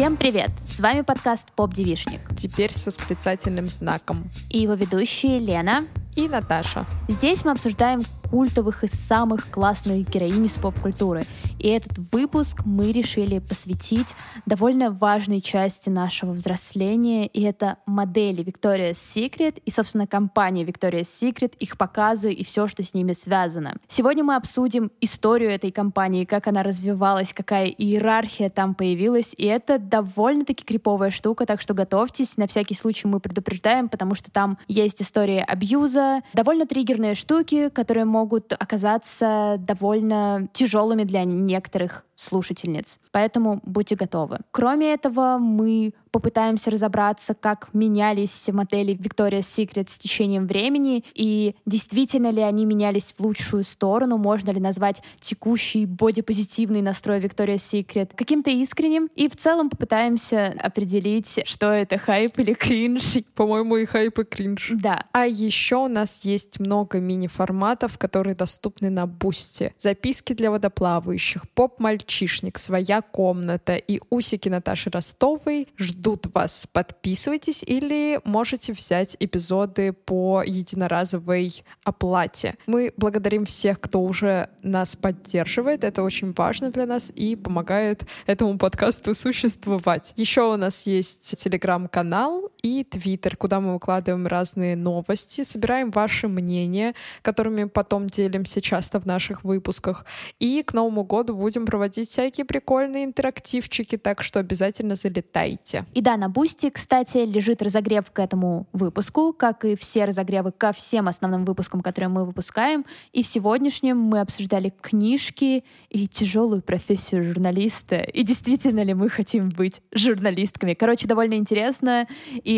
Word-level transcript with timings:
Всем 0.00 0.16
привет! 0.16 0.50
С 0.66 0.80
вами 0.80 1.02
подкаст 1.02 1.52
«Поп 1.54 1.74
Девишник». 1.74 2.20
Теперь 2.34 2.72
с 2.72 2.86
восклицательным 2.86 3.66
знаком. 3.66 4.30
И 4.48 4.62
его 4.62 4.72
ведущие 4.72 5.38
Лена 5.38 5.84
и 6.16 6.26
Наташа. 6.26 6.86
Здесь 7.08 7.44
мы 7.44 7.50
обсуждаем 7.50 8.00
культовых 8.30 8.82
и 8.82 8.88
самых 8.88 9.50
классных 9.50 10.08
героинь 10.08 10.46
из 10.46 10.52
поп-культуры. 10.52 11.24
И 11.60 11.68
этот 11.68 11.98
выпуск 12.10 12.62
мы 12.64 12.90
решили 12.90 13.38
посвятить 13.38 14.08
довольно 14.46 14.90
важной 14.90 15.42
части 15.42 15.90
нашего 15.90 16.32
взросления, 16.32 17.26
и 17.26 17.42
это 17.42 17.76
модели 17.84 18.42
Victoria's 18.42 18.96
Secret 19.14 19.60
и, 19.66 19.70
собственно, 19.70 20.06
компания 20.06 20.64
Victoria's 20.64 21.08
Secret, 21.20 21.52
их 21.58 21.76
показы 21.76 22.32
и 22.32 22.44
все, 22.44 22.66
что 22.66 22.82
с 22.82 22.94
ними 22.94 23.12
связано. 23.12 23.76
Сегодня 23.88 24.24
мы 24.24 24.36
обсудим 24.36 24.90
историю 25.02 25.50
этой 25.50 25.70
компании, 25.70 26.24
как 26.24 26.46
она 26.46 26.62
развивалась, 26.62 27.34
какая 27.34 27.66
иерархия 27.66 28.48
там 28.48 28.74
появилась, 28.74 29.34
и 29.36 29.44
это 29.44 29.78
довольно-таки 29.78 30.64
криповая 30.64 31.10
штука, 31.10 31.44
так 31.44 31.60
что 31.60 31.74
готовьтесь, 31.74 32.38
на 32.38 32.46
всякий 32.46 32.74
случай 32.74 33.06
мы 33.06 33.20
предупреждаем, 33.20 33.90
потому 33.90 34.14
что 34.14 34.30
там 34.30 34.56
есть 34.66 35.02
история 35.02 35.42
абьюза, 35.42 36.22
довольно 36.32 36.66
триггерные 36.66 37.14
штуки, 37.14 37.68
которые 37.68 38.06
могут 38.06 38.54
оказаться 38.54 39.56
довольно 39.58 40.48
тяжелыми 40.54 41.04
для 41.04 41.24
некоторых 41.50 42.04
слушательниц. 42.16 42.98
Поэтому 43.10 43.60
будьте 43.64 43.96
готовы. 43.96 44.38
Кроме 44.50 44.94
этого, 44.94 45.38
мы 45.38 45.92
попытаемся 46.10 46.70
разобраться, 46.70 47.34
как 47.34 47.68
менялись 47.72 48.48
модели 48.48 48.94
Victoria's 48.96 49.40
Secret 49.40 49.90
с 49.90 49.98
течением 49.98 50.46
времени 50.46 51.04
и 51.14 51.54
действительно 51.66 52.30
ли 52.30 52.42
они 52.42 52.64
менялись 52.64 53.14
в 53.16 53.20
лучшую 53.20 53.64
сторону, 53.64 54.18
можно 54.18 54.50
ли 54.50 54.60
назвать 54.60 55.02
текущий 55.20 55.86
бодипозитивный 55.86 56.82
настрой 56.82 57.20
Victoria's 57.20 57.62
Secret 57.70 58.10
каким-то 58.14 58.50
искренним. 58.50 59.08
И 59.14 59.28
в 59.28 59.36
целом 59.36 59.70
попытаемся 59.70 60.54
определить, 60.58 61.40
что 61.44 61.70
это 61.70 61.98
хайп 61.98 62.38
или 62.38 62.54
кринж. 62.54 63.18
По-моему, 63.34 63.76
и 63.76 63.84
хайп, 63.84 64.18
и 64.18 64.24
кринж. 64.24 64.72
Да. 64.74 65.06
А 65.12 65.26
еще 65.26 65.76
у 65.76 65.88
нас 65.88 66.24
есть 66.24 66.60
много 66.60 66.98
мини-форматов, 66.98 67.98
которые 67.98 68.34
доступны 68.34 68.90
на 68.90 69.06
Бусте. 69.06 69.74
Записки 69.78 70.32
для 70.32 70.50
водоплавающих, 70.50 71.48
поп-мальчиков, 71.50 72.00
мальчишник, 72.00 72.58
своя 72.58 73.02
комната 73.02 73.76
и 73.76 74.00
усики 74.10 74.48
Наташи 74.48 74.90
Ростовой 74.90 75.68
ждут 75.76 75.99
вас. 76.34 76.66
Подписывайтесь 76.72 77.62
или 77.62 78.20
можете 78.24 78.72
взять 78.72 79.16
эпизоды 79.20 79.92
по 79.92 80.42
единоразовой 80.44 81.62
оплате. 81.84 82.56
Мы 82.66 82.92
благодарим 82.96 83.46
всех, 83.46 83.80
кто 83.80 84.00
уже 84.00 84.48
нас 84.62 84.96
поддерживает. 84.96 85.84
Это 85.84 86.02
очень 86.02 86.32
важно 86.32 86.70
для 86.70 86.86
нас 86.86 87.12
и 87.14 87.36
помогает 87.36 88.04
этому 88.26 88.58
подкасту 88.58 89.14
существовать. 89.14 90.12
Еще 90.16 90.42
у 90.42 90.56
нас 90.56 90.86
есть 90.86 91.36
телеграм-канал 91.38 92.50
и 92.62 92.84
твиттер, 92.84 93.36
куда 93.36 93.60
мы 93.60 93.74
выкладываем 93.74 94.26
разные 94.26 94.76
новости, 94.76 95.44
собираем 95.44 95.90
ваши 95.90 96.28
мнения, 96.28 96.94
которыми 97.22 97.64
потом 97.64 98.08
делимся 98.08 98.60
часто 98.60 99.00
в 99.00 99.06
наших 99.06 99.44
выпусках. 99.44 100.04
И 100.38 100.62
к 100.62 100.72
Новому 100.72 101.04
году 101.04 101.34
будем 101.34 101.66
проводить 101.66 102.10
всякие 102.10 102.44
прикольные 102.44 103.04
интерактивчики, 103.04 103.96
так 103.96 104.22
что 104.22 104.40
обязательно 104.40 104.94
залетайте. 104.94 105.84
И 105.94 106.00
да, 106.00 106.16
на 106.16 106.28
Boosty, 106.28 106.70
кстати, 106.70 107.18
лежит 107.18 107.62
разогрев 107.62 108.10
к 108.10 108.18
этому 108.18 108.66
выпуску, 108.72 109.32
как 109.32 109.64
и 109.64 109.76
все 109.76 110.04
разогревы 110.04 110.52
ко 110.52 110.72
всем 110.72 111.08
основным 111.08 111.44
выпускам, 111.44 111.80
которые 111.80 112.08
мы 112.08 112.24
выпускаем. 112.24 112.84
И 113.12 113.22
в 113.22 113.26
сегодняшнем 113.26 113.98
мы 113.98 114.20
обсуждали 114.20 114.72
книжки 114.80 115.64
и 115.88 116.08
тяжелую 116.08 116.62
профессию 116.62 117.24
журналиста. 117.24 117.96
И 117.96 118.22
действительно 118.22 118.82
ли 118.82 118.94
мы 118.94 119.08
хотим 119.08 119.48
быть 119.48 119.80
журналистками? 119.92 120.74
Короче, 120.74 121.06
довольно 121.06 121.34
интересно. 121.34 122.06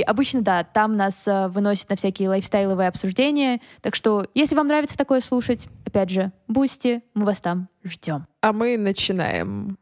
Обычно, 0.00 0.42
да, 0.42 0.64
там 0.64 0.97
нас 0.97 1.26
э, 1.26 1.48
выносят 1.48 1.91
на 1.91 1.97
всякие 1.97 2.28
лайфстайловые 2.28 2.88
обсуждения. 2.88 3.60
Так 3.80 3.94
что, 3.94 4.26
если 4.34 4.54
вам 4.54 4.69
нравится 4.69 4.97
такое 4.97 5.20
слушать, 5.20 5.69
опять 5.84 6.10
же, 6.10 6.32
Boosty, 6.49 7.03
мы 7.14 7.26
вас 7.26 7.41
там 7.41 7.69
ждем. 7.84 8.26
А 8.41 8.53
мы 8.53 8.78
начинаем. 8.78 9.76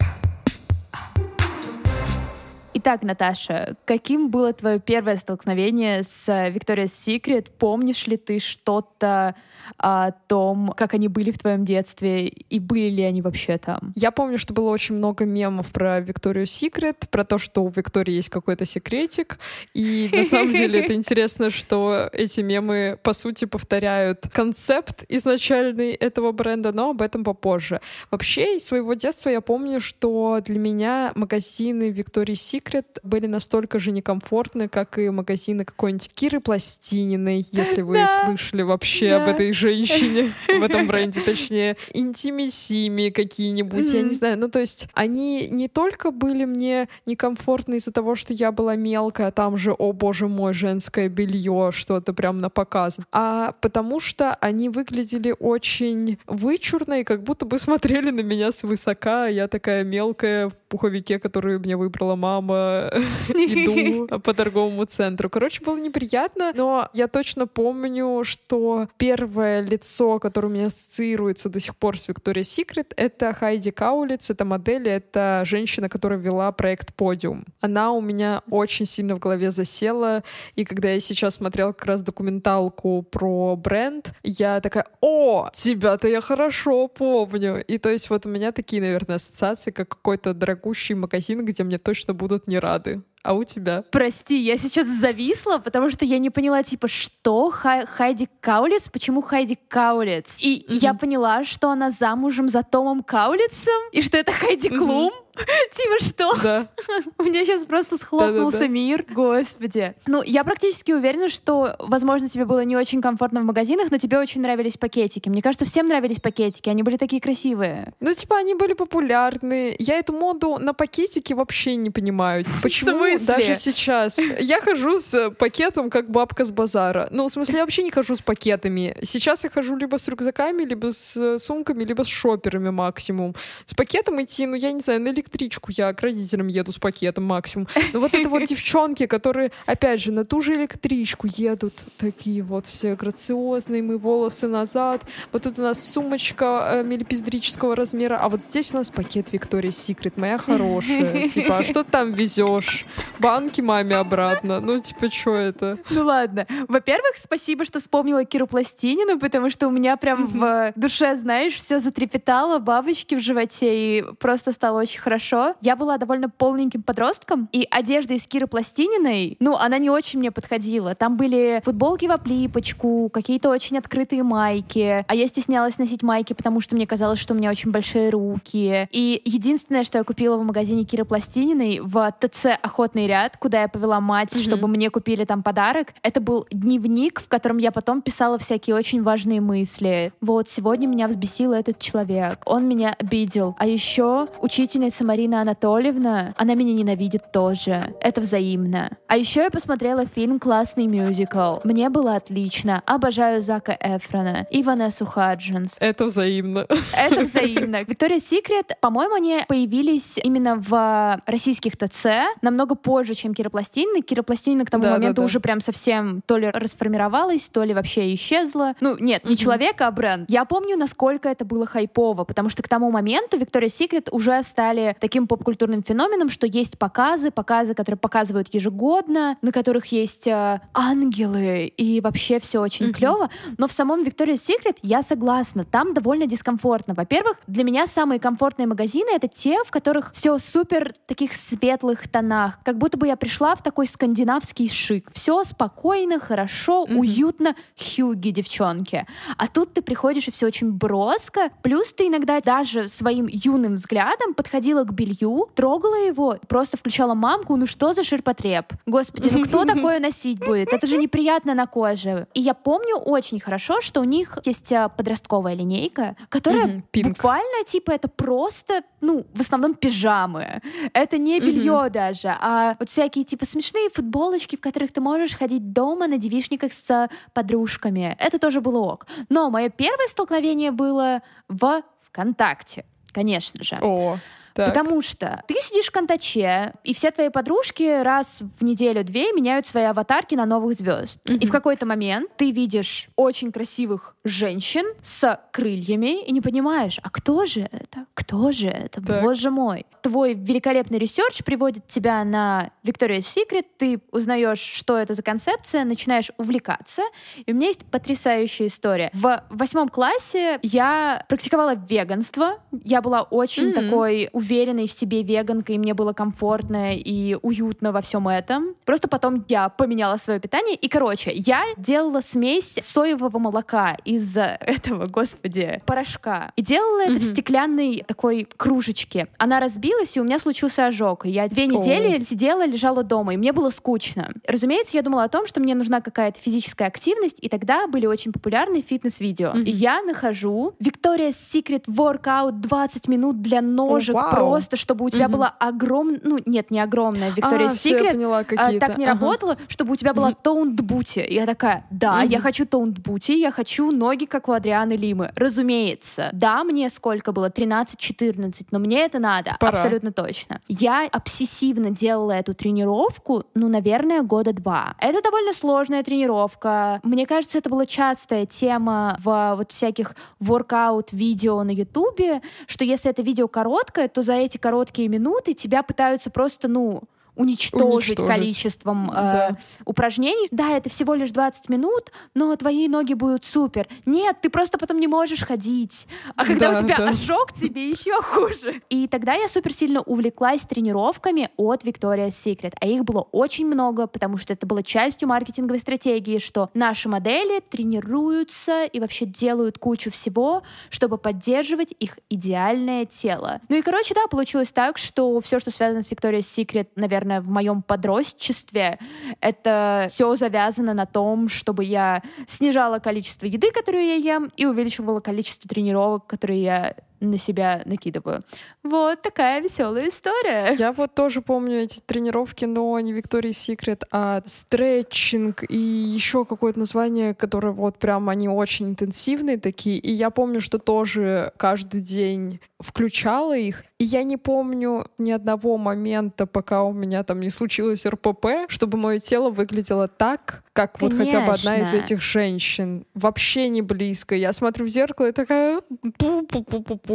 Итак, 2.73 3.03
Наташа, 3.03 3.77
каким 3.85 4.31
было 4.31 4.53
твое 4.53 4.81
первое 4.81 5.17
столкновение 5.19 6.03
с 6.03 6.27
Victoria's 6.29 6.93
Secret? 7.07 7.51
Помнишь 7.59 8.07
ли 8.07 8.17
ты 8.17 8.39
что-то 8.39 9.35
о 9.77 10.13
том, 10.13 10.73
как 10.77 10.95
они 10.95 11.09
были 11.09 11.31
в 11.31 11.39
твоем 11.39 11.65
детстве 11.65 12.29
и 12.29 12.59
были 12.59 12.91
ли 12.91 13.03
они 13.03 13.23
вообще 13.23 13.59
там? 13.59 13.93
Я 13.97 14.11
помню, 14.11 14.39
что 14.39 14.55
было 14.55 14.71
очень 14.71 14.95
много 14.95 15.25
мемов 15.25 15.71
про 15.73 16.01
Викторию 16.01 16.47
Секрет, 16.47 17.07
про 17.11 17.25
то, 17.25 17.39
что 17.39 17.65
у 17.65 17.69
Виктории 17.69 18.13
есть 18.13 18.29
какой-то 18.29 18.65
секретик. 18.65 19.39
И 19.75 20.11
на 20.13 20.25
самом 20.25 20.53
деле 20.53 20.81
это 20.81 20.95
интересно, 21.01 21.51
что 21.51 22.09
эти 22.13 22.41
мемы, 22.41 22.99
по 23.03 23.13
сути, 23.13 23.45
повторяют 23.45 24.27
концепт 24.33 25.05
изначальный 25.09 25.93
этого 25.93 26.33
бренда, 26.33 26.73
но 26.73 26.91
об 26.91 27.03
этом 27.03 27.25
попозже. 27.25 27.81
Вообще, 28.11 28.57
из 28.57 28.67
своего 28.67 28.95
детства 28.95 29.31
я 29.31 29.41
помню, 29.41 29.81
что 29.81 30.41
для 30.45 30.59
меня 30.59 31.13
магазины 31.15 31.91
Виктории 31.91 32.35
Секрет 32.35 32.99
были 33.03 33.27
настолько 33.27 33.79
же 33.79 33.91
некомфортны, 33.93 34.69
как 34.69 34.99
и 34.99 35.11
магазины 35.11 35.65
какой-нибудь 35.65 36.11
Киры 36.15 36.41
Пластининой, 36.41 37.47
если 37.51 37.83
вы 37.83 38.05
слышали 38.25 38.63
вообще 38.63 39.13
об 39.13 39.29
этой 39.29 39.50
женщине 39.53 40.35
в 40.49 40.63
этом 40.63 40.87
бренде, 40.87 41.21
точнее, 41.21 41.77
интимисими 41.93 43.11
какие-нибудь, 43.11 43.93
я 43.93 44.03
не 44.03 44.15
знаю. 44.15 44.39
Ну, 44.39 44.49
то 44.49 44.61
есть 44.61 44.89
они 44.95 45.49
не 45.49 45.69
только 45.69 46.11
были 46.11 46.45
мне 46.45 46.89
некомфортны 47.07 47.77
из-за 47.77 47.93
того, 47.93 48.15
что 48.15 48.33
я 48.33 48.53
была 48.53 48.77
мелкая, 48.77 49.29
а 49.29 49.31
там 49.31 49.57
же, 49.57 49.73
о 49.73 49.93
боже 49.93 50.29
мой, 50.29 50.53
женское 50.53 51.09
белье, 51.09 51.71
что-то 51.73 52.13
прям 52.13 52.41
на 52.41 52.51
показ, 52.51 52.99
а 53.13 53.55
потому 53.61 54.01
что 54.01 54.35
они 54.35 54.69
выглядели 54.69 55.35
очень 55.39 56.19
вычурно 56.27 57.01
и 57.01 57.05
как 57.05 57.23
будто 57.23 57.47
бы 57.47 57.59
смотрели 57.59 58.11
на 58.11 58.21
меня 58.21 58.53
свысока. 58.53 59.27
Я 59.27 59.49
такая 59.49 59.85
мелкая 59.85 60.53
пуховике, 60.71 61.19
которую 61.19 61.61
мне 61.61 61.77
выбрала 61.77 62.17
мама, 62.17 62.91
иду 63.29 64.07
по 64.21 64.33
торговому 64.33 64.85
центру. 64.87 65.29
Короче, 65.29 65.63
было 65.63 65.77
неприятно, 65.77 66.53
но 66.55 66.89
я 66.95 67.09
точно 67.09 67.47
помню, 67.47 68.23
что 68.25 68.89
первое 68.97 69.61
лицо, 69.61 70.19
которое 70.19 70.47
у 70.47 70.51
меня 70.51 70.67
ассоциируется 70.67 71.49
до 71.49 71.61
сих 71.61 71.77
пор 71.77 71.99
с 71.99 72.09
Викторией 72.09 72.45
Секрет, 72.45 72.95
это 72.97 73.35
Хайди 73.35 73.73
Каулиц, 73.73 74.31
это 74.31 74.45
модель, 74.45 74.89
это 74.89 75.43
женщина, 75.45 75.89
которая 75.89 76.19
вела 76.19 76.53
проект 76.53 76.95
Подиум. 76.95 77.45
Она 77.61 77.93
у 77.93 78.01
меня 78.01 78.43
очень 78.49 78.87
сильно 78.87 79.17
в 79.17 79.19
голове 79.19 79.51
засела, 79.51 80.23
и 80.55 80.65
когда 80.65 80.91
я 80.91 81.01
сейчас 81.01 81.35
смотрела 81.35 81.73
как 81.73 81.87
раз 81.87 82.03
документалку 82.03 83.03
про 83.03 83.57
бренд, 83.57 84.13
я 84.23 84.61
такая, 84.61 84.87
о, 85.01 85.51
тебя-то 85.53 86.07
я 86.07 86.21
хорошо 86.21 86.87
помню. 86.87 87.65
И 87.65 87.79
то 87.79 87.91
есть 87.91 88.09
вот 88.09 88.25
у 88.27 88.29
меня 88.29 88.53
такие, 88.53 88.81
наверное, 88.81 89.17
ассоциации, 89.17 89.73
как 89.73 89.89
какой-то 89.89 90.33
дорогущий 90.61 90.95
магазин, 90.95 91.45
где 91.45 91.65
мне 91.65 91.79
точно 91.79 92.15
будут 92.15 92.47
не 92.47 92.59
рады. 92.59 93.03
А 93.23 93.35
у 93.35 93.45
тебя? 93.45 93.85
Прости, 93.91 94.39
я 94.39 94.57
сейчас 94.57 94.87
зависла, 94.87 95.59
потому 95.59 95.91
что 95.91 96.05
я 96.05 96.19
не 96.19 96.31
поняла, 96.31 96.63
типа, 96.63 96.89
что 96.89 97.51
Хай 97.51 97.85
Хайди 97.85 98.29
Каулиц, 98.41 98.89
почему 98.89 99.21
Хайди 99.21 99.59
Каулиц? 99.69 100.27
И 100.39 100.65
mm-hmm. 100.67 100.75
я 100.77 100.95
поняла, 100.95 101.45
что 101.45 101.71
она 101.71 101.91
замужем 101.91 102.49
за 102.49 102.63
Томом 102.63 103.03
Каулицем, 103.03 103.91
и 103.93 104.01
что 104.01 104.17
это 104.17 104.33
Хайди 104.33 104.71
Клум. 104.71 105.13
Mm-hmm. 105.13 105.31
Типа 105.75 106.05
что? 106.05 106.43
Да. 106.43 106.67
У 107.19 107.23
меня 107.23 107.45
сейчас 107.45 107.65
просто 107.65 107.97
схлопнулся 107.97 108.69
мир. 108.69 109.05
Господи. 109.09 109.95
Ну, 110.07 110.23
я 110.23 110.45
практически 110.45 110.93
уверена, 110.93 111.29
что, 111.29 111.77
возможно, 111.79 112.29
тебе 112.29 112.45
было 112.45 112.65
не 112.65 112.77
очень 112.77 113.01
комфортно 113.01 113.41
в 113.41 113.45
магазинах, 113.45 113.91
но 113.91 113.99
тебе 113.99 114.19
очень 114.19 114.41
нравились 114.41 114.77
пакетики. 114.77 115.29
Мне 115.29 115.43
кажется, 115.43 115.65
всем 115.65 115.89
нравились 115.89 116.21
пакетики. 116.21 116.69
Они 116.69 116.83
были 116.83 116.97
такие 116.97 117.21
красивые. 117.21 117.93
Ну, 118.01 118.13
типа, 118.13 118.39
они 118.39 118.55
были 118.55 118.75
популярны. 118.75 119.75
Я 119.79 119.99
эту 119.99 120.13
моду 120.13 120.59
на 120.59 120.75
пакетики 120.75 121.33
вообще 121.33 121.77
не 121.77 121.91
понимаю. 121.91 122.45
Почему 122.63 123.05
даже 123.19 123.55
сейчас? 123.55 124.19
Я 124.39 124.61
хожу 124.61 125.01
с 125.01 125.31
пакетом, 125.31 125.91
как 125.91 126.11
бабка 126.11 126.45
с 126.45 126.53
базара. 126.53 127.09
Ну, 127.11 127.27
в 127.27 127.33
смысле, 127.33 127.59
я 127.59 127.61
вообще 127.65 127.83
не 127.83 127.91
хожу 127.91 128.15
с 128.15 128.21
пакетами. 128.23 128.97
Сейчас 129.03 129.45
я 129.45 129.51
хожу 129.51 129.77
либо 129.77 129.97
с 129.97 130.09
рюкзаками, 130.09 130.65
либо 130.65 130.93
с 130.93 131.39
сумками, 131.39 131.85
либо 131.85 132.03
с 132.03 132.09
шоперами 132.09 132.71
максимум. 132.71 133.35
С 133.65 133.75
пакетом 133.75 134.23
идти, 134.23 134.47
ну, 134.47 134.55
я 134.55 134.73
не 134.73 134.81
знаю, 134.81 135.01
на 135.01 135.09
электричку 135.09 135.71
я 135.77 135.93
к 135.93 136.03
родителям 136.03 136.49
еду 136.49 136.73
с 136.73 136.79
пакетом 136.79 137.25
максимум. 137.25 137.69
Но 137.93 138.01
вот 138.01 138.15
это 138.15 138.29
вот 138.29 138.45
девчонки, 138.49 139.07
которые, 139.07 139.53
опять 139.67 140.01
же, 140.01 140.13
на 140.13 140.25
ту 140.25 140.41
же 140.41 140.55
электричку 140.55 141.27
едут, 141.27 141.87
такие 141.97 142.43
вот 142.43 142.67
все 142.67 142.95
грациозные, 142.95 143.83
мы 143.83 143.99
волосы 143.99 144.49
назад. 144.49 145.03
Вот 145.33 145.43
тут 145.43 145.59
у 145.59 145.63
нас 145.63 145.83
сумочка 145.83 146.69
э, 146.73 146.83
милипиздрического 146.83 147.77
размера, 147.77 148.19
а 148.21 148.29
вот 148.29 148.43
здесь 148.43 148.73
у 148.73 148.77
нас 148.77 148.91
пакет 148.91 149.33
Виктория 149.33 149.73
Секрет, 149.73 150.17
моя 150.17 150.39
хорошая. 150.39 151.29
Типа, 151.29 151.59
а 151.59 151.65
что 151.65 151.85
ты 151.85 151.91
там 151.91 152.15
везешь? 152.15 152.87
Банки 153.19 153.61
маме 153.61 153.97
обратно. 153.97 154.61
Ну, 154.61 154.79
типа, 154.79 155.11
что 155.11 155.35
это? 155.35 155.79
Ну 155.91 156.05
ладно. 156.05 156.47
Во-первых, 156.69 157.17
спасибо, 157.23 157.65
что 157.65 157.81
вспомнила 157.81 158.25
Киру 158.25 158.47
Пластинину, 158.47 159.19
потому 159.19 159.51
что 159.51 159.69
у 159.69 159.71
меня 159.71 159.97
прям 159.97 160.27
в 160.27 160.73
душе, 160.77 161.17
знаешь, 161.17 161.55
все 161.55 161.81
затрепетало, 161.81 162.59
бабочки 162.59 163.15
в 163.15 163.21
животе, 163.21 163.99
и 163.99 164.05
просто 164.19 164.53
стало 164.53 164.81
очень 164.81 165.01
хорошо. 165.01 165.55
Я 165.61 165.77
была 165.77 165.99
довольно 165.99 166.29
полненьким 166.31 166.83
подростком, 166.83 167.49
и 167.53 167.67
одежда 167.71 168.15
из 168.15 168.27
Киры 168.27 168.47
Пластининой, 168.47 169.37
ну, 169.41 169.57
она 169.57 169.79
не 169.79 169.91
очень 169.91 170.19
мне 170.19 170.31
подходила. 170.31 170.95
Там 170.95 171.17
были 171.17 171.61
футболки 171.65 172.07
в 172.07 172.13
оплипочку, 172.13 173.11
какие-то 173.13 173.51
очень 173.51 173.79
открытые 173.79 174.23
майки, 174.23 175.05
а 175.07 175.15
я 175.15 175.27
стеснялась 175.27 175.79
носить 175.79 176.03
майки, 176.03 176.33
потому 176.33 176.61
что 176.61 176.75
мне 176.75 176.87
казалось, 176.87 177.19
что 177.19 177.35
у 177.35 177.37
меня 177.37 177.51
очень 177.51 177.71
большие 177.71 178.11
руки. 178.11 178.89
И 178.91 179.21
единственное, 179.25 179.85
что 179.85 179.99
я 179.99 180.05
купила 180.05 180.37
в 180.37 180.45
магазине 180.45 180.85
Киры 180.85 181.05
Пластининой 181.05 181.81
в 181.81 182.15
ТЦ 182.21 182.47
«Охотный 182.91 183.07
ряд», 183.07 183.37
куда 183.37 183.63
я 183.63 183.69
повела 183.69 184.01
мать, 184.01 184.31
mm-hmm. 184.33 184.43
чтобы 184.43 184.67
мне 184.67 184.91
купили 184.91 185.25
там 185.25 185.45
подарок, 185.45 185.95
это 186.03 186.21
был 186.21 186.47
дневник, 186.51 187.21
в 187.21 187.29
котором 187.29 187.59
я 187.59 187.71
потом 187.71 188.03
писала 188.03 188.37
всякие 188.37 188.75
очень 188.75 189.03
важные 189.03 189.41
мысли. 189.41 190.13
Вот, 190.21 190.51
сегодня 190.51 190.89
меня 190.89 191.07
взбесил 191.07 191.53
этот 191.53 191.79
человек. 191.79 192.41
Он 192.47 192.67
меня 192.67 192.97
обидел. 192.99 193.55
А 193.59 193.67
еще 193.67 194.27
учительница 194.41 195.05
Марина 195.05 195.41
Анатольевна, 195.41 196.33
она 196.37 196.55
меня 196.55 196.73
ненавидит 196.73 197.31
тоже. 197.33 197.95
Это 198.01 198.21
взаимно. 198.21 198.91
А 199.07 199.17
еще 199.17 199.43
я 199.43 199.51
посмотрела 199.51 200.05
фильм 200.07 200.41
«Классный 200.41 200.87
мюзикл». 200.87 201.59
Мне 201.63 201.91
было 201.91 202.17
отлично. 202.17 202.83
Обожаю 202.87 203.43
Зака 203.43 203.77
Эфрона 203.81 204.49
и 204.51 204.65
Ванессу 204.65 205.07
Хаджинс. 205.07 205.77
Это 205.79 206.07
взаимно. 206.07 206.67
Это 206.97 207.21
взаимно. 207.27 207.85
Виктория 207.85 208.19
Секрет, 208.19 208.73
по-моему, 208.81 209.15
они 209.15 209.45
появились 209.47 210.15
именно 210.17 210.57
в 210.57 211.21
российских 211.27 211.77
ТЦ 211.77 212.07
намного 212.43 212.75
позже, 212.81 213.15
чем 213.15 213.35
Киропластинина. 213.35 214.03
Киропластинина 214.03 214.65
к 214.65 214.71
тому 214.71 214.85
да, 214.85 214.91
моменту 214.93 215.17
да, 215.17 215.23
да. 215.23 215.27
уже 215.27 215.41
прям 215.41 215.61
совсем 215.61 216.23
то 216.27 216.37
ли 216.37 216.49
расформировалась, 216.49 217.49
то 217.49 217.65
ли 217.65 217.75
вообще 217.75 218.15
исчезла. 218.15 218.75
Ну, 218.81 218.97
нет, 218.99 219.25
не 219.25 219.37
человека, 219.37 219.87
а 219.87 219.91
бренд. 219.91 220.31
Я 220.31 220.45
помню, 220.45 220.77
насколько 220.77 221.29
это 221.29 221.45
было 221.45 221.67
хайпово, 221.67 222.25
потому 222.25 222.49
что 222.49 222.63
к 222.63 222.69
тому 222.69 222.91
моменту 222.91 223.39
Виктория 223.39 223.69
Секрет 223.69 224.09
уже 224.11 224.43
стали 224.43 224.97
таким 225.01 225.27
поп-культурным 225.27 225.83
феноменом, 225.83 226.29
что 226.29 226.47
есть 226.47 226.79
показы, 226.79 227.31
показы, 227.31 227.75
которые 227.75 227.99
показывают 227.99 228.53
ежегодно, 228.53 229.37
на 229.43 229.53
которых 229.53 229.87
есть 229.87 230.27
э, 230.27 230.61
ангелы, 230.75 231.67
и 231.67 232.01
вообще 232.01 232.41
все 232.41 232.61
очень 232.61 232.87
mm-hmm. 232.87 232.93
клево. 232.93 233.31
Но 233.59 233.69
в 233.69 233.73
самом 233.73 234.05
Виктория 234.05 234.37
Секрет 234.37 234.79
я 234.83 235.03
согласна, 235.03 235.65
там 235.65 235.95
довольно 235.95 236.27
дискомфортно. 236.27 236.95
Во-первых, 236.95 237.39
для 237.47 237.65
меня 237.65 237.87
самые 237.87 238.21
комфортные 238.21 238.67
магазины 238.67 239.11
это 239.15 239.29
те, 239.29 239.63
в 239.65 239.71
которых 239.71 240.13
все 240.15 240.39
супер 240.39 240.95
таких 241.07 241.33
светлых 241.35 242.09
тонах, 242.09 242.59
как 242.71 242.79
будто 242.79 242.97
бы 242.97 243.09
я 243.09 243.17
пришла 243.17 243.57
в 243.57 243.63
такой 243.63 243.89
скандинавский 243.89 244.69
шик. 244.69 245.11
Все 245.13 245.43
спокойно, 245.43 246.21
хорошо, 246.21 246.85
mm-hmm. 246.85 246.97
уютно, 246.97 247.57
хюги, 247.77 248.31
девчонки. 248.31 249.07
А 249.37 249.49
тут 249.49 249.75
ты 249.75 249.83
приходишь 249.83 250.29
и 250.29 250.31
все 250.31 250.47
очень 250.47 250.71
броско, 250.71 251.51
плюс 251.63 251.93
ты 251.93 252.07
иногда 252.07 252.41
даже 252.41 252.87
своим 252.87 253.27
юным 253.27 253.75
взглядом 253.75 254.35
подходила 254.35 254.85
к 254.85 254.93
белью, 254.93 255.49
трогала 255.57 255.97
его, 255.97 256.39
просто 256.47 256.77
включала 256.77 257.15
мамку, 257.15 257.57
ну 257.57 257.67
что 257.67 257.93
за 257.93 258.05
ширпотреб? 258.05 258.67
Господи, 258.87 259.31
ну 259.33 259.45
кто 259.47 259.65
такое 259.75 259.99
носить 259.99 260.39
будет? 260.39 260.73
Это 260.73 260.87
же 260.87 260.97
неприятно 260.97 261.55
на 261.55 261.67
коже. 261.67 262.29
И 262.35 262.41
я 262.41 262.55
помню 262.55 262.99
очень 262.99 263.41
хорошо, 263.41 263.81
что 263.81 264.01
у 264.01 264.05
них 264.05 264.39
есть 264.45 264.73
а, 264.73 264.89
подростковая 264.89 265.55
линейка, 265.55 266.15
которая 266.29 266.67
mm-hmm, 266.67 267.09
буквально, 267.09 267.65
типа, 267.67 267.91
это 267.91 268.07
просто, 268.07 268.85
ну, 269.01 269.27
в 269.35 269.41
основном 269.41 269.75
пижамы. 269.75 270.63
Это 270.93 271.19
не 271.19 271.41
белье 271.41 271.73
mm-hmm. 271.73 271.91
даже, 271.91 272.37
а 272.41 272.60
вот 272.79 272.91
всякие, 272.91 273.25
типа, 273.25 273.47
смешные 273.47 273.91
футболочки, 273.91 274.57
в 274.57 274.61
которых 274.61 274.93
ты 274.93 275.01
можешь 275.01 275.35
ходить 275.35 275.73
дома 275.73 276.07
на 276.07 276.19
девишниках 276.19 276.73
с 276.73 277.09
подружками. 277.33 278.17
Это 278.19 278.39
тоже 278.39 278.61
было 278.61 278.79
ок. 278.79 279.07
Но 279.29 279.51
мое 279.51 279.69
первое 279.69 280.09
столкновение 280.09 280.71
было 280.71 281.23
в 281.49 281.83
ВКонтакте, 282.09 282.85
конечно 283.13 283.63
же. 283.63 283.79
О. 283.81 284.19
Так. 284.55 284.69
Потому 284.69 285.03
что 285.03 285.43
ты 285.47 285.55
сидишь 285.63 285.87
в 285.87 285.91
контаче, 285.91 286.73
и 286.85 286.95
все 286.95 287.11
твои 287.11 287.29
подружки 287.29 288.03
раз 288.03 288.39
в 288.59 288.65
неделю-две 288.65 289.33
меняют 289.33 289.67
свои 289.67 289.85
аватарки 289.85 290.35
на 290.35 290.47
новых 290.47 290.77
звезд. 290.77 291.19
Mm-hmm. 291.25 291.39
И 291.39 291.47
в 291.47 291.51
какой-то 291.51 291.87
момент 291.87 292.31
ты 292.37 292.51
видишь 292.51 293.09
очень 293.17 293.53
красивых 293.53 294.17
женщин 294.25 294.85
с 295.03 295.41
крыльями 295.53 296.25
и 296.25 296.33
не 296.33 296.41
понимаешь, 296.41 296.99
а 297.03 297.11
кто 297.11 297.47
же 297.47 297.69
это? 297.71 298.07
Кто 298.15 298.53
же 298.53 298.69
это? 298.69 299.01
Так. 299.03 299.23
Боже 299.23 299.51
мой. 299.51 299.87
Твой 300.03 300.35
великолепный 300.35 300.99
research 300.99 301.43
приводит 301.45 301.87
тебя 301.89 302.25
на 302.25 302.71
Victoria's 302.85 303.27
Secret, 303.35 303.67
ты 303.79 304.01
узнаешь, 304.11 304.61
что 304.61 304.99
это 304.99 305.15
за 305.15 305.23
концепция, 305.23 305.85
начинаешь 305.85 306.31
увлекаться. 306.39 307.03
И 307.47 307.53
у 307.53 307.55
меня 307.55 307.69
есть 307.69 307.85
потрясающая 307.87 308.67
история. 308.67 309.11
В 309.13 309.43
восьмом 309.51 309.89
классе 309.89 310.59
я 310.63 311.25
практиковала 311.29 311.75
веганство. 311.75 312.59
Я 312.85 313.03
была 313.03 313.23
очень 313.23 313.71
mm-hmm. 313.71 313.85
такой 313.91 314.31
уверенной 314.41 314.89
в 314.89 314.93
себе 314.93 315.23
веганкой, 315.23 315.77
и 315.77 315.79
мне 315.79 315.95
было 315.95 316.13
комфортно 316.13 316.97
и 316.97 317.37
уютно 317.43 317.93
во 317.93 318.01
всем 318.01 318.27
этом. 318.27 318.75
Просто 318.87 319.07
потом 319.07 319.45
я 319.49 319.69
поменяла 319.69 320.17
свое 320.17 320.41
питание. 320.41 320.75
И, 320.75 320.89
короче, 320.89 321.31
я 321.33 321.63
делала 321.77 322.21
смесь 322.21 322.75
соевого 322.83 323.39
молока 323.39 323.97
из 324.05 324.35
этого, 324.37 325.07
господи, 325.07 325.83
порошка. 325.87 326.53
И 326.57 326.63
делала 326.63 327.03
это 327.03 327.21
в 327.21 327.23
стеклянной 327.23 328.03
такой 328.07 328.49
кружечке. 328.57 329.29
Она 329.39 329.61
разбилась, 329.61 330.17
и 330.17 330.21
у 330.21 330.25
меня 330.25 330.39
случился 330.39 330.87
ожог. 330.87 331.27
Я 331.27 331.49
две 331.49 331.67
недели 331.67 332.19
oh. 332.19 332.25
сидела, 332.25 332.67
лежала 332.67 333.03
дома, 333.03 333.35
и 333.35 333.37
мне 333.37 333.53
было 333.53 333.71
скучно. 333.71 334.33
Разумеется, 334.47 334.97
я 334.97 335.03
думала 335.03 335.25
о 335.25 335.29
том, 335.29 335.47
что 335.47 335.61
мне 335.61 335.75
нужна 335.75 336.01
какая-то 336.01 336.41
физическая 336.41 336.89
активность, 336.89 337.37
и 337.41 337.49
тогда 337.49 337.87
были 337.87 338.07
очень 338.07 338.33
популярны 338.33 338.81
фитнес-видео. 338.81 339.49
Mm-hmm. 339.49 339.65
И 339.65 339.71
я 339.71 340.03
нахожу 340.03 340.75
Victoria's 340.83 341.37
Secret 341.53 341.85
Workout 341.87 342.53
20 342.53 343.09
минут 343.09 343.43
для 343.43 343.61
ножек, 343.61 344.17
oh, 344.17 344.19
wow. 344.19 344.30
Просто, 344.31 344.77
чтобы 344.77 345.05
у 345.05 345.11
тебя 345.11 345.27
mm-hmm. 345.27 345.29
была 345.29 345.55
огромная, 345.59 346.21
ну 346.23 346.39
нет, 346.47 346.71
не 346.71 346.81
огромная 346.81 347.31
Victoria's 347.33 347.75
а, 347.75 348.13
поняла, 348.13 348.39
а, 348.39 348.79
так 348.79 348.99
не 348.99 349.07
ага. 349.07 349.21
работала, 349.21 349.57
чтобы 349.69 349.93
у 349.93 349.97
тебя 349.97 350.15
была 350.15 350.33
booty. 350.81 351.27
Я 351.29 351.47
такая, 351.47 351.85
да, 351.91 352.23
mm-hmm. 352.23 352.29
я 352.29 352.41
хочу 352.41 352.67
booty, 352.99 353.35
я 353.35 353.51
хочу 353.51 353.91
ноги, 353.91 354.25
как 354.25 354.49
у 354.49 354.53
Адрианы 354.53 354.95
Лимы. 354.95 355.33
Разумеется. 355.37 356.31
Да, 356.33 356.65
мне 356.65 356.89
сколько 356.91 357.33
было? 357.33 357.51
13-14, 357.51 358.67
но 358.71 358.79
мне 358.79 359.05
это 359.05 359.19
надо. 359.19 359.57
Пора. 359.61 359.79
Абсолютно 359.79 360.13
точно. 360.13 360.61
Я 360.69 361.07
обсессивно 361.11 361.91
делала 361.91 362.33
эту 362.33 362.55
тренировку, 362.55 363.45
ну, 363.55 363.69
наверное, 363.69 364.23
года 364.23 364.53
два. 364.53 364.95
Это 364.99 365.23
довольно 365.23 365.53
сложная 365.53 366.03
тренировка. 366.03 367.01
Мне 367.03 367.27
кажется, 367.27 367.59
это 367.59 367.69
была 367.69 367.87
частая 367.87 368.47
тема 368.47 369.19
в 369.23 369.55
вот 369.57 369.73
всяких 369.73 370.15
воркаут-видео 370.39 371.63
на 371.63 371.71
Ютубе, 371.71 372.43
что 372.67 372.85
если 372.85 373.11
это 373.11 373.23
видео 373.23 373.49
короткое, 373.49 374.09
то 374.09 374.20
за 374.23 374.35
эти 374.35 374.59
короткие 374.59 375.09
минуты 375.09 375.55
тебя 375.55 375.83
пытаются 375.83 376.31
просто, 376.31 376.69
ну, 376.69 377.03
уничтожить, 377.37 378.19
уничтожить. 378.19 378.35
количеством 378.35 379.11
э, 379.11 379.15
да. 379.15 379.57
упражнений. 379.85 380.49
Да, 380.51 380.77
это 380.77 380.91
всего 380.91 381.15
лишь 381.15 381.31
20 381.31 381.69
минут, 381.69 382.11
но 382.35 382.55
твои 382.57 382.89
ноги 382.89 383.15
будут 383.15 383.45
супер. 383.45 383.89
Нет, 384.07 384.39
ты 384.41 384.51
просто 384.51 384.79
потом 384.79 384.99
не 384.99 385.07
можешь 385.07 385.43
ходить. 385.43 386.07
А 386.37 386.45
когда 386.45 386.73
да, 386.73 386.79
у 386.79 386.83
тебя 386.83 386.97
да. 386.97 387.09
ожог, 387.11 387.55
тебе 387.55 387.91
еще 387.91 388.21
хуже. 388.23 388.83
И 388.91 389.09
тогда 389.09 389.35
я 389.35 389.49
супер 389.49 389.73
сильно 389.73 390.01
увлеклась 390.01 390.63
тренировками 390.63 391.51
от 391.57 391.85
Victoria's 391.85 392.31
Secret. 392.31 392.75
А 392.81 392.87
их 392.87 393.05
было 393.05 393.23
очень 393.33 393.67
много, 393.67 394.07
потому 394.07 394.37
что 394.37 394.53
это 394.53 394.67
было 394.67 394.83
частью 394.83 395.29
маркетинговой 395.29 395.81
стратегии, 395.81 396.39
что 396.39 396.71
наши 396.75 397.09
модели 397.09 397.61
тренируются 397.61 398.85
и 398.85 399.01
вообще 399.01 399.27
делают 399.27 399.79
кучу 399.79 400.11
всего, 400.11 400.63
чтобы 400.91 401.19
поддерживать 401.19 401.95
их 401.99 402.19
идеальное 402.29 403.07
тело. 403.07 403.61
Ну 403.69 403.77
и, 403.77 403.83
короче, 403.83 404.15
да, 404.15 404.27
получилось 404.29 404.73
так, 404.73 404.99
что 404.99 405.41
все, 405.41 405.59
что 405.61 405.71
связано 405.71 406.03
с 406.03 406.11
Victoria's 406.11 406.47
Secret, 406.47 406.89
наверное, 406.97 407.20
наверное, 407.25 407.41
в 407.41 407.49
моем 407.49 407.83
подростчестве 407.83 408.99
это 409.41 410.09
все 410.11 410.37
завязано 410.37 410.95
на 410.95 411.07
том, 411.07 411.49
чтобы 411.49 411.85
я 411.85 412.23
снижала 412.49 412.99
количество 412.99 413.47
еды, 413.47 413.71
которую 413.71 414.05
я 414.07 414.15
ем, 414.15 414.49
и 414.57 414.67
увеличивала 414.67 415.21
количество 415.21 415.69
тренировок, 415.69 416.27
которые 416.27 416.63
я 416.63 416.95
на 417.21 417.39
себя 417.39 417.83
накидываю. 417.85 418.43
Вот 418.83 419.23
такая 419.23 419.61
веселая 419.61 420.09
история. 420.09 420.75
Я 420.79 420.93
вот 420.93 421.15
тоже 421.15 421.43
помню 421.43 421.83
эти 421.83 422.01
тренировки, 422.01 422.65
но 422.65 422.99
не 423.01 423.13
Victoria's 423.13 423.51
Secret, 423.51 424.05
а 424.11 424.43
стретчинг 424.47 425.65
и 425.69 425.77
еще 425.77 426.45
какое-то 426.45 426.79
название, 426.79 427.35
которое 427.35 427.73
вот 427.73 427.99
прям 427.99 428.29
они 428.29 428.49
очень 428.49 428.91
интенсивные 428.91 429.59
такие. 429.59 429.99
И 429.99 430.11
я 430.11 430.31
помню, 430.31 430.61
что 430.61 430.79
тоже 430.79 431.53
каждый 431.57 432.01
день 432.01 432.61
включала 432.81 433.57
их. 433.57 433.85
И 433.99 434.05
я 434.05 434.23
не 434.23 434.39
помню 434.39 435.07
ни 435.19 435.31
одного 435.31 435.77
момента, 435.77 436.47
пока 436.47 436.85
у 436.85 436.93
меня 436.93 437.23
там 437.23 437.41
не 437.41 437.51
случилось 437.51 438.07
РПП, 438.07 438.47
чтобы 438.69 438.97
мое 438.97 439.19
тело 439.19 439.51
выглядело 439.51 440.09
так, 440.09 440.65
как 440.73 440.99
Конечно. 440.99 441.19
вот 441.19 441.27
хотя 441.27 441.47
бы 441.47 441.53
одна 441.53 441.81
из 441.81 441.93
этих 441.93 442.23
женщин. 442.23 443.05
Вообще 443.15 443.69
не 443.69 443.83
близко. 443.83 444.35
Я 444.35 444.55
смотрю 444.55 444.87
в 444.87 444.89
зеркало 444.89 445.29
и 445.29 445.33
такая... 445.33 445.81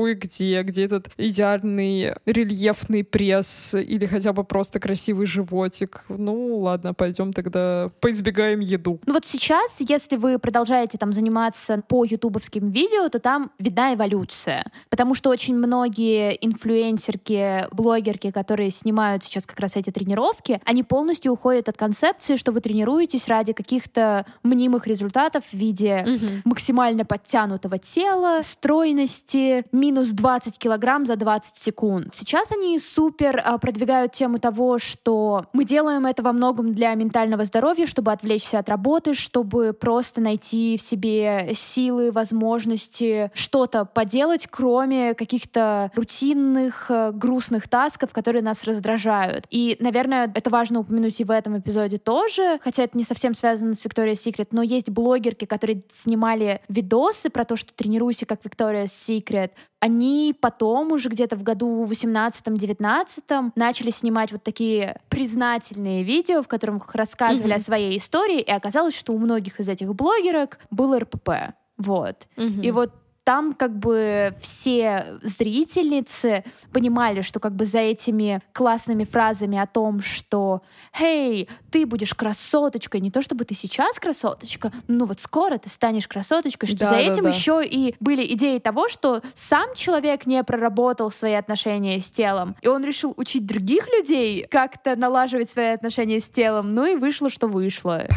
где, 0.04 0.62
где 0.64 0.86
этот 0.86 1.10
идеальный 1.18 2.14
рельефный 2.25 3.04
пресс 3.04 3.74
или 3.74 4.06
хотя 4.06 4.34
бы 4.34 4.44
просто 4.44 4.80
красивый 4.80 5.25
животик. 5.25 6.06
Ну, 6.10 6.58
ладно, 6.58 6.94
пойдем 6.94 7.34
тогда 7.34 7.92
поизбегаем 8.02 8.60
еду. 8.60 9.00
Ну 9.06 9.14
вот 9.14 9.25
сейчас, 9.25 9.72
если 9.80 10.18
вы 10.18 10.40
продолжаете 10.40 10.98
там 10.98 11.14
заниматься 11.14 11.82
по 11.88 12.04
ютубовским 12.04 12.70
видео, 12.70 13.10
то 13.10 13.20
там 13.20 13.52
видна 13.60 13.94
эволюция. 13.94 14.66
Потому 14.90 15.16
что 15.16 15.30
очень 15.30 15.56
многие 15.56 16.38
инфлюенсерки, 16.46 17.68
блогерки, 17.72 18.32
которые 18.32 18.72
снимают 18.72 19.24
сейчас 19.24 19.46
как 19.46 19.60
раз 19.60 19.75
эти 19.75 19.90
тренировки, 19.90 20.62
они 20.66 20.84
полностью 20.84 21.34
уходят 21.34 21.70
от 21.70 21.78
концепции, 21.78 22.36
что 22.36 22.52
вы 22.52 22.62
тренируетесь 22.62 23.28
ради 23.28 23.54
каких-то 23.54 24.25
мнимых 24.44 24.88
результатов 24.88 25.44
в 25.52 25.54
виде 25.54 26.04
угу. 26.06 26.42
максимально 26.44 27.06
подтянутого 27.06 27.78
тела, 27.78 28.42
стройности, 28.44 29.64
минус 29.86 30.10
20 30.10 30.58
килограмм 30.58 31.06
за 31.06 31.15
20 31.15 31.58
секунд. 31.58 32.08
Сейчас 32.15 32.51
они 32.51 32.80
супер 32.80 33.39
а, 33.44 33.60
продвигают 33.60 34.13
тему 34.13 34.39
того, 34.39 34.80
что 34.80 35.46
мы 35.54 35.63
делаем 35.63 36.08
это 36.08 36.24
во 36.24 36.34
многом 36.34 36.74
для 36.74 36.94
ментального 36.96 37.46
здоровья, 37.46 37.86
чтобы 37.86 38.12
отвлечься 38.12 38.58
от 38.58 38.68
работы, 38.68 39.13
чтобы 39.13 39.74
просто 39.74 40.22
найти 40.22 40.77
в 40.77 40.82
себе 40.82 41.51
силы, 41.54 42.12
возможности 42.12 43.30
что-то 43.36 43.86
поделать, 43.86 44.48
кроме 44.50 45.13
каких-то 45.13 45.92
рутинных, 45.96 46.88
э, 46.89 47.12
грустных 47.12 47.68
тасков, 47.68 48.12
которые 48.12 48.42
нас 48.42 48.63
раздражают. 48.63 49.46
И, 49.51 49.77
наверное, 49.80 50.32
это 50.34 50.50
важно 50.50 50.80
упомянуть 50.80 51.20
и 51.22 51.24
в 51.24 51.30
этом 51.30 51.60
эпизоде 51.60 52.00
тоже, 52.00 52.60
хотя 52.63 52.84
это 52.84 52.98
не 52.98 53.04
совсем 53.04 53.36
связано 53.36 53.75
с 53.75 53.86
Victoria's 53.86 54.24
Secret, 54.25 54.48
но 54.51 54.63
есть 54.63 54.89
блогерки, 54.89 55.46
которые 55.46 55.84
снимали 56.04 56.62
видосы 56.70 57.30
про 57.30 57.44
то, 57.44 57.56
что 57.56 57.72
тренируйся 57.74 58.25
как 58.25 58.42
Victoria's 58.42 58.89
Secret, 59.08 59.51
они 59.79 60.36
потом 60.39 60.91
уже 60.91 61.10
где-то 61.10 61.36
в 61.36 61.44
году 61.44 61.86
18-19 61.86 63.51
начали 63.55 63.91
снимать 63.91 64.32
вот 64.32 64.44
такие 64.44 65.00
признательные 65.10 66.03
видео, 66.03 66.41
в 66.41 66.48
которых 66.48 66.94
рассказывали 66.96 67.53
mm-hmm. 67.53 67.58
о 67.58 67.63
своей 67.63 67.98
истории, 67.98 68.41
и 68.41 68.51
оказалось, 68.51 68.96
что 68.96 69.13
у 69.13 69.17
многих 69.17 69.60
из 69.60 69.70
этих 69.70 69.94
блогерок 69.94 70.60
был 70.72 70.98
РПП. 70.98 71.55
Вот. 71.77 72.27
Mm-hmm. 72.38 72.63
И 72.63 72.72
вот 72.72 72.94
там 73.25 73.53
как 73.53 73.77
бы 73.77 74.36
все 74.39 75.17
зрительницы 75.24 76.44
понимали, 76.72 77.22
что 77.22 77.39
как 77.39 77.55
бы 77.55 77.65
за 77.65 77.79
этими 77.79 78.41
классными 78.53 79.03
фразами 79.03 79.58
о 79.58 79.65
том, 79.65 80.01
что 80.01 80.62
«Хей, 80.96 81.50
ты 81.72 81.88
будешь 81.88 82.13
красоточкой», 82.13 83.01
не 83.01 83.10
то 83.10 83.24
чтобы 83.24 83.44
ты 83.44 83.55
сейчас 83.55 84.00
красоточка, 84.00 84.72
но 84.88 85.05
вот 85.05 85.20
скоро 85.20 85.58
ты 85.58 85.70
станешь 85.70 86.08
красоточкой, 86.08 86.70
что 86.70 86.77
да, 86.77 86.89
за 86.89 86.96
этим 86.98 87.24
да, 87.24 87.29
да. 87.29 87.29
еще 87.29 87.65
и 87.65 87.96
были 88.00 88.32
идеи 88.36 88.60
того, 88.60 88.88
что 88.88 89.22
сам 89.34 89.74
человек 89.75 90.27
не 90.27 90.44
проработал 90.44 91.12
свои 91.12 91.34
отношения 91.34 92.00
с 92.00 92.10
телом, 92.10 92.55
и 92.62 92.67
он 92.67 92.86
решил 92.86 93.15
учить 93.17 93.48
других 93.48 93.88
людей 93.88 94.46
как-то 94.50 94.96
налаживать 94.96 95.50
свои 95.50 95.70
отношения 95.70 96.20
с 96.20 96.29
телом, 96.29 96.75
ну 96.75 96.86
и 96.86 96.96
вышло, 96.96 97.32
что 97.32 97.48
вышло. 97.48 98.08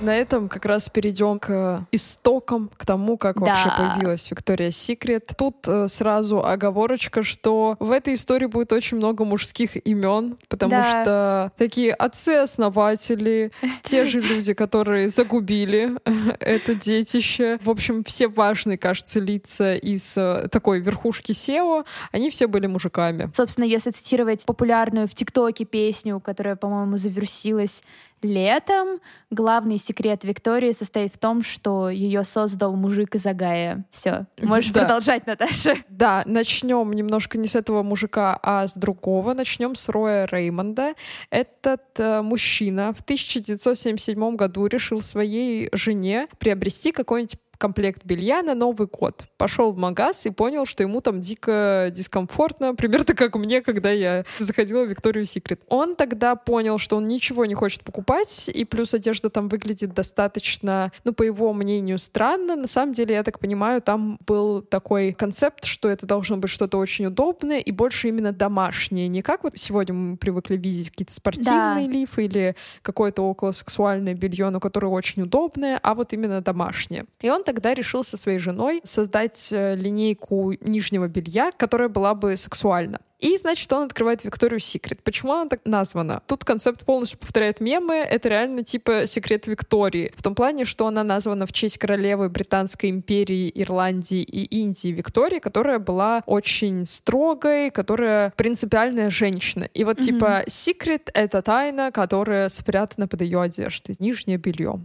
На 0.00 0.16
этом 0.16 0.48
как 0.48 0.64
раз 0.64 0.88
перейдем 0.88 1.38
к 1.38 1.86
истокам, 1.92 2.70
к 2.76 2.86
тому, 2.86 3.18
как 3.18 3.38
да. 3.38 3.46
вообще 3.46 3.68
появилась 3.76 4.30
Виктория 4.30 4.70
Секрет. 4.70 5.32
Тут 5.36 5.68
э, 5.68 5.88
сразу 5.88 6.44
оговорочка, 6.44 7.22
что 7.22 7.76
в 7.80 7.90
этой 7.90 8.14
истории 8.14 8.46
будет 8.46 8.72
очень 8.72 8.96
много 8.96 9.24
мужских 9.24 9.76
имен, 9.86 10.38
потому 10.48 10.70
да. 10.70 10.82
что 10.82 11.52
такие 11.58 11.92
отцы-основатели, 11.92 13.52
те 13.82 14.06
же 14.06 14.20
люди, 14.22 14.54
которые 14.54 15.10
загубили 15.10 15.96
это 16.40 16.74
детище. 16.74 17.58
В 17.62 17.68
общем, 17.68 18.02
все 18.04 18.28
важные, 18.28 18.78
кажется, 18.78 19.20
лица 19.20 19.76
из 19.76 20.16
э, 20.16 20.48
такой 20.50 20.80
верхушки 20.80 21.32
SEO, 21.32 21.84
они 22.10 22.30
все 22.30 22.46
были 22.46 22.66
мужиками. 22.66 23.30
Собственно, 23.34 23.64
если 23.64 23.90
цитировать 23.90 24.44
популярную 24.46 25.06
в 25.06 25.14
ТикТоке 25.14 25.66
песню, 25.66 26.20
которая, 26.20 26.56
по-моему, 26.56 26.96
завершилась 26.96 27.82
летом. 28.22 29.00
Главный 29.30 29.78
секрет 29.78 30.24
Виктории 30.24 30.72
состоит 30.72 31.14
в 31.14 31.18
том, 31.18 31.42
что 31.42 31.88
ее 31.90 32.24
создал 32.24 32.76
мужик 32.76 33.14
из 33.14 33.26
Агая. 33.26 33.84
Все, 33.90 34.26
можешь 34.40 34.72
да. 34.72 34.80
продолжать, 34.80 35.26
Наташа. 35.26 35.76
Да, 35.88 36.22
начнем 36.26 36.92
немножко 36.92 37.38
не 37.38 37.46
с 37.46 37.54
этого 37.54 37.82
мужика, 37.82 38.38
а 38.42 38.66
с 38.66 38.74
другого. 38.74 39.34
Начнем 39.34 39.74
с 39.74 39.88
Роя 39.88 40.26
Реймонда. 40.30 40.94
Этот 41.30 41.82
э, 41.98 42.22
мужчина 42.22 42.92
в 42.92 43.00
1977 43.00 44.36
году 44.36 44.66
решил 44.66 45.00
своей 45.00 45.68
жене 45.72 46.28
приобрести 46.38 46.92
какой-нибудь 46.92 47.38
комплект 47.60 48.04
белья 48.04 48.42
на 48.42 48.54
Новый 48.54 48.88
год. 48.88 49.24
Пошел 49.36 49.70
в 49.70 49.76
магаз 49.76 50.24
и 50.24 50.30
понял, 50.30 50.64
что 50.64 50.82
ему 50.82 51.02
там 51.02 51.20
дико 51.20 51.92
дискомфортно, 51.94 52.74
примерно 52.74 53.14
как 53.14 53.36
мне, 53.36 53.60
когда 53.60 53.90
я 53.90 54.24
заходила 54.38 54.84
в 54.84 54.88
Викторию 54.88 55.26
Секрет. 55.26 55.60
Он 55.68 55.94
тогда 55.94 56.36
понял, 56.36 56.78
что 56.78 56.96
он 56.96 57.04
ничего 57.04 57.44
не 57.44 57.54
хочет 57.54 57.84
покупать, 57.84 58.48
и 58.52 58.64
плюс 58.64 58.94
одежда 58.94 59.28
там 59.28 59.48
выглядит 59.48 59.92
достаточно, 59.92 60.90
ну, 61.04 61.12
по 61.12 61.22
его 61.22 61.52
мнению, 61.52 61.98
странно. 61.98 62.56
На 62.56 62.66
самом 62.66 62.94
деле, 62.94 63.14
я 63.14 63.22
так 63.22 63.38
понимаю, 63.38 63.82
там 63.82 64.18
был 64.26 64.62
такой 64.62 65.12
концепт, 65.12 65.66
что 65.66 65.90
это 65.90 66.06
должно 66.06 66.38
быть 66.38 66.50
что-то 66.50 66.78
очень 66.78 67.06
удобное 67.06 67.58
и 67.58 67.70
больше 67.72 68.08
именно 68.08 68.32
домашнее. 68.32 69.06
Не 69.08 69.20
как 69.20 69.44
вот 69.44 69.52
сегодня 69.56 69.94
мы 69.94 70.16
привыкли 70.16 70.56
видеть 70.56 70.90
какие-то 70.90 71.12
спортивные 71.12 71.86
да. 71.86 71.92
лифы 71.92 72.24
или 72.24 72.56
какое-то 72.80 73.22
околосексуальное 73.22 74.14
белье, 74.14 74.48
но 74.48 74.60
которое 74.60 74.88
очень 74.88 75.22
удобное, 75.22 75.78
а 75.82 75.94
вот 75.94 76.14
именно 76.14 76.40
домашнее. 76.40 77.04
И 77.20 77.28
он 77.28 77.44
тогда 77.50 77.74
решил 77.74 78.04
со 78.04 78.16
своей 78.16 78.38
женой 78.38 78.80
создать 78.84 79.48
э, 79.50 79.74
линейку 79.74 80.52
нижнего 80.60 81.08
белья, 81.08 81.50
которая 81.50 81.88
была 81.88 82.14
бы 82.14 82.36
сексуальна. 82.36 83.00
И, 83.20 83.36
значит, 83.36 83.70
он 83.72 83.84
открывает 83.84 84.24
Викторию 84.24 84.60
Секрет. 84.60 85.02
Почему 85.04 85.32
она 85.32 85.46
так 85.46 85.60
названа? 85.64 86.22
Тут 86.26 86.44
концепт 86.44 86.84
полностью 86.84 87.18
повторяет 87.18 87.60
мемы. 87.60 87.96
Это 87.96 88.28
реально 88.30 88.64
типа 88.64 89.06
секрет 89.06 89.46
Виктории. 89.46 90.12
В 90.16 90.22
том 90.22 90.34
плане, 90.34 90.64
что 90.64 90.86
она 90.86 91.04
названа 91.04 91.46
в 91.46 91.52
честь 91.52 91.78
королевы 91.78 92.30
Британской 92.30 92.88
империи, 92.88 93.52
Ирландии 93.54 94.22
и 94.22 94.44
Индии 94.44 94.88
Виктории, 94.88 95.38
которая 95.38 95.78
была 95.78 96.22
очень 96.24 96.86
строгой, 96.86 97.70
которая 97.70 98.32
принципиальная 98.36 99.10
женщина. 99.10 99.64
И 99.74 99.84
вот 99.84 99.98
mm-hmm. 99.98 100.04
типа 100.04 100.44
секрет— 100.48 101.10
это 101.14 101.42
тайна, 101.42 101.92
которая 101.92 102.48
спрятана 102.48 103.06
под 103.06 103.20
ее 103.20 103.42
одеждой. 103.42 103.96
Нижнее 103.98 104.38
белье. 104.38 104.80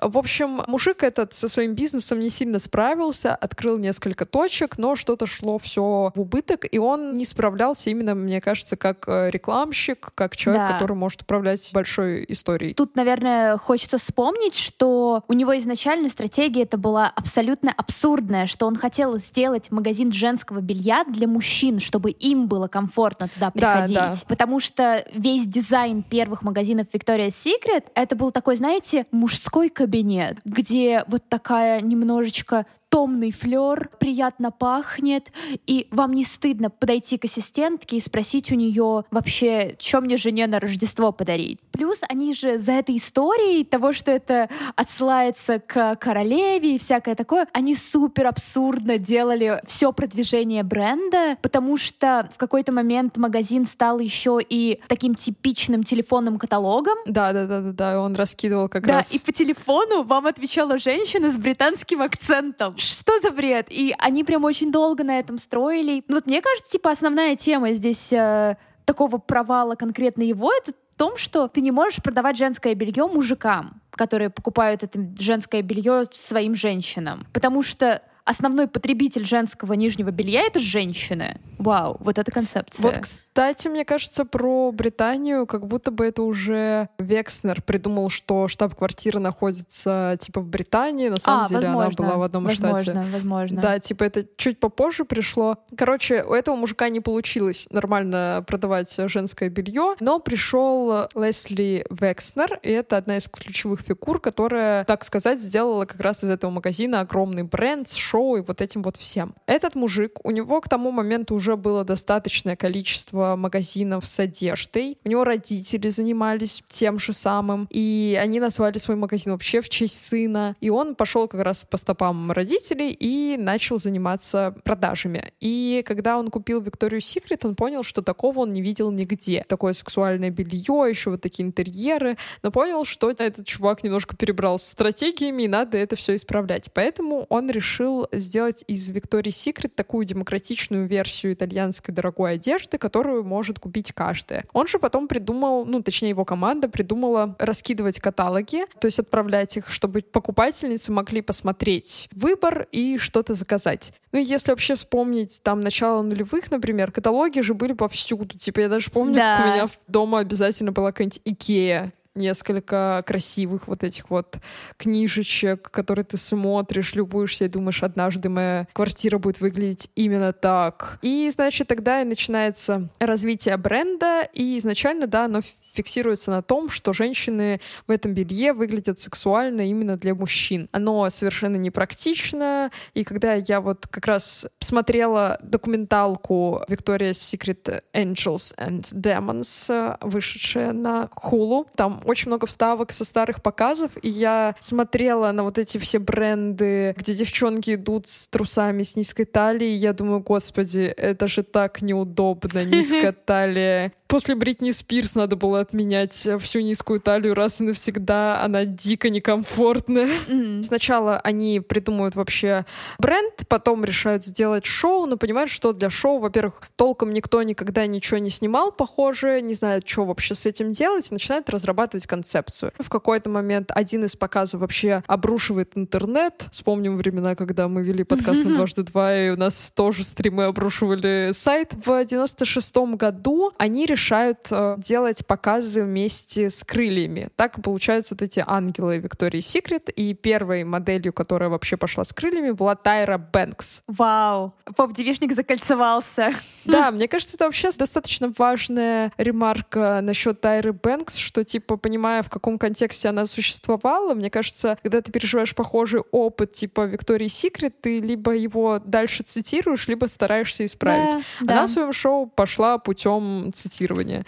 В 0.00 0.18
общем, 0.18 0.62
мужик 0.68 1.02
этот 1.02 1.34
со 1.34 1.48
своим 1.48 1.74
бизнесом 1.74 2.20
не 2.20 2.30
сильно 2.30 2.60
справился, 2.60 3.34
открыл 3.34 3.78
несколько 3.78 4.26
точек, 4.26 4.78
но 4.78 4.94
что-то 4.94 5.26
шло 5.26 5.58
все 5.58 6.12
в 6.14 6.20
убыток, 6.20 6.66
и 6.70 6.78
он 6.78 7.14
не 7.14 7.24
справлялся 7.24 7.63
проявлялся 7.64 7.90
именно, 7.90 8.14
мне 8.14 8.40
кажется, 8.40 8.76
как 8.76 9.04
э, 9.08 9.30
рекламщик, 9.30 10.10
как 10.14 10.36
человек, 10.36 10.68
да. 10.68 10.72
который 10.74 10.96
может 10.96 11.22
управлять 11.22 11.70
большой 11.72 12.24
историей. 12.28 12.74
Тут, 12.74 12.94
наверное, 12.94 13.56
хочется 13.56 13.98
вспомнить, 13.98 14.54
что 14.54 15.22
у 15.28 15.32
него 15.32 15.56
изначально 15.58 16.08
стратегия 16.10 16.62
это 16.62 16.76
была 16.76 17.10
абсолютно 17.14 17.72
абсурдная, 17.74 18.46
что 18.46 18.66
он 18.66 18.76
хотел 18.76 19.18
сделать 19.18 19.70
магазин 19.70 20.12
женского 20.12 20.60
белья 20.60 21.04
для 21.04 21.26
мужчин, 21.26 21.80
чтобы 21.80 22.10
им 22.10 22.48
было 22.48 22.68
комфортно 22.68 23.28
туда 23.28 23.50
приходить. 23.50 23.94
Да, 23.94 24.12
да. 24.12 24.18
Потому 24.28 24.60
что 24.60 25.06
весь 25.14 25.46
дизайн 25.46 26.02
первых 26.02 26.42
магазинов 26.42 26.88
Victoria's 26.92 27.34
Secret 27.44 27.84
это 27.94 28.14
был 28.14 28.30
такой, 28.30 28.56
знаете, 28.56 29.06
мужской 29.10 29.70
кабинет, 29.70 30.38
где 30.44 31.04
вот 31.06 31.22
такая 31.28 31.80
немножечко 31.80 32.66
томный 32.88 33.32
флер, 33.32 33.90
приятно 33.98 34.50
пахнет, 34.50 35.32
и 35.66 35.88
вам 35.90 36.12
не 36.12 36.24
стыдно 36.24 36.70
подойти 36.70 37.18
к 37.18 37.24
ассистентке 37.24 37.96
и 37.96 38.00
спросить 38.00 38.52
у 38.52 38.54
нее 38.54 39.04
вообще, 39.10 39.76
что 39.80 40.00
мне 40.00 40.16
жене 40.16 40.46
на 40.46 40.60
Рождество 40.60 41.10
подарить. 41.10 41.58
Плюс 41.72 41.98
они 42.08 42.34
же 42.34 42.58
за 42.58 42.72
этой 42.72 42.96
историей 42.98 43.64
того, 43.64 43.92
что 43.92 44.10
это 44.10 44.48
отсылается 44.76 45.58
к 45.58 45.96
королеве 45.96 46.76
и 46.76 46.78
всякое 46.78 47.14
такое, 47.14 47.48
они 47.52 47.74
супер 47.74 48.28
абсурдно 48.28 48.98
делали 48.98 49.60
все 49.66 49.92
продвижение 49.92 50.62
бренда, 50.62 51.36
потому 51.42 51.76
что 51.76 52.28
в 52.32 52.38
какой-то 52.38 52.70
момент 52.72 53.16
магазин 53.16 53.66
стал 53.66 53.98
еще 53.98 54.38
и 54.40 54.80
таким 54.86 55.14
типичным 55.14 55.82
телефонным 55.82 56.38
каталогом. 56.38 56.96
Да, 57.06 57.32
да, 57.32 57.46
да, 57.46 57.60
да, 57.60 57.72
да, 57.72 58.00
он 58.00 58.14
раскидывал 58.14 58.68
как 58.68 58.86
да, 58.86 58.94
раз. 58.94 59.10
Да, 59.10 59.16
и 59.16 59.20
по 59.20 59.32
телефону 59.32 60.04
вам 60.04 60.26
отвечала 60.26 60.78
женщина 60.78 61.30
с 61.30 61.36
британским 61.36 62.00
акцентом 62.02 62.76
что 62.84 63.20
за 63.20 63.30
бред? 63.30 63.66
И 63.70 63.94
они 63.98 64.24
прям 64.24 64.44
очень 64.44 64.72
долго 64.72 65.04
на 65.04 65.18
этом 65.18 65.38
строили. 65.38 66.04
Ну, 66.08 66.16
вот 66.16 66.26
мне 66.26 66.40
кажется, 66.42 66.70
типа, 66.70 66.90
основная 66.90 67.36
тема 67.36 67.72
здесь 67.72 68.12
э, 68.12 68.56
такого 68.84 69.18
провала 69.18 69.74
конкретно 69.74 70.22
его, 70.22 70.52
это 70.52 70.72
в 70.72 70.96
том, 70.96 71.16
что 71.16 71.48
ты 71.48 71.60
не 71.60 71.70
можешь 71.70 72.02
продавать 72.02 72.36
женское 72.36 72.74
белье 72.74 73.06
мужикам, 73.06 73.80
которые 73.90 74.30
покупают 74.30 74.82
это 74.82 74.98
женское 75.18 75.62
белье 75.62 76.04
своим 76.12 76.54
женщинам. 76.54 77.26
Потому 77.32 77.62
что 77.62 78.02
основной 78.24 78.68
потребитель 78.68 79.26
женского 79.26 79.72
нижнего 79.74 80.10
белья— 80.10 80.42
это 80.46 80.60
женщины. 80.60 81.40
Вау, 81.58 81.96
вот 82.00 82.18
эта 82.18 82.30
концепция. 82.30 82.82
Вот, 82.82 83.00
кстати, 83.34 83.66
мне 83.66 83.84
кажется, 83.84 84.24
про 84.24 84.70
Британию, 84.70 85.44
как 85.48 85.66
будто 85.66 85.90
бы 85.90 86.06
это 86.06 86.22
уже 86.22 86.88
Векснер 87.00 87.62
придумал, 87.62 88.08
что 88.08 88.46
штаб-квартира 88.46 89.18
находится 89.18 90.16
типа 90.20 90.40
в 90.40 90.46
Британии, 90.46 91.08
на 91.08 91.18
самом 91.18 91.46
а, 91.46 91.48
деле 91.48 91.66
возможно, 91.66 92.04
она 92.04 92.08
была 92.10 92.18
в 92.18 92.22
одном 92.22 92.44
возможно, 92.44 92.80
штате. 92.80 93.06
Возможно. 93.12 93.60
Да, 93.60 93.80
типа 93.80 94.04
это 94.04 94.24
чуть 94.36 94.60
попозже 94.60 95.04
пришло. 95.04 95.58
Короче, 95.76 96.22
у 96.22 96.32
этого 96.32 96.54
мужика 96.54 96.88
не 96.90 97.00
получилось 97.00 97.66
нормально 97.70 98.44
продавать 98.46 98.94
женское 99.08 99.48
белье, 99.48 99.96
но 99.98 100.20
пришел 100.20 101.08
Лесли 101.16 101.84
Векснер, 101.90 102.60
и 102.62 102.70
это 102.70 102.96
одна 102.96 103.16
из 103.16 103.26
ключевых 103.26 103.80
фигур, 103.80 104.20
которая, 104.20 104.84
так 104.84 105.04
сказать, 105.04 105.40
сделала 105.40 105.86
как 105.86 106.00
раз 106.00 106.22
из 106.22 106.30
этого 106.30 106.52
магазина 106.52 107.00
огромный 107.00 107.42
бренд 107.42 107.88
с 107.88 107.94
шоу 107.94 108.36
и 108.36 108.42
вот 108.42 108.60
этим 108.60 108.84
вот 108.84 108.96
всем. 108.96 109.34
Этот 109.46 109.74
мужик, 109.74 110.20
у 110.22 110.30
него 110.30 110.60
к 110.60 110.68
тому 110.68 110.92
моменту 110.92 111.34
уже 111.34 111.56
было 111.56 111.82
достаточное 111.82 112.54
количество 112.54 113.23
магазинов 113.36 114.06
с 114.06 114.20
одеждой. 114.20 114.98
У 115.04 115.08
него 115.08 115.24
родители 115.24 115.88
занимались 115.88 116.62
тем 116.68 116.98
же 116.98 117.12
самым, 117.12 117.66
и 117.70 118.18
они 118.20 118.40
назвали 118.40 118.78
свой 118.78 118.96
магазин 118.96 119.32
вообще 119.32 119.60
в 119.60 119.68
честь 119.68 120.06
сына. 120.08 120.56
И 120.60 120.70
он 120.70 120.94
пошел 120.94 121.28
как 121.28 121.40
раз 121.40 121.64
по 121.68 121.76
стопам 121.76 122.32
родителей 122.32 122.90
и 122.92 123.36
начал 123.38 123.78
заниматься 123.78 124.54
продажами. 124.64 125.32
И 125.40 125.82
когда 125.86 126.18
он 126.18 126.30
купил 126.30 126.60
Викторию 126.60 127.00
Секрет, 127.00 127.44
он 127.44 127.54
понял, 127.54 127.82
что 127.82 128.02
такого 128.02 128.40
он 128.40 128.50
не 128.50 128.62
видел 128.62 128.90
нигде. 128.92 129.44
Такое 129.48 129.72
сексуальное 129.72 130.30
белье, 130.30 130.86
еще 130.88 131.10
вот 131.10 131.20
такие 131.20 131.46
интерьеры. 131.46 132.16
Но 132.42 132.50
понял, 132.50 132.84
что 132.84 133.10
этот 133.10 133.46
чувак 133.46 133.82
немножко 133.84 134.16
перебрал 134.16 134.58
с 134.58 134.64
стратегиями, 134.64 135.44
и 135.44 135.48
надо 135.48 135.78
это 135.78 135.96
все 135.96 136.16
исправлять. 136.16 136.70
Поэтому 136.72 137.26
он 137.28 137.50
решил 137.50 138.08
сделать 138.12 138.64
из 138.66 138.90
Виктории 138.90 139.30
Секрет 139.30 139.74
такую 139.74 140.04
демократичную 140.04 140.86
версию 140.86 141.34
итальянской 141.34 141.94
дорогой 141.94 142.34
одежды, 142.34 142.78
которую 142.78 143.13
может 143.22 143.58
купить 143.58 143.92
каждая. 143.92 144.44
Он 144.52 144.66
же 144.66 144.78
потом 144.78 145.08
придумал, 145.08 145.64
ну, 145.64 145.82
точнее, 145.82 146.10
его 146.10 146.24
команда 146.24 146.68
придумала 146.68 147.36
раскидывать 147.38 148.00
каталоги, 148.00 148.64
то 148.80 148.86
есть 148.86 148.98
отправлять 148.98 149.56
их, 149.56 149.70
чтобы 149.70 150.02
покупательницы 150.02 150.92
могли 150.92 151.20
посмотреть 151.22 152.08
выбор 152.12 152.66
и 152.72 152.98
что-то 152.98 153.34
заказать. 153.34 153.92
Ну, 154.12 154.18
если 154.18 154.50
вообще 154.50 154.74
вспомнить 154.74 155.40
там 155.42 155.60
начало 155.60 156.02
нулевых, 156.02 156.50
например, 156.50 156.92
каталоги 156.92 157.40
же 157.40 157.54
были 157.54 157.72
повсюду. 157.72 158.36
Типа, 158.38 158.60
я 158.60 158.68
даже 158.68 158.90
помню, 158.90 159.14
Да. 159.14 159.36
как 159.36 159.46
у 159.46 159.48
меня 159.50 159.68
дома 159.88 160.18
обязательно 160.20 160.72
была 160.72 160.92
какая-нибудь 160.92 161.20
Икея 161.24 161.92
несколько 162.14 163.02
красивых 163.06 163.68
вот 163.68 163.82
этих 163.82 164.10
вот 164.10 164.38
книжечек, 164.76 165.70
которые 165.70 166.04
ты 166.04 166.16
смотришь, 166.16 166.94
любуешься 166.94 167.44
и 167.44 167.48
думаешь, 167.48 167.82
однажды 167.82 168.28
моя 168.28 168.68
квартира 168.72 169.18
будет 169.18 169.40
выглядеть 169.40 169.90
именно 169.94 170.32
так. 170.32 170.98
И, 171.02 171.30
значит, 171.34 171.68
тогда 171.68 172.02
и 172.02 172.04
начинается 172.04 172.88
развитие 172.98 173.56
бренда, 173.56 174.28
и 174.32 174.58
изначально, 174.58 175.06
да, 175.06 175.24
оно 175.24 175.42
фиксируется 175.74 176.30
на 176.30 176.42
том, 176.42 176.70
что 176.70 176.92
женщины 176.92 177.60
в 177.86 177.90
этом 177.90 178.14
белье 178.14 178.52
выглядят 178.52 179.00
сексуально 179.00 179.68
именно 179.68 179.96
для 179.96 180.14
мужчин. 180.14 180.68
Оно 180.72 181.10
совершенно 181.10 181.56
непрактично, 181.56 182.70
и 182.94 183.04
когда 183.04 183.34
я 183.34 183.60
вот 183.60 183.86
как 183.86 184.06
раз 184.06 184.46
смотрела 184.60 185.38
документалку 185.42 186.62
Victoria's 186.68 187.12
Secret 187.12 187.82
Angels 187.92 188.54
and 188.56 188.82
Demons, 188.92 189.98
вышедшая 190.00 190.72
на 190.72 191.08
Hulu, 191.22 191.66
там 191.74 192.00
очень 192.04 192.28
много 192.28 192.46
вставок 192.46 192.92
со 192.92 193.04
старых 193.04 193.42
показов, 193.42 193.90
и 194.02 194.08
я 194.08 194.54
смотрела 194.60 195.32
на 195.32 195.42
вот 195.42 195.58
эти 195.58 195.78
все 195.78 195.98
бренды, 195.98 196.94
где 196.96 197.14
девчонки 197.14 197.74
идут 197.74 198.08
с 198.08 198.28
трусами 198.28 198.82
с 198.82 198.96
низкой 198.96 199.24
талией, 199.24 199.76
я 199.76 199.92
думаю, 199.92 200.20
господи, 200.20 200.80
это 200.96 201.26
же 201.26 201.42
так 201.42 201.82
неудобно, 201.82 202.64
низкая 202.64 203.12
талия. 203.12 203.92
После 204.06 204.34
Бритни 204.34 204.70
Спирс 204.70 205.14
надо 205.14 205.34
было 205.36 205.60
отменять 205.60 206.28
всю 206.38 206.60
низкую 206.60 207.00
талию 207.00 207.34
раз 207.34 207.60
и 207.60 207.64
навсегда, 207.64 208.42
она 208.42 208.64
дико 208.64 209.08
некомфортная. 209.08 210.10
М. 210.28 210.62
Сначала 210.62 211.18
они 211.18 211.60
придумывают 211.60 212.14
вообще 212.14 212.66
бренд, 212.98 213.32
потом 213.48 213.84
решают 213.84 214.24
сделать 214.24 214.64
шоу, 214.64 215.06
но 215.06 215.16
понимают, 215.16 215.50
что 215.50 215.72
для 215.72 215.90
шоу, 215.90 216.18
во-первых, 216.18 216.62
толком 216.76 217.12
никто 217.12 217.42
никогда 217.42 217.86
ничего 217.86 218.18
не 218.18 218.30
снимал, 218.30 218.72
похоже, 218.72 219.40
не 219.40 219.54
знают, 219.54 219.88
что 219.88 220.04
вообще 220.04 220.34
с 220.34 220.46
этим 220.46 220.72
делать, 220.72 221.10
и 221.10 221.14
начинают 221.14 221.48
разрабатывать 221.50 222.06
концепцию. 222.06 222.72
В 222.78 222.88
какой-то 222.88 223.30
момент 223.30 223.70
один 223.74 224.04
из 224.04 224.16
показов 224.16 224.60
вообще 224.60 225.02
обрушивает 225.06 225.72
интернет. 225.76 226.46
Вспомним 226.52 226.98
времена, 226.98 227.34
когда 227.34 227.68
мы 227.68 227.82
вели 227.82 228.04
подкаст 228.04 228.44
на 228.44 228.54
дважды 228.54 228.82
два, 228.82 229.16
и 229.16 229.30
у 229.30 229.36
нас 229.36 229.72
тоже 229.74 230.04
стримы 230.04 230.44
обрушивали 230.44 231.32
сайт. 231.34 231.72
В 231.72 232.04
96 232.04 232.76
году 232.96 233.52
они 233.58 233.86
решают 234.04 234.48
э, 234.50 234.74
делать 234.78 235.26
показы 235.26 235.82
вместе 235.82 236.50
с 236.50 236.62
крыльями. 236.62 237.30
Так 237.36 237.62
получаются 237.62 238.14
вот 238.14 238.20
эти 238.20 238.44
ангелы 238.46 238.98
Виктории 238.98 239.40
Секрет. 239.40 239.88
И 239.88 240.12
первой 240.12 240.64
моделью, 240.64 241.12
которая 241.12 241.48
вообще 241.48 241.76
пошла 241.78 242.04
с 242.04 242.12
крыльями, 242.12 242.50
была 242.50 242.74
Тайра 242.74 243.16
Бэнкс. 243.16 243.82
Вау, 243.86 244.54
поп-девишник 244.76 245.34
закольцевался. 245.34 246.34
Да, 246.66 246.90
мне 246.92 247.08
кажется, 247.08 247.36
это 247.36 247.46
вообще 247.46 247.70
достаточно 247.72 248.32
важная 248.36 249.10
ремарка 249.16 250.00
насчет 250.02 250.40
Тайры 250.40 250.74
Бэнкс, 250.74 251.16
что, 251.16 251.42
типа, 251.42 251.76
понимая, 251.78 252.22
в 252.22 252.28
каком 252.28 252.58
контексте 252.58 253.08
она 253.08 253.24
существовала, 253.24 254.12
мне 254.14 254.28
кажется, 254.28 254.76
когда 254.82 255.00
ты 255.00 255.12
переживаешь 255.12 255.54
похожий 255.54 256.02
опыт, 256.10 256.52
типа, 256.52 256.82
Виктории 256.82 257.28
Секрет, 257.28 257.80
ты 257.80 258.00
либо 258.00 258.32
его 258.32 258.80
дальше 258.84 259.22
цитируешь, 259.22 259.88
либо 259.88 260.06
стараешься 260.06 260.66
исправить. 260.66 261.24
Да, 261.40 261.54
Она 261.54 261.62
да. 261.62 261.66
в 261.66 261.70
своем 261.70 261.92
шоу 261.94 262.26
пошла 262.26 262.76
путем 262.76 263.50
цитирования. 263.54 263.83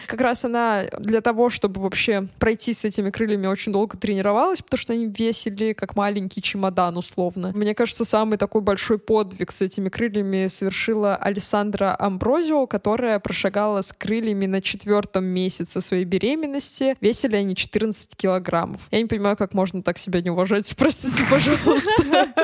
Как 0.06 0.20
раз 0.20 0.44
она 0.44 0.84
для 0.98 1.20
того, 1.20 1.50
чтобы 1.50 1.80
вообще 1.80 2.28
пройти 2.38 2.72
с 2.72 2.84
этими 2.84 3.10
крыльями, 3.10 3.46
очень 3.46 3.72
долго 3.72 3.96
тренировалась, 3.96 4.62
потому 4.62 4.78
что 4.78 4.92
они 4.92 5.06
весили 5.06 5.72
как 5.72 5.96
маленький 5.96 6.42
чемодан, 6.42 6.96
условно. 6.96 7.52
Мне 7.54 7.74
кажется, 7.74 8.04
самый 8.04 8.38
такой 8.38 8.60
большой 8.60 8.98
подвиг 8.98 9.52
с 9.52 9.62
этими 9.62 9.88
крыльями 9.88 10.46
совершила 10.48 11.16
Александра 11.16 11.96
Амброзио, 11.98 12.66
которая 12.66 13.18
прошагала 13.18 13.82
с 13.82 13.92
крыльями 13.92 14.46
на 14.46 14.60
четвертом 14.60 15.24
месяце 15.24 15.80
своей 15.80 16.04
беременности. 16.04 16.96
Весили 17.00 17.36
они 17.36 17.54
14 17.54 18.16
килограммов. 18.16 18.80
Я 18.90 19.00
не 19.00 19.06
понимаю, 19.06 19.36
как 19.36 19.54
можно 19.54 19.82
так 19.82 19.98
себя 19.98 20.20
не 20.20 20.30
уважать. 20.30 20.74
Простите, 20.78 21.22
пожалуйста. 21.30 22.34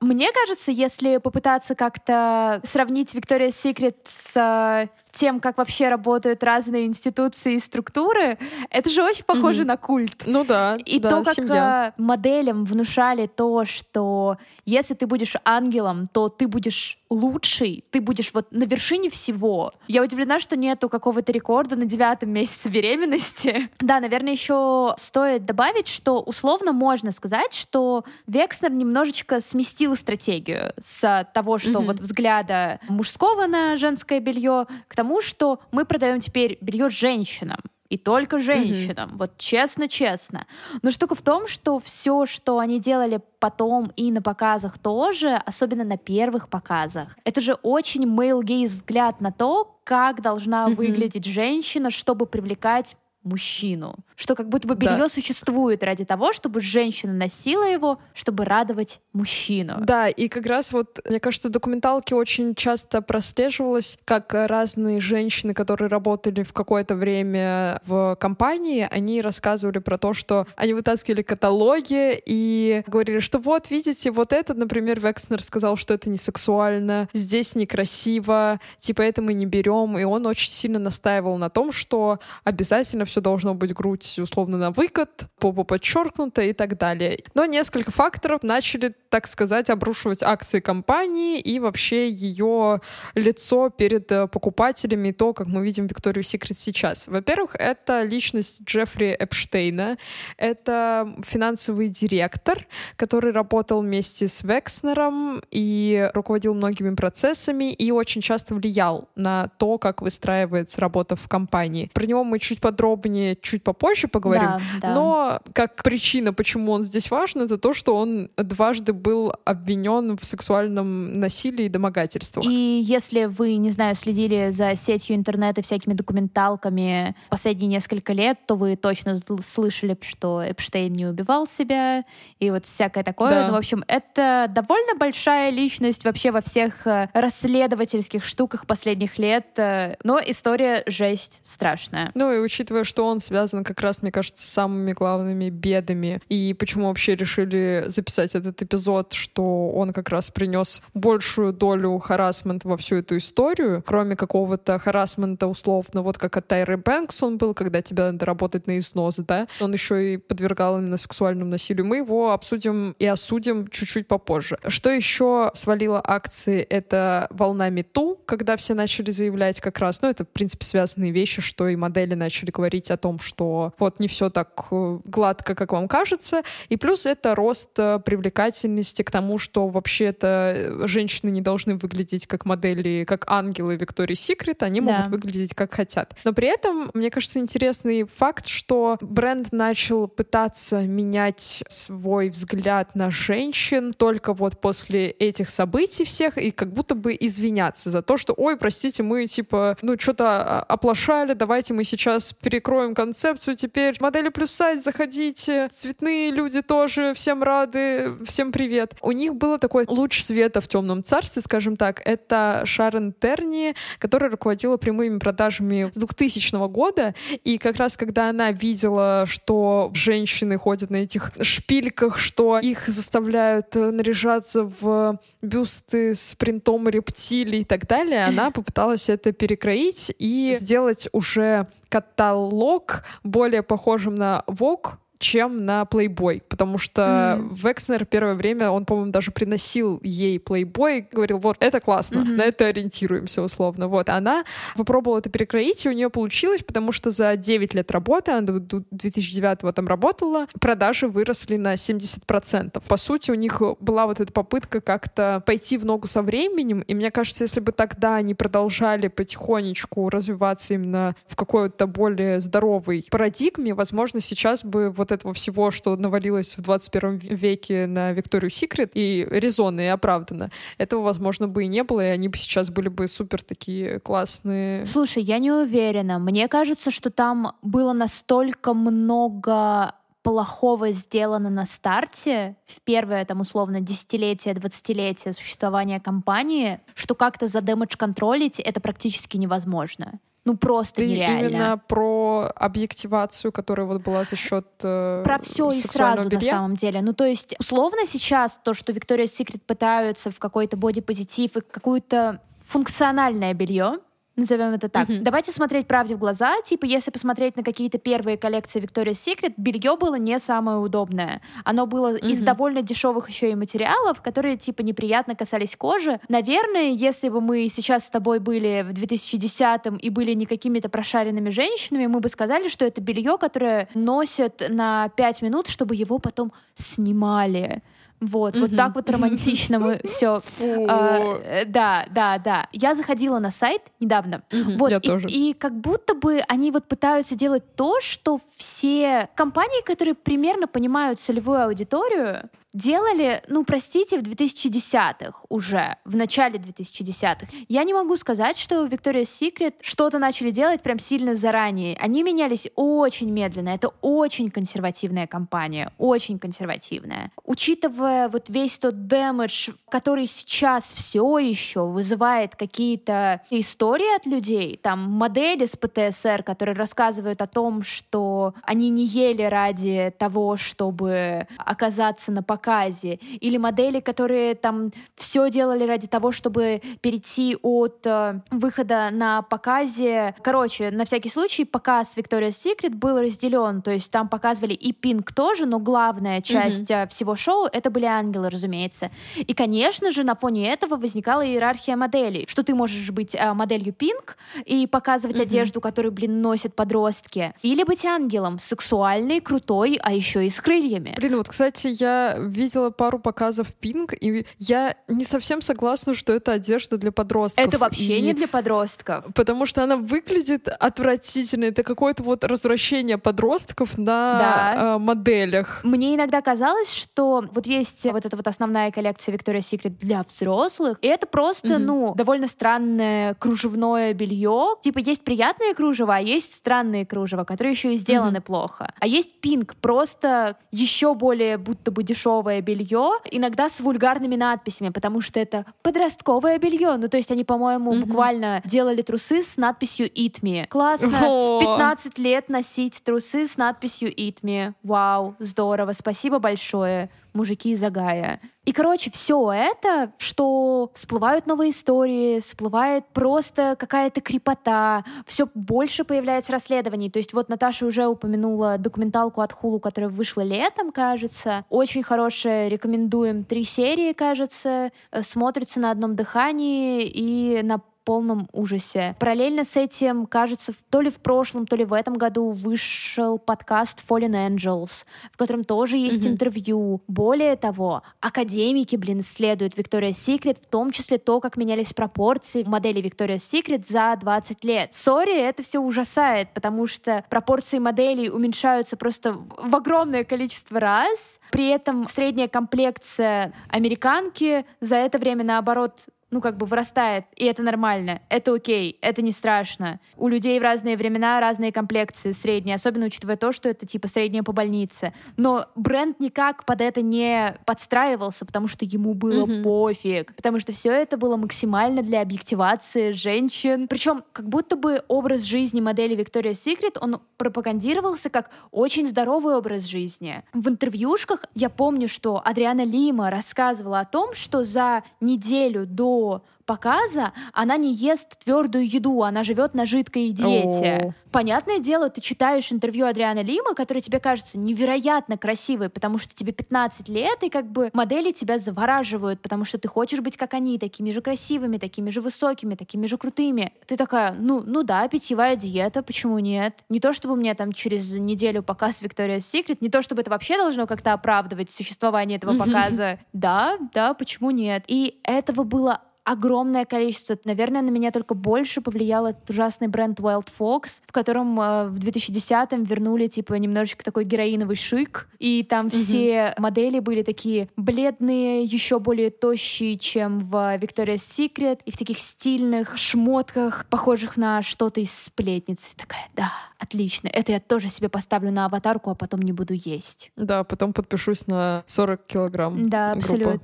Мне 0.00 0.32
кажется, 0.32 0.70
если 0.70 1.18
попытаться 1.18 1.74
как-то 1.74 2.62
сравнить 2.64 3.14
Victoria's 3.14 3.54
Secret 3.62 3.96
с 4.32 4.88
тем, 5.12 5.40
как 5.40 5.58
вообще 5.58 5.88
работают 5.88 6.42
разные 6.42 6.86
институции 6.86 7.54
и 7.54 7.58
структуры, 7.60 8.38
это 8.70 8.90
же 8.90 9.02
очень 9.02 9.24
похоже 9.24 9.58
Мгм. 9.60 9.66
на 9.68 9.76
культ. 9.76 10.22
Ну 10.26 10.44
да, 10.44 10.76
И 10.76 10.98
да, 10.98 11.10
то, 11.10 11.22
как 11.24 11.34
семья. 11.34 11.92
э, 11.96 12.00
моделям 12.02 12.64
внушали 12.64 13.26
то, 13.26 13.64
что 13.64 14.36
если 14.64 14.94
ты 14.94 15.06
будешь 15.06 15.34
ангелом, 15.44 16.08
то 16.12 16.28
ты 16.28 16.46
будешь 16.46 16.98
лучший, 17.10 17.84
ты 17.90 18.00
будешь 18.00 18.32
вот 18.32 18.52
на 18.52 18.64
вершине 18.64 19.10
всего. 19.10 19.72
Я 19.88 20.02
удивлена, 20.02 20.38
что 20.38 20.56
нету 20.56 20.88
какого-то 20.88 21.32
рекорда 21.32 21.74
на 21.76 21.84
девятом 21.84 22.30
месяце 22.30 22.68
беременности. 22.68 23.68
Да, 23.80 23.98
наверное, 23.98 24.32
еще 24.32 24.94
стоит 24.98 25.44
добавить, 25.44 25.88
что 25.88 26.20
условно 26.20 26.72
можно 26.72 27.10
сказать, 27.10 27.52
что 27.54 28.04
Векснер 28.28 28.70
немножечко 28.70 29.40
сместил 29.40 29.96
стратегию 29.96 30.72
с 30.80 31.26
того, 31.34 31.58
что 31.58 31.78
Мгм. 31.80 31.86
вот 31.86 32.00
взгляда 32.00 32.78
мужского 32.88 33.46
на 33.46 33.76
женское 33.76 34.20
белье 34.20 34.66
к 34.86 34.94
тому, 35.00 35.22
что 35.22 35.60
мы 35.72 35.84
продаем 35.84 36.20
теперь 36.20 36.58
белье 36.60 36.88
женщинам. 36.90 37.58
И 37.88 37.96
только 37.98 38.38
женщинам. 38.38 39.16
Вот 39.18 39.36
честно-честно. 39.38 40.46
Но 40.82 40.90
штука 40.92 41.14
в 41.14 41.22
том, 41.22 41.48
что 41.48 41.78
все, 41.80 42.24
что 42.26 42.58
они 42.58 42.78
делали 42.78 43.20
потом 43.40 43.90
и 43.96 44.12
на 44.12 44.22
показах 44.22 44.78
тоже, 44.78 45.42
особенно 45.46 45.84
на 45.84 45.96
первых 45.96 46.48
показах, 46.48 47.16
это 47.24 47.40
же 47.40 47.54
очень 47.62 48.04
male 48.04 48.42
gaze 48.42 48.66
взгляд 48.66 49.20
на 49.20 49.32
то, 49.32 49.80
как 49.84 50.22
должна 50.22 50.66
Мгм. 50.68 50.76
выглядеть 50.76 51.24
женщина, 51.24 51.90
чтобы 51.90 52.26
привлекать 52.26 52.96
мужчину. 53.22 53.96
Что 54.16 54.34
как 54.34 54.48
будто 54.48 54.66
бы 54.66 54.74
Да. 54.74 54.94
белье 54.96 55.08
существует 55.08 55.82
ради 55.82 56.04
того, 56.04 56.32
чтобы 56.32 56.60
женщина 56.60 57.12
носила 57.12 57.64
его, 57.64 57.98
чтобы 58.14 58.44
радовать 58.44 59.00
мужчину. 59.12 59.76
Да, 59.80 60.08
и 60.08 60.28
как 60.28 60.46
раз 60.46 60.72
вот, 60.72 61.00
мне 61.08 61.20
кажется, 61.20 61.48
в 61.48 61.52
документалке 61.52 62.14
очень 62.14 62.54
часто 62.54 63.02
прослеживалось, 63.02 63.98
как 64.04 64.32
разные 64.32 65.00
женщины, 65.00 65.52
которые 65.54 65.88
работали 65.88 66.42
в 66.42 66.52
какое-то 66.52 66.94
время 66.94 67.80
в 67.86 68.16
компании, 68.18 68.88
они 68.90 69.20
рассказывали 69.20 69.78
про 69.78 69.98
то, 69.98 70.14
что 70.14 70.46
они 70.56 70.72
вытаскивали 70.72 71.22
каталоги 71.22 72.20
и 72.24 72.82
говорили, 72.86 73.20
что 73.20 73.38
вот, 73.38 73.70
видите, 73.70 74.10
вот 74.10 74.32
это, 74.32 74.54
например, 74.54 74.98
Векснер 75.00 75.42
сказал, 75.42 75.76
что 75.76 75.94
это 75.94 76.08
не 76.08 76.16
сексуально, 76.16 77.08
здесь 77.12 77.54
некрасиво, 77.54 78.60
типа 78.78 79.02
это 79.02 79.20
мы 79.22 79.34
не 79.34 79.46
берем, 79.46 79.98
и 79.98 80.04
он 80.04 80.26
очень 80.26 80.52
сильно 80.52 80.78
настаивал 80.78 81.36
на 81.36 81.50
том, 81.50 81.72
что 81.72 82.18
обязательно 82.44 83.04
все 83.10 83.20
должно 83.20 83.54
быть 83.54 83.74
грудь 83.74 84.18
условно 84.18 84.56
на 84.56 84.70
выкат, 84.70 85.26
попа 85.38 85.64
подчеркнута 85.64 86.42
и 86.42 86.52
так 86.52 86.78
далее. 86.78 87.18
Но 87.34 87.44
несколько 87.44 87.90
факторов 87.90 88.42
начали, 88.42 88.94
так 89.08 89.26
сказать, 89.26 89.68
обрушивать 89.68 90.22
акции 90.22 90.60
компании 90.60 91.40
и 91.40 91.58
вообще 91.58 92.08
ее 92.08 92.80
лицо 93.14 93.70
перед 93.70 94.10
э, 94.12 94.28
покупателями, 94.28 95.10
то, 95.10 95.32
как 95.32 95.48
мы 95.48 95.64
видим 95.64 95.86
Викторию 95.86 96.22
Секрет 96.22 96.56
сейчас. 96.56 97.08
Во-первых, 97.08 97.56
это 97.58 98.02
личность 98.02 98.62
Джеффри 98.64 99.16
Эпштейна, 99.18 99.98
это 100.36 101.12
финансовый 101.26 101.88
директор, 101.88 102.66
который 102.96 103.32
работал 103.32 103.82
вместе 103.82 104.28
с 104.28 104.42
Векснером 104.44 105.42
и 105.50 106.10
руководил 106.14 106.54
многими 106.54 106.94
процессами 106.94 107.72
и 107.72 107.90
очень 107.90 108.20
часто 108.20 108.54
влиял 108.54 109.08
на 109.16 109.48
то, 109.58 109.78
как 109.78 110.00
выстраивается 110.00 110.80
работа 110.80 111.16
в 111.16 111.28
компании. 111.28 111.90
Про 111.92 112.06
него 112.06 112.22
мы 112.22 112.38
чуть 112.38 112.60
подробнее, 112.60 112.99
чуть 113.40 113.62
попозже 113.62 114.08
поговорим. 114.08 114.42
Да, 114.42 114.60
да. 114.80 114.94
Но 114.94 115.40
как 115.52 115.82
причина, 115.82 116.32
почему 116.32 116.72
он 116.72 116.82
здесь 116.82 117.10
важен, 117.10 117.42
это 117.42 117.58
то, 117.58 117.72
что 117.72 117.96
он 117.96 118.30
дважды 118.36 118.92
был 118.92 119.32
обвинен 119.44 120.16
в 120.16 120.24
сексуальном 120.24 121.18
насилии 121.20 121.66
и 121.66 121.68
домогательствах. 121.68 122.46
И 122.46 122.80
если 122.84 123.24
вы, 123.24 123.56
не 123.56 123.70
знаю, 123.70 123.94
следили 123.94 124.50
за 124.50 124.74
сетью 124.76 125.16
интернета 125.16 125.62
всякими 125.62 125.94
документалками 125.94 127.14
последние 127.28 127.68
несколько 127.68 128.12
лет, 128.12 128.38
то 128.46 128.56
вы 128.56 128.76
точно 128.76 129.18
слышали, 129.46 129.96
что 130.02 130.42
Эпштейн 130.42 130.92
не 130.92 131.06
убивал 131.06 131.46
себя 131.46 132.04
и 132.38 132.50
вот 132.50 132.66
всякое 132.66 133.04
такое. 133.04 133.30
Да. 133.30 133.46
Ну, 133.48 133.54
в 133.54 133.56
общем, 133.56 133.84
это 133.86 134.46
довольно 134.48 134.94
большая 134.96 135.50
личность 135.50 136.04
вообще 136.04 136.30
во 136.30 136.40
всех 136.40 136.86
э, 136.86 137.08
расследовательских 137.14 138.24
штуках 138.24 138.66
последних 138.66 139.18
лет. 139.18 139.46
Э, 139.56 139.96
но 140.02 140.20
история 140.24 140.82
жесть 140.86 141.40
страшная. 141.44 142.10
Ну 142.14 142.32
и 142.32 142.38
учитывая, 142.38 142.84
что 142.90 143.06
он 143.06 143.20
связан 143.20 143.62
как 143.62 143.80
раз, 143.80 144.02
мне 144.02 144.10
кажется, 144.10 144.44
с 144.44 144.50
самыми 144.50 144.90
главными 144.90 145.48
бедами, 145.48 146.20
и 146.28 146.54
почему 146.58 146.88
вообще 146.88 147.14
решили 147.14 147.84
записать 147.86 148.34
этот 148.34 148.60
эпизод, 148.60 149.12
что 149.12 149.70
он 149.70 149.92
как 149.92 150.08
раз 150.08 150.30
принес 150.30 150.82
большую 150.92 151.52
долю 151.52 151.96
харасмента 151.98 152.66
во 152.66 152.76
всю 152.76 152.96
эту 152.96 153.16
историю, 153.16 153.84
кроме 153.86 154.16
какого-то 154.16 154.80
харасмента 154.80 155.46
условно, 155.46 156.02
вот 156.02 156.18
как 156.18 156.36
от 156.36 156.48
Тайры 156.48 156.76
Бэнкс 156.76 157.22
он 157.22 157.38
был, 157.38 157.54
когда 157.54 157.80
тебе 157.80 158.02
надо 158.10 158.26
работать 158.26 158.66
на 158.66 158.76
износ, 158.78 159.16
да, 159.18 159.46
он 159.60 159.72
еще 159.72 160.14
и 160.14 160.16
подвергал 160.16 160.80
именно 160.80 160.96
сексуальному 160.96 161.52
насилию. 161.52 161.86
Мы 161.86 161.98
его 161.98 162.32
обсудим 162.32 162.96
и 162.98 163.06
осудим 163.06 163.68
чуть-чуть 163.68 164.08
попозже. 164.08 164.58
Что 164.66 164.90
еще 164.90 165.52
свалило 165.54 166.02
акции? 166.02 166.60
Это 166.62 167.28
волна 167.30 167.68
Мету, 167.68 168.18
когда 168.26 168.56
все 168.56 168.74
начали 168.74 169.12
заявлять 169.12 169.60
как 169.60 169.78
раз, 169.78 170.02
ну, 170.02 170.08
это, 170.08 170.24
в 170.24 170.28
принципе, 170.28 170.64
связанные 170.64 171.12
вещи, 171.12 171.40
что 171.40 171.68
и 171.68 171.76
модели 171.76 172.14
начали 172.14 172.50
говорить 172.50 172.79
о 172.88 172.96
том, 172.96 173.18
что 173.18 173.72
вот 173.78 173.98
не 173.98 174.06
все 174.06 174.30
так 174.30 174.68
э, 174.70 174.98
гладко, 175.04 175.56
как 175.56 175.72
вам 175.72 175.88
кажется. 175.88 176.42
И 176.68 176.76
плюс 176.76 177.04
это 177.04 177.34
рост 177.34 177.70
э, 177.78 177.98
привлекательности 177.98 179.02
к 179.02 179.10
тому, 179.10 179.38
что 179.38 179.66
вообще-то 179.66 180.54
э, 180.54 180.86
женщины 180.86 181.30
не 181.30 181.40
должны 181.40 181.74
выглядеть 181.74 182.28
как 182.28 182.44
модели, 182.44 183.04
как 183.04 183.24
ангелы 183.26 183.76
Виктории 183.76 184.14
Секрет, 184.14 184.62
они 184.62 184.80
могут 184.80 185.04
да. 185.04 185.10
выглядеть 185.10 185.54
как 185.54 185.74
хотят. 185.74 186.14
Но 186.24 186.32
при 186.32 186.48
этом, 186.48 186.90
мне 186.94 187.10
кажется, 187.10 187.40
интересный 187.40 188.04
факт, 188.04 188.46
что 188.46 188.98
бренд 189.00 189.52
начал 189.52 190.06
пытаться 190.06 190.82
менять 190.82 191.64
свой 191.68 192.28
взгляд 192.30 192.94
на 192.94 193.10
женщин 193.10 193.92
только 193.92 194.32
вот 194.32 194.60
после 194.60 195.10
этих 195.10 195.48
событий 195.50 196.04
всех 196.04 196.38
и 196.38 196.50
как 196.50 196.72
будто 196.72 196.94
бы 196.94 197.16
извиняться 197.18 197.90
за 197.90 198.02
то, 198.02 198.16
что, 198.16 198.34
ой, 198.36 198.56
простите, 198.56 199.02
мы 199.02 199.26
типа, 199.26 199.76
ну, 199.82 199.98
что-то 199.98 200.62
оплошали, 200.62 201.34
давайте 201.34 201.74
мы 201.74 201.84
сейчас 201.84 202.32
перекроем 202.32 202.69
концепцию 202.94 203.56
теперь. 203.56 203.96
Модели 204.00 204.28
плюс 204.28 204.52
сайт, 204.52 204.82
заходите, 204.82 205.68
цветные 205.72 206.30
люди 206.30 206.62
тоже, 206.62 207.12
всем 207.14 207.42
рады, 207.42 208.16
всем 208.24 208.52
привет. 208.52 208.94
У 209.02 209.12
них 209.12 209.34
было 209.34 209.58
такой 209.58 209.84
луч 209.88 210.22
света 210.22 210.60
в 210.60 210.68
темном 210.68 211.02
царстве, 211.02 211.42
скажем 211.42 211.76
так, 211.76 212.00
это 212.04 212.62
Шарон 212.64 213.12
Терни, 213.12 213.74
которая 213.98 214.30
руководила 214.30 214.76
прямыми 214.76 215.18
продажами 215.18 215.90
с 215.92 215.98
2000 215.98 216.68
года, 216.68 217.14
и 217.42 217.58
как 217.58 217.76
раз 217.76 217.96
когда 217.96 218.28
она 218.28 218.52
видела, 218.52 219.24
что 219.26 219.90
женщины 219.94 220.56
ходят 220.56 220.90
на 220.90 220.98
этих 220.98 221.32
шпильках, 221.42 222.18
что 222.18 222.58
их 222.60 222.86
заставляют 222.86 223.74
наряжаться 223.74 224.62
в 224.64 225.18
бюсты 225.42 226.14
с 226.14 226.34
принтом 226.36 226.88
рептилий 226.88 227.62
и 227.62 227.64
так 227.64 227.86
далее, 227.86 228.24
она 228.26 228.50
попыталась 228.50 229.08
это 229.08 229.32
перекроить 229.32 230.14
и 230.18 230.56
сделать 230.60 231.08
уже 231.12 231.66
каталог 231.90 233.02
более 233.22 233.62
похожим 233.62 234.14
на 234.14 234.42
Vogue, 234.46 234.94
чем 235.20 235.66
на 235.66 235.82
Playboy, 235.82 236.42
потому 236.48 236.78
что 236.78 237.02
mm-hmm. 237.02 237.54
Векснер 237.62 238.06
первое 238.06 238.34
время, 238.34 238.70
он, 238.70 238.86
по-моему, 238.86 239.12
даже 239.12 239.30
приносил 239.30 240.00
ей 240.02 240.38
Playboy, 240.38 241.06
говорил, 241.12 241.38
вот, 241.38 241.58
это 241.60 241.78
классно, 241.78 242.20
mm-hmm. 242.20 242.36
на 242.36 242.42
это 242.42 242.66
ориентируемся 242.66 243.42
условно. 243.42 243.86
Вот, 243.86 244.08
она 244.08 244.44
попробовала 244.76 245.18
это 245.18 245.28
перекроить, 245.28 245.84
и 245.84 245.90
у 245.90 245.92
нее 245.92 246.08
получилось, 246.08 246.62
потому 246.62 246.90
что 246.90 247.10
за 247.10 247.36
9 247.36 247.74
лет 247.74 247.90
работы, 247.90 248.32
она 248.32 248.40
до 248.40 248.82
2009 248.90 249.74
там 249.74 249.86
работала, 249.86 250.46
продажи 250.58 251.06
выросли 251.06 251.56
на 251.56 251.74
70%. 251.74 252.82
По 252.88 252.96
сути, 252.96 253.30
у 253.30 253.34
них 253.34 253.60
была 253.78 254.06
вот 254.06 254.20
эта 254.20 254.32
попытка 254.32 254.80
как-то 254.80 255.42
пойти 255.44 255.76
в 255.76 255.84
ногу 255.84 256.06
со 256.06 256.22
временем, 256.22 256.80
и 256.80 256.94
мне 256.94 257.10
кажется, 257.10 257.44
если 257.44 257.60
бы 257.60 257.72
тогда 257.72 258.14
они 258.16 258.32
продолжали 258.32 259.08
потихонечку 259.08 260.08
развиваться 260.08 260.72
именно 260.74 261.14
в 261.26 261.36
какой-то 261.36 261.86
более 261.86 262.40
здоровой 262.40 263.06
парадигме, 263.10 263.74
возможно, 263.74 264.20
сейчас 264.20 264.64
бы 264.64 264.90
вот 264.90 265.09
вот 265.10 265.18
этого 265.20 265.34
всего, 265.34 265.70
что 265.70 265.96
навалилось 265.96 266.56
в 266.56 266.62
21 266.62 267.18
веке 267.18 267.86
на 267.86 268.12
Викторию 268.12 268.50
Секрет, 268.50 268.92
и 268.94 269.26
резонно, 269.30 269.80
и 269.80 269.86
оправданно, 269.86 270.50
этого, 270.78 271.02
возможно, 271.02 271.48
бы 271.48 271.64
и 271.64 271.66
не 271.68 271.82
было, 271.82 272.00
и 272.00 272.10
они 272.10 272.28
бы 272.28 272.36
сейчас 272.36 272.70
были 272.70 272.88
бы 272.88 273.08
супер 273.08 273.42
такие 273.42 274.00
классные. 274.00 274.86
Слушай, 274.86 275.22
я 275.22 275.38
не 275.38 275.52
уверена. 275.52 276.18
Мне 276.18 276.48
кажется, 276.48 276.90
что 276.90 277.10
там 277.10 277.56
было 277.62 277.92
настолько 277.92 278.74
много 278.74 279.94
плохого 280.22 280.92
сделано 280.92 281.48
на 281.48 281.64
старте, 281.64 282.56
в 282.66 282.80
первое, 282.82 283.24
там, 283.24 283.40
условно, 283.40 283.80
десятилетие, 283.80 284.54
двадцатилетие 284.54 285.32
существования 285.32 285.98
компании, 285.98 286.80
что 286.94 287.14
как-то 287.14 287.48
задэмэдж-контролить 287.48 288.60
это 288.60 288.80
практически 288.80 289.38
невозможно 289.38 290.20
ну 290.44 290.56
просто 290.56 290.96
Ты 290.96 291.06
нереально. 291.08 291.48
именно 291.48 291.78
про 291.78 292.50
объективацию, 292.54 293.52
которая 293.52 293.86
вот 293.86 294.02
была 294.02 294.24
за 294.24 294.36
счет 294.36 294.66
э, 294.82 295.22
про 295.24 295.38
все 295.38 295.70
и 295.70 295.80
сразу 295.80 296.28
белья? 296.28 296.52
на 296.52 296.58
самом 296.58 296.76
деле. 296.76 297.02
Ну 297.02 297.12
то 297.12 297.24
есть 297.24 297.54
условно 297.58 298.06
сейчас 298.06 298.58
то, 298.62 298.72
что 298.74 298.92
Victoria's 298.92 299.36
Secret 299.38 299.60
пытаются 299.66 300.30
в 300.30 300.38
какой-то 300.38 300.76
бодипозитив 300.76 301.56
и 301.56 301.60
какую-то 301.60 302.40
функциональное 302.66 303.52
белье, 303.52 303.98
назовем 304.40 304.72
это 304.72 304.88
так. 304.88 305.08
Mm-hmm. 305.08 305.22
Давайте 305.22 305.52
смотреть 305.52 305.86
правде 305.86 306.14
в 306.14 306.18
глаза. 306.18 306.60
Типа, 306.62 306.84
если 306.84 307.10
посмотреть 307.10 307.56
на 307.56 307.62
какие-то 307.62 307.98
первые 307.98 308.36
коллекции 308.36 308.80
Victoria's 308.80 309.18
Secret, 309.24 309.54
белье 309.56 309.96
было 309.96 310.16
не 310.16 310.38
самое 310.38 310.78
удобное. 310.78 311.40
Оно 311.64 311.86
было 311.86 312.14
mm-hmm. 312.14 312.30
из 312.30 312.42
довольно 312.42 312.82
дешевых 312.82 313.28
еще 313.28 313.50
и 313.50 313.54
материалов, 313.54 314.20
которые, 314.22 314.56
типа, 314.56 314.82
неприятно 314.82 315.34
касались 315.34 315.76
кожи. 315.76 316.18
Наверное, 316.28 316.90
если 316.90 317.28
бы 317.28 317.40
мы 317.40 317.68
сейчас 317.68 318.06
с 318.06 318.10
тобой 318.10 318.40
были 318.40 318.84
в 318.88 318.92
2010-м 318.92 319.96
и 319.96 320.10
были 320.10 320.32
не 320.34 320.46
какими-то 320.46 320.88
прошаренными 320.88 321.50
женщинами, 321.50 322.06
мы 322.06 322.20
бы 322.20 322.28
сказали, 322.28 322.68
что 322.68 322.84
это 322.84 323.00
белье, 323.00 323.38
которое 323.38 323.88
носят 323.94 324.62
на 324.68 325.08
5 325.10 325.42
минут, 325.42 325.68
чтобы 325.68 325.94
его 325.94 326.18
потом 326.18 326.52
снимали. 326.74 327.82
Вот, 328.20 328.54
mm-hmm. 328.54 328.60
вот 328.60 328.76
так 328.76 328.94
вот 328.94 329.08
романтично 329.10 329.78
мы 329.78 330.00
все. 330.04 330.40
А, 330.88 331.40
э, 331.42 331.64
да, 331.64 332.06
да, 332.10 332.38
да. 332.38 332.68
Я 332.72 332.94
заходила 332.94 333.38
на 333.38 333.50
сайт 333.50 333.82
недавно. 333.98 334.42
Вот, 334.52 334.90
я 334.90 334.98
и, 334.98 335.00
тоже. 335.00 335.28
и 335.28 335.52
как 335.54 335.74
будто 335.74 336.14
бы 336.14 336.42
они 336.46 336.70
вот 336.70 336.86
пытаются 336.86 337.34
делать 337.34 337.74
то, 337.76 338.00
что 338.00 338.40
все 338.56 339.28
компании, 339.34 339.82
которые 339.82 340.14
примерно 340.14 340.66
понимают 340.66 341.20
целевую 341.20 341.64
аудиторию, 341.64 342.50
делали, 342.72 343.42
ну, 343.48 343.64
простите, 343.64 344.18
в 344.18 344.22
2010-х 344.22 345.40
уже, 345.48 345.96
в 346.04 346.14
начале 346.14 346.58
2010-х. 346.58 347.46
Я 347.68 347.84
не 347.84 347.94
могу 347.94 348.16
сказать, 348.16 348.56
что 348.56 348.86
Victoria's 348.86 349.28
Secret 349.40 349.74
что-то 349.82 350.18
начали 350.18 350.50
делать 350.50 350.82
прям 350.82 350.98
сильно 350.98 351.36
заранее. 351.36 351.96
Они 351.96 352.22
менялись 352.22 352.68
очень 352.76 353.30
медленно. 353.30 353.70
Это 353.70 353.92
очень 354.00 354.50
консервативная 354.50 355.26
компания, 355.26 355.92
очень 355.98 356.38
консервативная. 356.38 357.32
Учитывая 357.44 358.28
вот 358.28 358.48
весь 358.48 358.78
тот 358.78 359.06
дэмэдж, 359.06 359.70
который 359.88 360.26
сейчас 360.26 360.84
все 360.84 361.38
еще 361.38 361.86
вызывает 361.86 362.54
какие-то 362.54 363.42
истории 363.50 364.16
от 364.16 364.26
людей, 364.26 364.78
там 364.80 365.00
модели 365.00 365.66
с 365.66 365.76
ПТСР, 365.76 366.42
которые 366.44 366.76
рассказывают 366.76 367.42
о 367.42 367.46
том, 367.46 367.82
что 367.82 368.54
они 368.62 368.90
не 368.90 369.06
ели 369.06 369.42
ради 369.42 370.14
того, 370.18 370.56
чтобы 370.56 371.46
оказаться 371.58 372.30
на 372.30 372.42
показе 372.42 372.59
показе, 372.60 373.18
или 373.40 373.56
модели, 373.56 374.00
которые 374.00 374.54
там 374.54 374.92
все 375.16 375.50
делали 375.50 375.84
ради 375.84 376.06
того, 376.06 376.30
чтобы 376.30 376.82
перейти 377.00 377.56
от 377.62 378.00
э, 378.04 378.40
выхода 378.50 379.10
на 379.10 379.42
показе. 379.42 380.34
Короче, 380.42 380.90
на 380.90 381.04
всякий 381.04 381.30
случай, 381.30 381.64
показ 381.64 382.16
Victoria's 382.16 382.56
Secret 382.64 382.94
был 382.94 383.18
разделен, 383.18 383.80
то 383.82 383.90
есть 383.90 384.10
там 384.10 384.28
показывали 384.28 384.74
и 384.74 384.92
Пинк 384.92 385.32
тоже, 385.32 385.66
но 385.66 385.78
главная 385.78 386.42
часть 386.42 386.90
mm-hmm. 386.90 387.08
всего 387.08 387.36
шоу 387.36 387.66
это 387.72 387.90
были 387.90 388.04
ангелы, 388.04 388.50
разумеется. 388.50 389.10
И, 389.36 389.54
конечно 389.54 390.10
же, 390.10 390.22
на 390.22 390.34
фоне 390.34 390.70
этого 390.70 390.96
возникала 390.96 391.46
иерархия 391.46 391.96
моделей, 391.96 392.46
что 392.48 392.62
ты 392.62 392.74
можешь 392.74 393.10
быть 393.10 393.34
э, 393.34 393.54
моделью 393.54 393.94
Пинк 393.94 394.36
и 394.66 394.86
показывать 394.86 395.36
mm-hmm. 395.36 395.42
одежду, 395.42 395.80
которую, 395.80 396.12
блин, 396.12 396.42
носят 396.42 396.74
подростки, 396.74 397.54
или 397.62 397.84
быть 397.84 398.04
ангелом, 398.04 398.58
сексуальный, 398.58 399.40
крутой, 399.40 399.98
а 400.02 400.12
еще 400.12 400.46
и 400.46 400.50
с 400.50 400.60
крыльями. 400.60 401.14
Блин, 401.16 401.36
вот, 401.36 401.48
кстати, 401.48 401.88
я 401.88 402.36
видела 402.50 402.90
пару 402.90 403.18
показов 403.18 403.74
Пинк, 403.74 404.14
и 404.20 404.46
я 404.58 404.96
не 405.08 405.24
совсем 405.24 405.62
согласна, 405.62 406.14
что 406.14 406.32
это 406.32 406.52
одежда 406.52 406.98
для 406.98 407.12
подростков. 407.12 407.66
Это 407.66 407.78
вообще 407.78 408.18
и... 408.18 408.20
не 408.20 408.32
для 408.32 408.48
подростков. 408.48 409.24
Потому 409.34 409.66
что 409.66 409.82
она 409.82 409.96
выглядит 409.96 410.68
отвратительно. 410.68 411.66
Это 411.66 411.82
какое-то 411.82 412.22
вот 412.22 412.44
развращение 412.44 413.18
подростков 413.18 413.98
на 413.98 414.38
да. 414.38 414.74
э, 414.76 414.98
моделях. 414.98 415.80
Мне 415.84 416.14
иногда 416.14 416.40
казалось, 416.42 416.92
что 416.92 417.44
вот 417.52 417.66
есть 417.66 418.04
вот 418.04 418.26
эта 418.26 418.36
вот 418.36 418.46
основная 418.46 418.90
коллекция 418.90 419.34
Victoria's 419.34 419.70
Secret 419.70 419.96
для 420.00 420.22
взрослых, 420.22 420.98
и 421.02 421.06
это 421.06 421.26
просто, 421.26 421.68
mm-hmm. 421.68 421.78
ну, 421.78 422.14
довольно 422.14 422.48
странное 422.48 423.34
кружевное 423.34 424.12
белье. 424.14 424.76
Типа 424.82 424.98
есть 424.98 425.22
приятные 425.22 425.74
кружева, 425.74 426.16
а 426.16 426.20
есть 426.20 426.54
странные 426.54 427.06
кружева, 427.06 427.44
которые 427.44 427.72
еще 427.72 427.94
и 427.94 427.96
сделаны 427.96 428.38
mm-hmm. 428.38 428.42
плохо. 428.42 428.92
А 428.98 429.06
есть 429.06 429.40
пинк, 429.40 429.76
просто 429.76 430.56
еще 430.70 431.14
более 431.14 431.58
будто 431.58 431.90
бы 431.90 432.02
дешевое 432.40 432.60
белье, 432.60 433.12
иногда 433.30 433.68
с 433.68 433.80
вульгарными 433.80 434.36
надписями, 434.36 434.88
потому 434.90 435.20
что 435.20 435.38
это 435.40 435.64
подростковое 435.82 436.58
белье. 436.58 436.96
Ну, 436.96 437.08
то 437.08 437.16
есть 437.16 437.30
они, 437.30 437.44
по-моему, 437.44 437.92
mm-hmm. 437.92 438.06
буквально 438.06 438.62
делали 438.64 439.02
трусы 439.02 439.42
с 439.42 439.56
надписью 439.56 440.08
«Eat 440.08 440.40
me». 440.42 440.66
Классно. 440.68 441.08
В 441.08 441.60
15 441.60 442.18
лет 442.18 442.48
носить 442.48 443.02
трусы 443.04 443.46
с 443.46 443.56
надписью 443.56 444.14
«Eat 444.14 444.38
me». 444.42 444.74
Вау, 444.82 445.34
здорово. 445.38 445.92
Спасибо 445.92 446.38
большое 446.38 447.10
мужики 447.32 447.72
из 447.72 447.82
Агая. 447.82 448.40
И, 448.64 448.72
короче, 448.72 449.10
все 449.10 449.50
это, 449.52 450.12
что 450.18 450.92
всплывают 450.94 451.46
новые 451.46 451.70
истории, 451.70 452.40
всплывает 452.40 453.06
просто 453.12 453.74
какая-то 453.78 454.20
крепота, 454.20 455.04
все 455.26 455.48
больше 455.54 456.04
появляется 456.04 456.52
расследований. 456.52 457.10
То 457.10 457.18
есть 457.18 457.32
вот 457.32 457.48
Наташа 457.48 457.86
уже 457.86 458.06
упомянула 458.06 458.78
документалку 458.78 459.40
от 459.40 459.52
Хулу, 459.52 459.80
которая 459.80 460.10
вышла 460.10 460.42
летом, 460.42 460.92
кажется. 460.92 461.64
Очень 461.70 462.02
хорошая, 462.02 462.68
рекомендуем. 462.68 463.44
Три 463.44 463.64
серии, 463.64 464.12
кажется, 464.12 464.90
э, 465.10 465.22
смотрится 465.22 465.80
на 465.80 465.90
одном 465.90 466.14
дыхании 466.14 467.06
и 467.06 467.62
на 467.62 467.80
полном 468.10 468.48
ужасе. 468.52 469.14
Параллельно 469.20 469.62
с 469.62 469.76
этим, 469.76 470.26
кажется, 470.26 470.72
то 470.90 471.00
ли 471.00 471.10
в 471.10 471.20
прошлом, 471.20 471.64
то 471.64 471.76
ли 471.76 471.84
в 471.84 471.92
этом 471.92 472.14
году 472.14 472.50
вышел 472.50 473.38
подкаст 473.38 474.02
Fallen 474.08 474.48
Angels, 474.48 475.04
в 475.30 475.36
котором 475.36 475.62
тоже 475.62 475.96
есть 475.96 476.18
mm-hmm. 476.18 476.32
интервью. 476.32 477.02
Более 477.06 477.54
того, 477.54 478.02
академики, 478.18 478.96
блин, 478.96 479.20
исследуют 479.20 479.74
Victoria's 479.78 480.16
Secret, 480.26 480.60
в 480.60 480.66
том 480.66 480.90
числе 480.90 481.18
то, 481.18 481.38
как 481.38 481.56
менялись 481.56 481.92
пропорции 481.92 482.64
модели 482.64 483.00
Victoria's 483.00 483.48
Secret 483.48 483.84
за 483.88 484.16
20 484.20 484.64
лет. 484.64 484.92
Сори, 484.92 485.40
это 485.40 485.62
все 485.62 485.78
ужасает, 485.78 486.52
потому 486.52 486.88
что 486.88 487.24
пропорции 487.30 487.78
моделей 487.78 488.28
уменьшаются 488.28 488.96
просто 488.96 489.34
в 489.34 489.76
огромное 489.76 490.24
количество 490.24 490.80
раз. 490.80 491.38
При 491.52 491.68
этом 491.68 492.08
средняя 492.08 492.48
комплекция 492.48 493.52
американки 493.68 494.66
за 494.80 494.96
это 494.96 495.18
время, 495.18 495.44
наоборот, 495.44 496.00
ну, 496.30 496.40
как 496.40 496.56
бы 496.56 496.66
вырастает, 496.66 497.24
и 497.36 497.44
это 497.44 497.62
нормально, 497.62 498.22
это 498.28 498.54
окей, 498.54 498.98
это 499.00 499.22
не 499.22 499.32
страшно. 499.32 500.00
У 500.16 500.28
людей 500.28 500.58
в 500.58 500.62
разные 500.62 500.96
времена 500.96 501.40
разные 501.40 501.72
комплекции 501.72 502.32
средние, 502.32 502.76
особенно 502.76 503.06
учитывая 503.06 503.36
то, 503.36 503.52
что 503.52 503.68
это 503.68 503.86
типа 503.86 504.08
среднее 504.08 504.42
по 504.42 504.52
больнице. 504.52 505.12
Но 505.36 505.66
бренд 505.74 506.20
никак 506.20 506.64
под 506.64 506.80
это 506.80 507.02
не 507.02 507.56
подстраивался, 507.64 508.44
потому 508.44 508.68
что 508.68 508.84
ему 508.84 509.14
было 509.14 509.46
mm-hmm. 509.46 509.62
пофиг, 509.62 510.34
потому 510.36 510.58
что 510.60 510.72
все 510.72 510.92
это 510.92 511.16
было 511.16 511.36
максимально 511.36 512.02
для 512.02 512.20
объективации 512.20 513.10
женщин. 513.10 513.88
Причем 513.88 514.22
как 514.32 514.48
будто 514.48 514.76
бы 514.76 515.02
образ 515.08 515.42
жизни 515.42 515.80
модели 515.80 516.16
Victoria's 516.16 516.58
Secret, 516.64 516.98
он 517.00 517.20
пропагандировался 517.36 518.30
как 518.30 518.50
очень 518.70 519.06
здоровый 519.06 519.56
образ 519.56 519.84
жизни. 519.84 520.42
В 520.52 520.68
интервьюшках 520.68 521.44
я 521.54 521.70
помню, 521.70 522.08
что 522.08 522.40
Адриана 522.44 522.84
Лима 522.84 523.30
рассказывала 523.30 524.00
о 524.00 524.04
том, 524.04 524.34
что 524.34 524.64
за 524.64 525.02
неделю 525.20 525.86
до 526.20 526.42
показа 526.70 527.32
она 527.52 527.76
не 527.76 527.92
ест 527.92 528.38
твердую 528.44 528.88
еду, 528.88 529.24
она 529.24 529.42
живет 529.42 529.74
на 529.74 529.86
жидкой 529.86 530.30
диете. 530.30 531.08
О. 531.08 531.14
Понятное 531.32 531.80
дело, 531.80 532.10
ты 532.10 532.20
читаешь 532.20 532.70
интервью 532.70 533.06
Адриана 533.06 533.42
Лима, 533.42 533.74
который 533.74 534.00
тебе 534.00 534.20
кажется 534.20 534.56
невероятно 534.56 535.36
красивой, 535.36 535.88
потому 535.88 536.18
что 536.18 536.32
тебе 536.32 536.52
15 536.52 537.08
лет, 537.08 537.42
и 537.42 537.50
как 537.50 537.66
бы 537.66 537.90
модели 537.92 538.30
тебя 538.30 538.60
завораживают, 538.60 539.40
потому 539.40 539.64
что 539.64 539.78
ты 539.78 539.88
хочешь 539.88 540.20
быть 540.20 540.36
как 540.36 540.54
они, 540.54 540.78
такими 540.78 541.10
же 541.10 541.20
красивыми, 541.20 541.78
такими 541.78 542.10
же 542.10 542.20
высокими, 542.20 542.76
такими 542.76 543.06
же 543.06 543.18
крутыми. 543.18 543.72
Ты 543.88 543.96
такая, 543.96 544.36
ну, 544.38 544.62
ну 544.64 544.84
да, 544.84 545.08
питьевая 545.08 545.56
диета, 545.56 546.04
почему 546.04 546.38
нет? 546.38 546.84
Не 546.88 547.00
то, 547.00 547.12
чтобы 547.12 547.34
мне 547.34 547.54
там 547.54 547.72
через 547.72 548.12
неделю 548.12 548.62
показ 548.62 549.02
Victoria's 549.02 549.38
Secret, 549.52 549.78
не 549.80 549.88
то, 549.88 550.02
чтобы 550.02 550.22
это 550.22 550.30
вообще 550.30 550.56
должно 550.56 550.86
как-то 550.86 551.14
оправдывать 551.14 551.72
существование 551.72 552.38
этого 552.38 552.56
показа. 552.56 553.18
Да, 553.32 553.76
да, 553.92 554.14
почему 554.14 554.52
нет? 554.52 554.84
И 554.86 555.20
этого 555.24 555.64
было 555.64 556.00
огромное 556.24 556.84
количество. 556.84 557.36
Наверное, 557.44 557.82
на 557.82 557.90
меня 557.90 558.10
только 558.10 558.34
больше 558.34 558.80
повлиял 558.80 559.26
этот 559.26 559.48
ужасный 559.50 559.88
бренд 559.88 560.20
Wild 560.20 560.48
Fox, 560.58 561.00
в 561.06 561.12
котором 561.12 561.60
э, 561.60 561.88
в 561.88 561.98
2010-м 561.98 562.84
вернули, 562.84 563.26
типа, 563.28 563.54
немножечко 563.54 564.04
такой 564.04 564.24
героиновый 564.24 564.76
шик, 564.76 565.28
и 565.38 565.62
там 565.62 565.88
mm-hmm. 565.88 566.04
все 566.04 566.54
модели 566.58 567.00
были 567.00 567.22
такие 567.22 567.68
бледные, 567.76 568.64
еще 568.64 568.98
более 568.98 569.30
тощие, 569.30 569.98
чем 569.98 570.40
в 570.40 570.54
Victoria's 570.54 571.22
Secret, 571.36 571.80
и 571.84 571.90
в 571.90 571.96
таких 571.96 572.18
стильных 572.18 572.96
шмотках, 572.96 573.86
похожих 573.88 574.36
на 574.36 574.62
что-то 574.62 575.00
из 575.00 575.12
сплетницы. 575.12 575.88
Такая, 575.96 576.28
да, 576.34 576.52
отлично, 576.78 577.28
это 577.28 577.52
я 577.52 577.60
тоже 577.60 577.88
себе 577.88 578.08
поставлю 578.08 578.50
на 578.50 578.66
аватарку, 578.66 579.10
а 579.10 579.14
потом 579.14 579.40
не 579.40 579.52
буду 579.52 579.74
есть. 579.74 580.32
Да, 580.36 580.64
потом 580.64 580.92
подпишусь 580.92 581.46
на 581.46 581.84
40 581.86 582.26
килограмм. 582.26 582.88
Да, 582.88 583.14
группа. 583.14 583.60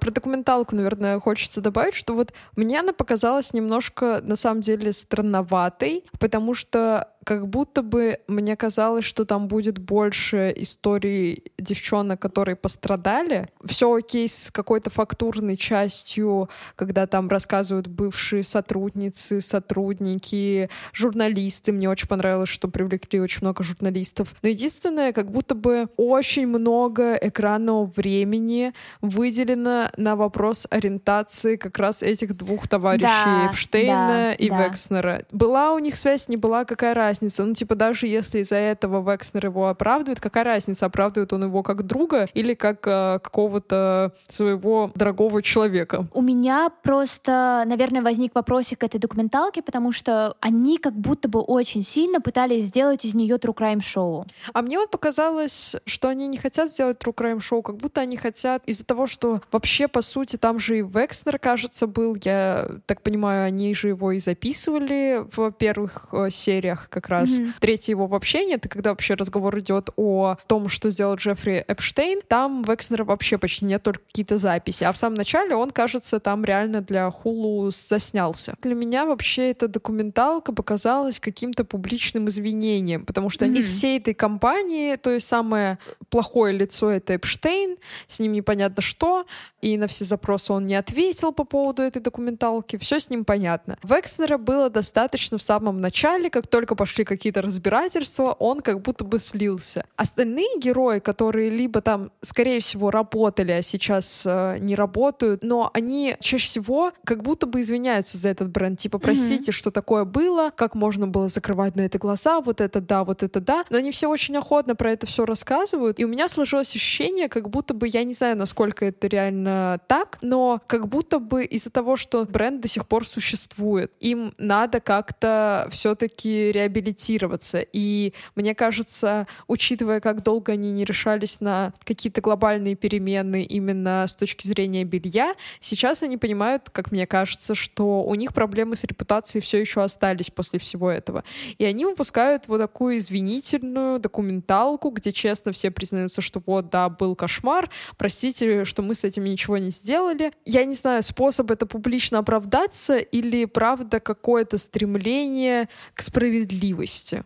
Про 0.00 0.10
документалку, 0.10 0.74
наверное, 0.74 1.20
хочется 1.20 1.60
добавить, 1.60 1.94
что 1.94 2.14
вот 2.14 2.32
мне 2.56 2.80
она 2.80 2.92
показалась 2.92 3.52
немножко, 3.52 4.20
на 4.22 4.34
самом 4.34 4.62
деле, 4.62 4.92
странноватой, 4.92 6.04
потому 6.18 6.54
что 6.54 7.09
как 7.24 7.48
будто 7.48 7.82
бы 7.82 8.18
мне 8.28 8.56
казалось, 8.56 9.04
что 9.04 9.24
там 9.24 9.46
будет 9.46 9.78
больше 9.78 10.52
историй 10.56 11.44
девчонок, 11.58 12.20
которые 12.20 12.56
пострадали. 12.56 13.48
Все 13.64 13.94
окей 13.94 14.28
с 14.28 14.50
какой-то 14.50 14.90
фактурной 14.90 15.56
частью, 15.56 16.48
когда 16.76 17.06
там 17.06 17.28
рассказывают 17.28 17.88
бывшие 17.88 18.42
сотрудницы, 18.42 19.40
сотрудники, 19.40 20.70
журналисты. 20.92 21.72
Мне 21.72 21.90
очень 21.90 22.08
понравилось, 22.08 22.48
что 22.48 22.68
привлекли 22.68 23.20
очень 23.20 23.42
много 23.42 23.62
журналистов. 23.62 24.34
Но 24.42 24.48
единственное, 24.48 25.12
как 25.12 25.30
будто 25.30 25.54
бы 25.54 25.88
очень 25.96 26.46
много 26.46 27.14
экранного 27.14 27.84
времени 27.84 28.72
выделено 29.02 29.90
на 29.96 30.16
вопрос 30.16 30.66
ориентации 30.70 31.56
как 31.56 31.78
раз 31.78 32.02
этих 32.02 32.36
двух 32.36 32.66
товарищей, 32.66 33.04
да, 33.04 33.50
Эпштейна 33.50 34.06
да, 34.08 34.32
и 34.32 34.48
да. 34.48 34.64
Векснера. 34.64 35.22
Была 35.30 35.72
у 35.72 35.78
них 35.78 35.96
связь, 35.96 36.28
не 36.28 36.36
была, 36.36 36.64
какая 36.64 36.94
разница? 36.94 37.09
Разница? 37.10 37.44
Ну, 37.44 37.54
типа, 37.54 37.74
даже 37.74 38.06
если 38.06 38.40
из-за 38.40 38.56
этого 38.56 39.00
Векснер 39.10 39.46
его 39.46 39.68
оправдывает, 39.68 40.20
какая 40.20 40.44
разница, 40.44 40.86
оправдывает 40.86 41.32
он 41.32 41.44
его 41.44 41.62
как 41.62 41.82
друга 41.82 42.28
или 42.34 42.54
как 42.54 42.86
э, 42.86 43.18
какого-то 43.22 44.12
своего 44.28 44.90
дорогого 44.94 45.42
человека? 45.42 46.06
У 46.12 46.22
меня 46.22 46.70
просто, 46.82 47.64
наверное, 47.66 48.02
возник 48.02 48.34
вопросик 48.34 48.80
к 48.80 48.84
этой 48.84 48.98
документалке, 48.98 49.62
потому 49.62 49.92
что 49.92 50.36
они 50.40 50.78
как 50.78 50.94
будто 50.94 51.28
бы 51.28 51.40
очень 51.40 51.84
сильно 51.84 52.20
пытались 52.20 52.66
сделать 52.66 53.04
из 53.04 53.14
нее 53.14 53.36
true 53.36 53.54
crime 53.54 53.82
шоу. 53.82 54.26
А 54.52 54.62
мне 54.62 54.78
вот 54.78 54.90
показалось, 54.90 55.76
что 55.86 56.08
они 56.08 56.28
не 56.28 56.38
хотят 56.38 56.70
сделать 56.70 56.98
true 56.98 57.14
crime 57.14 57.40
шоу, 57.40 57.62
как 57.62 57.76
будто 57.76 58.00
они 58.00 58.16
хотят 58.16 58.62
из-за 58.66 58.84
того, 58.84 59.06
что 59.06 59.40
вообще, 59.50 59.88
по 59.88 60.02
сути, 60.02 60.36
там 60.36 60.58
же 60.58 60.78
и 60.78 60.82
Векснер, 60.82 61.38
кажется, 61.38 61.86
был, 61.86 62.16
я 62.22 62.68
так 62.86 63.02
понимаю, 63.02 63.46
они 63.46 63.74
же 63.74 63.88
его 63.88 64.12
и 64.12 64.18
записывали 64.18 65.24
в 65.34 65.50
первых 65.52 66.08
э, 66.12 66.30
сериях, 66.30 66.88
как 67.00 67.10
раз. 67.10 67.30
Mm-hmm. 67.30 67.52
Третий 67.60 67.92
его 67.92 68.06
вообще 68.06 68.44
нет, 68.44 68.66
и 68.66 68.68
когда 68.68 68.90
вообще 68.90 69.14
разговор 69.14 69.58
идет 69.58 69.90
о 69.96 70.36
том, 70.46 70.68
что 70.68 70.90
сделал 70.90 71.14
Джеффри 71.14 71.64
Эпштейн, 71.66 72.20
там 72.26 72.62
Векснера 72.62 73.04
вообще 73.04 73.38
почти 73.38 73.64
нет, 73.64 73.82
только 73.82 74.00
какие-то 74.04 74.38
записи. 74.38 74.84
А 74.84 74.92
в 74.92 74.98
самом 74.98 75.16
начале 75.16 75.54
он, 75.54 75.70
кажется, 75.70 76.20
там 76.20 76.44
реально 76.44 76.80
для 76.80 77.10
Хулу 77.10 77.70
заснялся. 77.70 78.54
Для 78.62 78.74
меня 78.74 79.06
вообще 79.06 79.50
эта 79.50 79.68
документалка 79.68 80.52
показалась 80.52 81.18
каким-то 81.18 81.64
публичным 81.64 82.28
извинением, 82.28 83.04
потому 83.06 83.30
что 83.30 83.44
mm-hmm. 83.44 83.58
из 83.58 83.66
всей 83.66 83.98
этой 83.98 84.14
компании, 84.14 84.96
то 84.96 85.10
есть 85.10 85.26
самое 85.26 85.78
плохое 86.10 86.56
лицо— 86.56 86.90
это 86.90 87.14
Эпштейн, 87.14 87.76
с 88.06 88.20
ним 88.20 88.32
непонятно 88.32 88.82
что, 88.82 89.26
и 89.60 89.76
на 89.76 89.86
все 89.86 90.04
запросы 90.04 90.52
он 90.52 90.66
не 90.66 90.74
ответил 90.74 91.32
по 91.32 91.44
поводу 91.44 91.82
этой 91.82 92.00
документалки, 92.00 92.76
все 92.78 93.00
с 93.00 93.10
ним 93.10 93.24
понятно. 93.24 93.78
Векснера 93.82 94.38
было 94.38 94.70
достаточно 94.70 95.38
в 95.38 95.42
самом 95.42 95.80
начале, 95.80 96.30
как 96.30 96.46
только 96.46 96.74
пошли 96.90 97.04
какие-то 97.04 97.40
разбирательства, 97.40 98.32
он 98.38 98.60
как 98.60 98.82
будто 98.82 99.04
бы 99.04 99.20
слился. 99.20 99.84
Остальные 99.96 100.58
герои, 100.58 100.98
которые 100.98 101.48
либо 101.48 101.80
там, 101.80 102.10
скорее 102.20 102.58
всего, 102.58 102.90
работали, 102.90 103.52
а 103.52 103.62
сейчас 103.62 104.22
э, 104.26 104.58
не 104.58 104.74
работают, 104.74 105.44
но 105.44 105.70
они 105.72 106.16
чаще 106.20 106.46
всего 106.46 106.92
как 107.04 107.22
будто 107.22 107.46
бы 107.46 107.60
извиняются 107.60 108.18
за 108.18 108.30
этот 108.30 108.50
бренд, 108.50 108.80
типа, 108.80 108.98
простите, 108.98 109.50
mm-hmm. 109.50 109.54
что 109.54 109.70
такое 109.70 110.04
было, 110.04 110.50
как 110.56 110.74
можно 110.74 111.06
было 111.06 111.28
закрывать 111.28 111.76
на 111.76 111.82
это 111.82 111.98
глаза, 111.98 112.40
вот 112.40 112.60
это 112.60 112.80
да, 112.80 113.04
вот 113.04 113.22
это 113.22 113.40
да, 113.40 113.64
но 113.70 113.78
они 113.78 113.92
все 113.92 114.08
очень 114.08 114.36
охотно 114.36 114.74
про 114.74 114.90
это 114.90 115.06
все 115.06 115.24
рассказывают, 115.24 116.00
и 116.00 116.04
у 116.04 116.08
меня 116.08 116.28
сложилось 116.28 116.74
ощущение, 116.74 117.28
как 117.28 117.50
будто 117.50 117.72
бы, 117.72 117.86
я 117.86 118.02
не 118.02 118.14
знаю, 118.14 118.36
насколько 118.36 118.84
это 118.84 119.06
реально 119.06 119.80
так, 119.86 120.18
но 120.22 120.60
как 120.66 120.88
будто 120.88 121.20
бы 121.20 121.44
из-за 121.44 121.70
того, 121.70 121.96
что 121.96 122.24
бренд 122.24 122.60
до 122.60 122.68
сих 122.68 122.88
пор 122.88 123.06
существует, 123.06 123.92
им 124.00 124.34
надо 124.38 124.80
как-то 124.80 125.68
все-таки 125.70 126.50
реабилитироваться. 126.80 127.64
И 127.72 128.12
мне 128.34 128.54
кажется, 128.54 129.26
учитывая, 129.46 130.00
как 130.00 130.22
долго 130.22 130.52
они 130.52 130.72
не 130.72 130.84
решались 130.84 131.40
на 131.40 131.72
какие-то 131.84 132.20
глобальные 132.20 132.74
перемены 132.74 133.42
именно 133.42 134.06
с 134.08 134.14
точки 134.14 134.46
зрения 134.46 134.84
белья, 134.84 135.34
сейчас 135.60 136.02
они 136.02 136.16
понимают, 136.16 136.70
как 136.70 136.90
мне 136.90 137.06
кажется, 137.06 137.54
что 137.54 138.02
у 138.02 138.14
них 138.14 138.32
проблемы 138.32 138.76
с 138.76 138.84
репутацией 138.84 139.42
все 139.42 139.58
еще 139.58 139.82
остались 139.82 140.30
после 140.30 140.58
всего 140.58 140.90
этого. 140.90 141.24
И 141.58 141.64
они 141.64 141.84
выпускают 141.84 142.48
вот 142.48 142.58
такую 142.58 142.98
извинительную 142.98 143.98
документалку, 143.98 144.90
где 144.90 145.12
честно 145.12 145.52
все 145.52 145.70
признаются, 145.70 146.20
что 146.20 146.42
вот, 146.44 146.70
да, 146.70 146.88
был 146.88 147.14
кошмар, 147.14 147.70
простите, 147.96 148.64
что 148.64 148.82
мы 148.82 148.94
с 148.94 149.04
этим 149.04 149.24
ничего 149.24 149.58
не 149.58 149.70
сделали. 149.70 150.32
Я 150.44 150.64
не 150.64 150.74
знаю, 150.74 151.02
способ 151.02 151.50
это 151.50 151.66
публично 151.66 152.18
оправдаться 152.18 152.98
или 152.98 153.44
правда 153.44 154.00
какое-то 154.00 154.58
стремление 154.58 155.68
к 155.94 156.02
справедливости. 156.02 156.69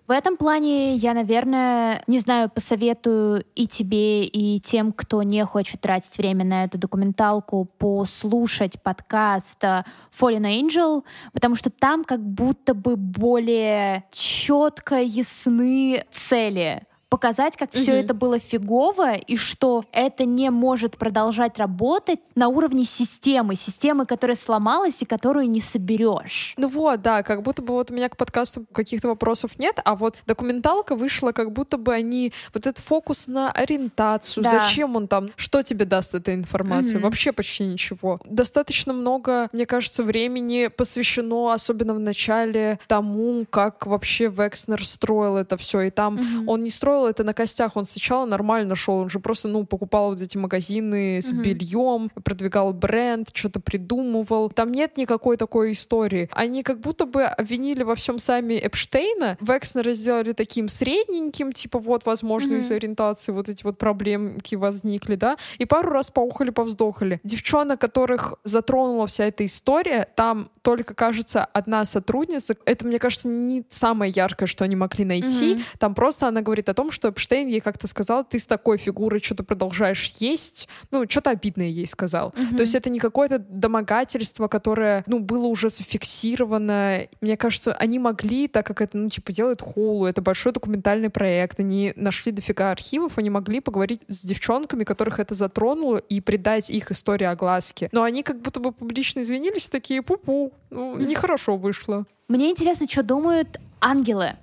В 0.07 0.11
этом 0.11 0.37
плане 0.37 0.97
я, 0.97 1.15
наверное, 1.15 2.03
не 2.07 2.19
знаю, 2.19 2.51
посоветую 2.51 3.45
и 3.55 3.67
тебе, 3.67 4.25
и 4.25 4.61
тем, 4.61 4.93
кто 4.93 5.23
не 5.23 5.45
хочет 5.45 5.81
тратить 5.81 6.17
время 6.19 6.45
на 6.45 6.65
эту 6.65 6.79
документалку, 6.79 7.65
послушать 7.65 8.81
подкаст 8.83 9.63
Fallen 9.63 9.85
Angel, 10.21 11.05
потому 11.33 11.55
что 11.55 11.71
там 11.71 12.05
как 12.05 12.21
будто 12.21 12.75
бы 12.75 12.97
более 12.97 14.05
четко 14.13 15.01
ясны 15.01 16.05
цели 16.13 16.83
показать, 17.09 17.57
как 17.57 17.71
угу. 17.71 17.81
все 17.81 17.93
это 17.93 18.15
было 18.15 18.39
фигово 18.39 19.15
и 19.15 19.37
что 19.37 19.85
это 19.93 20.25
не 20.25 20.51
может 20.51 20.97
продолжать 20.97 21.59
работать 21.59 22.21
на 22.35 22.49
уровне 22.49 22.85
системы, 22.85 23.55
системы, 23.55 24.07
которая 24.07 24.37
сломалась 24.37 24.97
и 25.01 25.05
которую 25.05 25.49
не 25.49 25.61
соберешь. 25.61 26.55
Ну 26.57 26.69
вот, 26.69 27.03
да, 27.03 27.23
как 27.23 27.43
будто 27.43 27.63
бы 27.63 27.75
вот 27.75 27.91
у 27.91 27.95
меня 27.95 28.09
к 28.09 28.17
подкасту 28.17 28.65
каких-то 28.73 29.09
вопросов 29.09 29.59
нет, 29.59 29.81
а 29.85 29.95
вот 29.95 30.17
документалка 30.27 30.97
вышла, 30.97 31.33
как 31.33 31.53
будто 31.53 31.79
бы 31.79 31.93
они 31.93 32.33
вот 32.53 32.67
этот 32.67 32.85
фокус 32.85 33.27
на 33.27 33.51
ориентацию, 33.51 34.45
да. 34.45 34.51
зачем 34.51 34.97
он 34.97 35.09
там, 35.09 35.31
что 35.37 35.63
тебе 35.63 35.85
даст 35.85 36.15
эта 36.15 36.35
информация, 36.35 36.99
угу. 36.99 37.07
вообще 37.07 37.33
почти 37.33 37.65
ничего. 37.65 38.21
Достаточно 38.25 38.93
много, 38.93 39.49
мне 39.53 39.67
кажется, 39.67 40.03
времени 40.03 40.69
посвящено, 40.69 41.53
особенно 41.53 41.95
в 41.95 42.01
начале, 42.01 42.79
тому, 42.87 43.47
как 43.51 43.87
вообще 43.87 44.29
Векснер 44.29 44.85
строил 44.85 45.37
это 45.37 45.57
все, 45.57 45.83
и 45.83 45.91
там 45.91 46.15
угу. 46.15 46.53
он 46.53 46.61
не 46.63 46.71
строил 46.71 47.04
делал 47.05 47.11
это 47.11 47.25
на 47.25 47.35
костях. 47.35 47.77
Он 47.77 47.85
сначала 47.85 48.27
нормально 48.27 48.75
шел, 48.75 48.97
он 48.97 49.11
же 49.11 49.21
просто, 49.21 49.49
ну, 49.49 49.65
покупал 49.65 50.11
вот 50.11 50.21
эти 50.21 50.37
магазины 50.39 51.21
с 51.21 51.33
mm-hmm. 51.33 51.43
бельем, 51.43 52.11
продвигал 52.23 52.73
бренд, 52.73 53.31
что-то 53.33 53.61
придумывал. 53.61 54.51
Там 54.51 54.73
нет 54.73 54.97
никакой 54.97 55.37
такой 55.37 55.73
истории. 55.73 56.29
Они 56.33 56.63
как 56.63 56.81
будто 56.81 57.07
бы 57.07 57.25
обвинили 57.25 57.83
во 57.83 57.95
всем 57.95 58.19
сами 58.19 58.55
Эпштейна. 58.55 59.37
Векснера 59.41 59.93
сделали 59.93 60.33
таким 60.33 60.69
средненьким, 60.69 61.53
типа 61.53 61.79
вот, 61.79 62.07
возможно, 62.07 62.55
mm-hmm. 62.55 62.59
из 62.59 62.71
ориентации 62.71 63.33
вот 63.33 63.49
эти 63.49 63.65
вот 63.65 63.79
проблемки 63.79 64.57
возникли, 64.57 65.17
да, 65.17 65.37
и 65.59 65.65
пару 65.67 65.91
раз 65.91 66.11
поухали, 66.11 66.51
повздохали. 66.51 67.21
Девчонок, 67.25 67.81
которых 67.81 68.35
затронула 68.45 69.07
вся 69.07 69.27
эта 69.27 69.45
история, 69.45 70.09
там 70.17 70.49
только, 70.63 70.95
кажется, 70.95 71.45
одна 71.45 71.85
сотрудница. 71.85 72.57
Это, 72.65 72.87
мне 72.87 72.99
кажется, 72.99 73.29
не 73.29 73.65
самое 73.69 74.11
яркое, 74.15 74.47
что 74.47 74.65
они 74.65 74.77
могли 74.77 75.05
найти. 75.05 75.55
Mm-hmm. 75.55 75.79
Там 75.79 75.95
просто 75.95 76.29
она 76.29 76.41
говорит 76.41 76.69
о 76.69 76.75
том, 76.75 76.84
что 76.91 77.09
Эпштейн 77.09 77.49
ей 77.49 77.61
как-то 77.61 77.87
сказал, 77.87 78.25
ты 78.25 78.39
с 78.39 78.47
такой 78.47 78.79
фигурой 78.79 79.21
что-то 79.21 79.45
продолжаешь 79.45 80.15
есть. 80.19 80.69
Ну, 80.91 81.09
что-то 81.09 81.31
обидное 81.31 81.67
ей 81.67 81.87
сказал. 81.87 82.31
Mm-hmm. 82.31 82.57
То 82.57 82.61
есть 82.63 82.75
это 82.75 82.91
не 82.91 82.99
какое-то 82.99 83.39
домогательство, 83.39 84.49
которое, 84.49 85.05
ну, 85.07 85.21
было 85.21 85.47
уже 85.47 85.69
зафиксировано. 85.69 87.07
Мне 87.21 87.37
кажется, 87.37 87.73
они 87.75 87.99
могли, 87.99 88.49
так 88.49 88.67
как 88.67 88.81
это, 88.81 88.97
ну, 88.99 89.09
типа, 89.09 89.33
делает 89.33 89.63
Холу, 89.63 90.07
это 90.07 90.23
большой 90.23 90.53
документальный 90.53 91.11
проект, 91.11 91.61
они 91.61 91.93
нашли 91.97 92.33
дофига 92.33 92.71
архивов, 92.71 93.19
они 93.19 93.31
могли 93.31 93.61
поговорить 93.61 94.03
с 94.09 94.25
девчонками, 94.25 94.85
которых 94.85 95.21
это 95.21 95.35
затронуло, 95.35 95.99
и 95.99 96.21
придать 96.21 96.71
их 96.71 96.91
истории 96.91 97.25
огласке. 97.25 97.89
Но 97.93 98.03
они 98.03 98.23
как 98.23 98.41
будто 98.41 98.61
бы 98.61 98.73
публично 98.73 99.21
извинились, 99.21 99.69
такие, 99.69 100.01
пу-пу, 100.01 100.53
ну, 100.71 100.97
нехорошо 100.99 101.57
вышло. 101.57 102.05
Мне 102.29 102.51
интересно, 102.51 102.89
что 102.89 103.03
думают 103.03 103.61
ангелы 103.81 104.37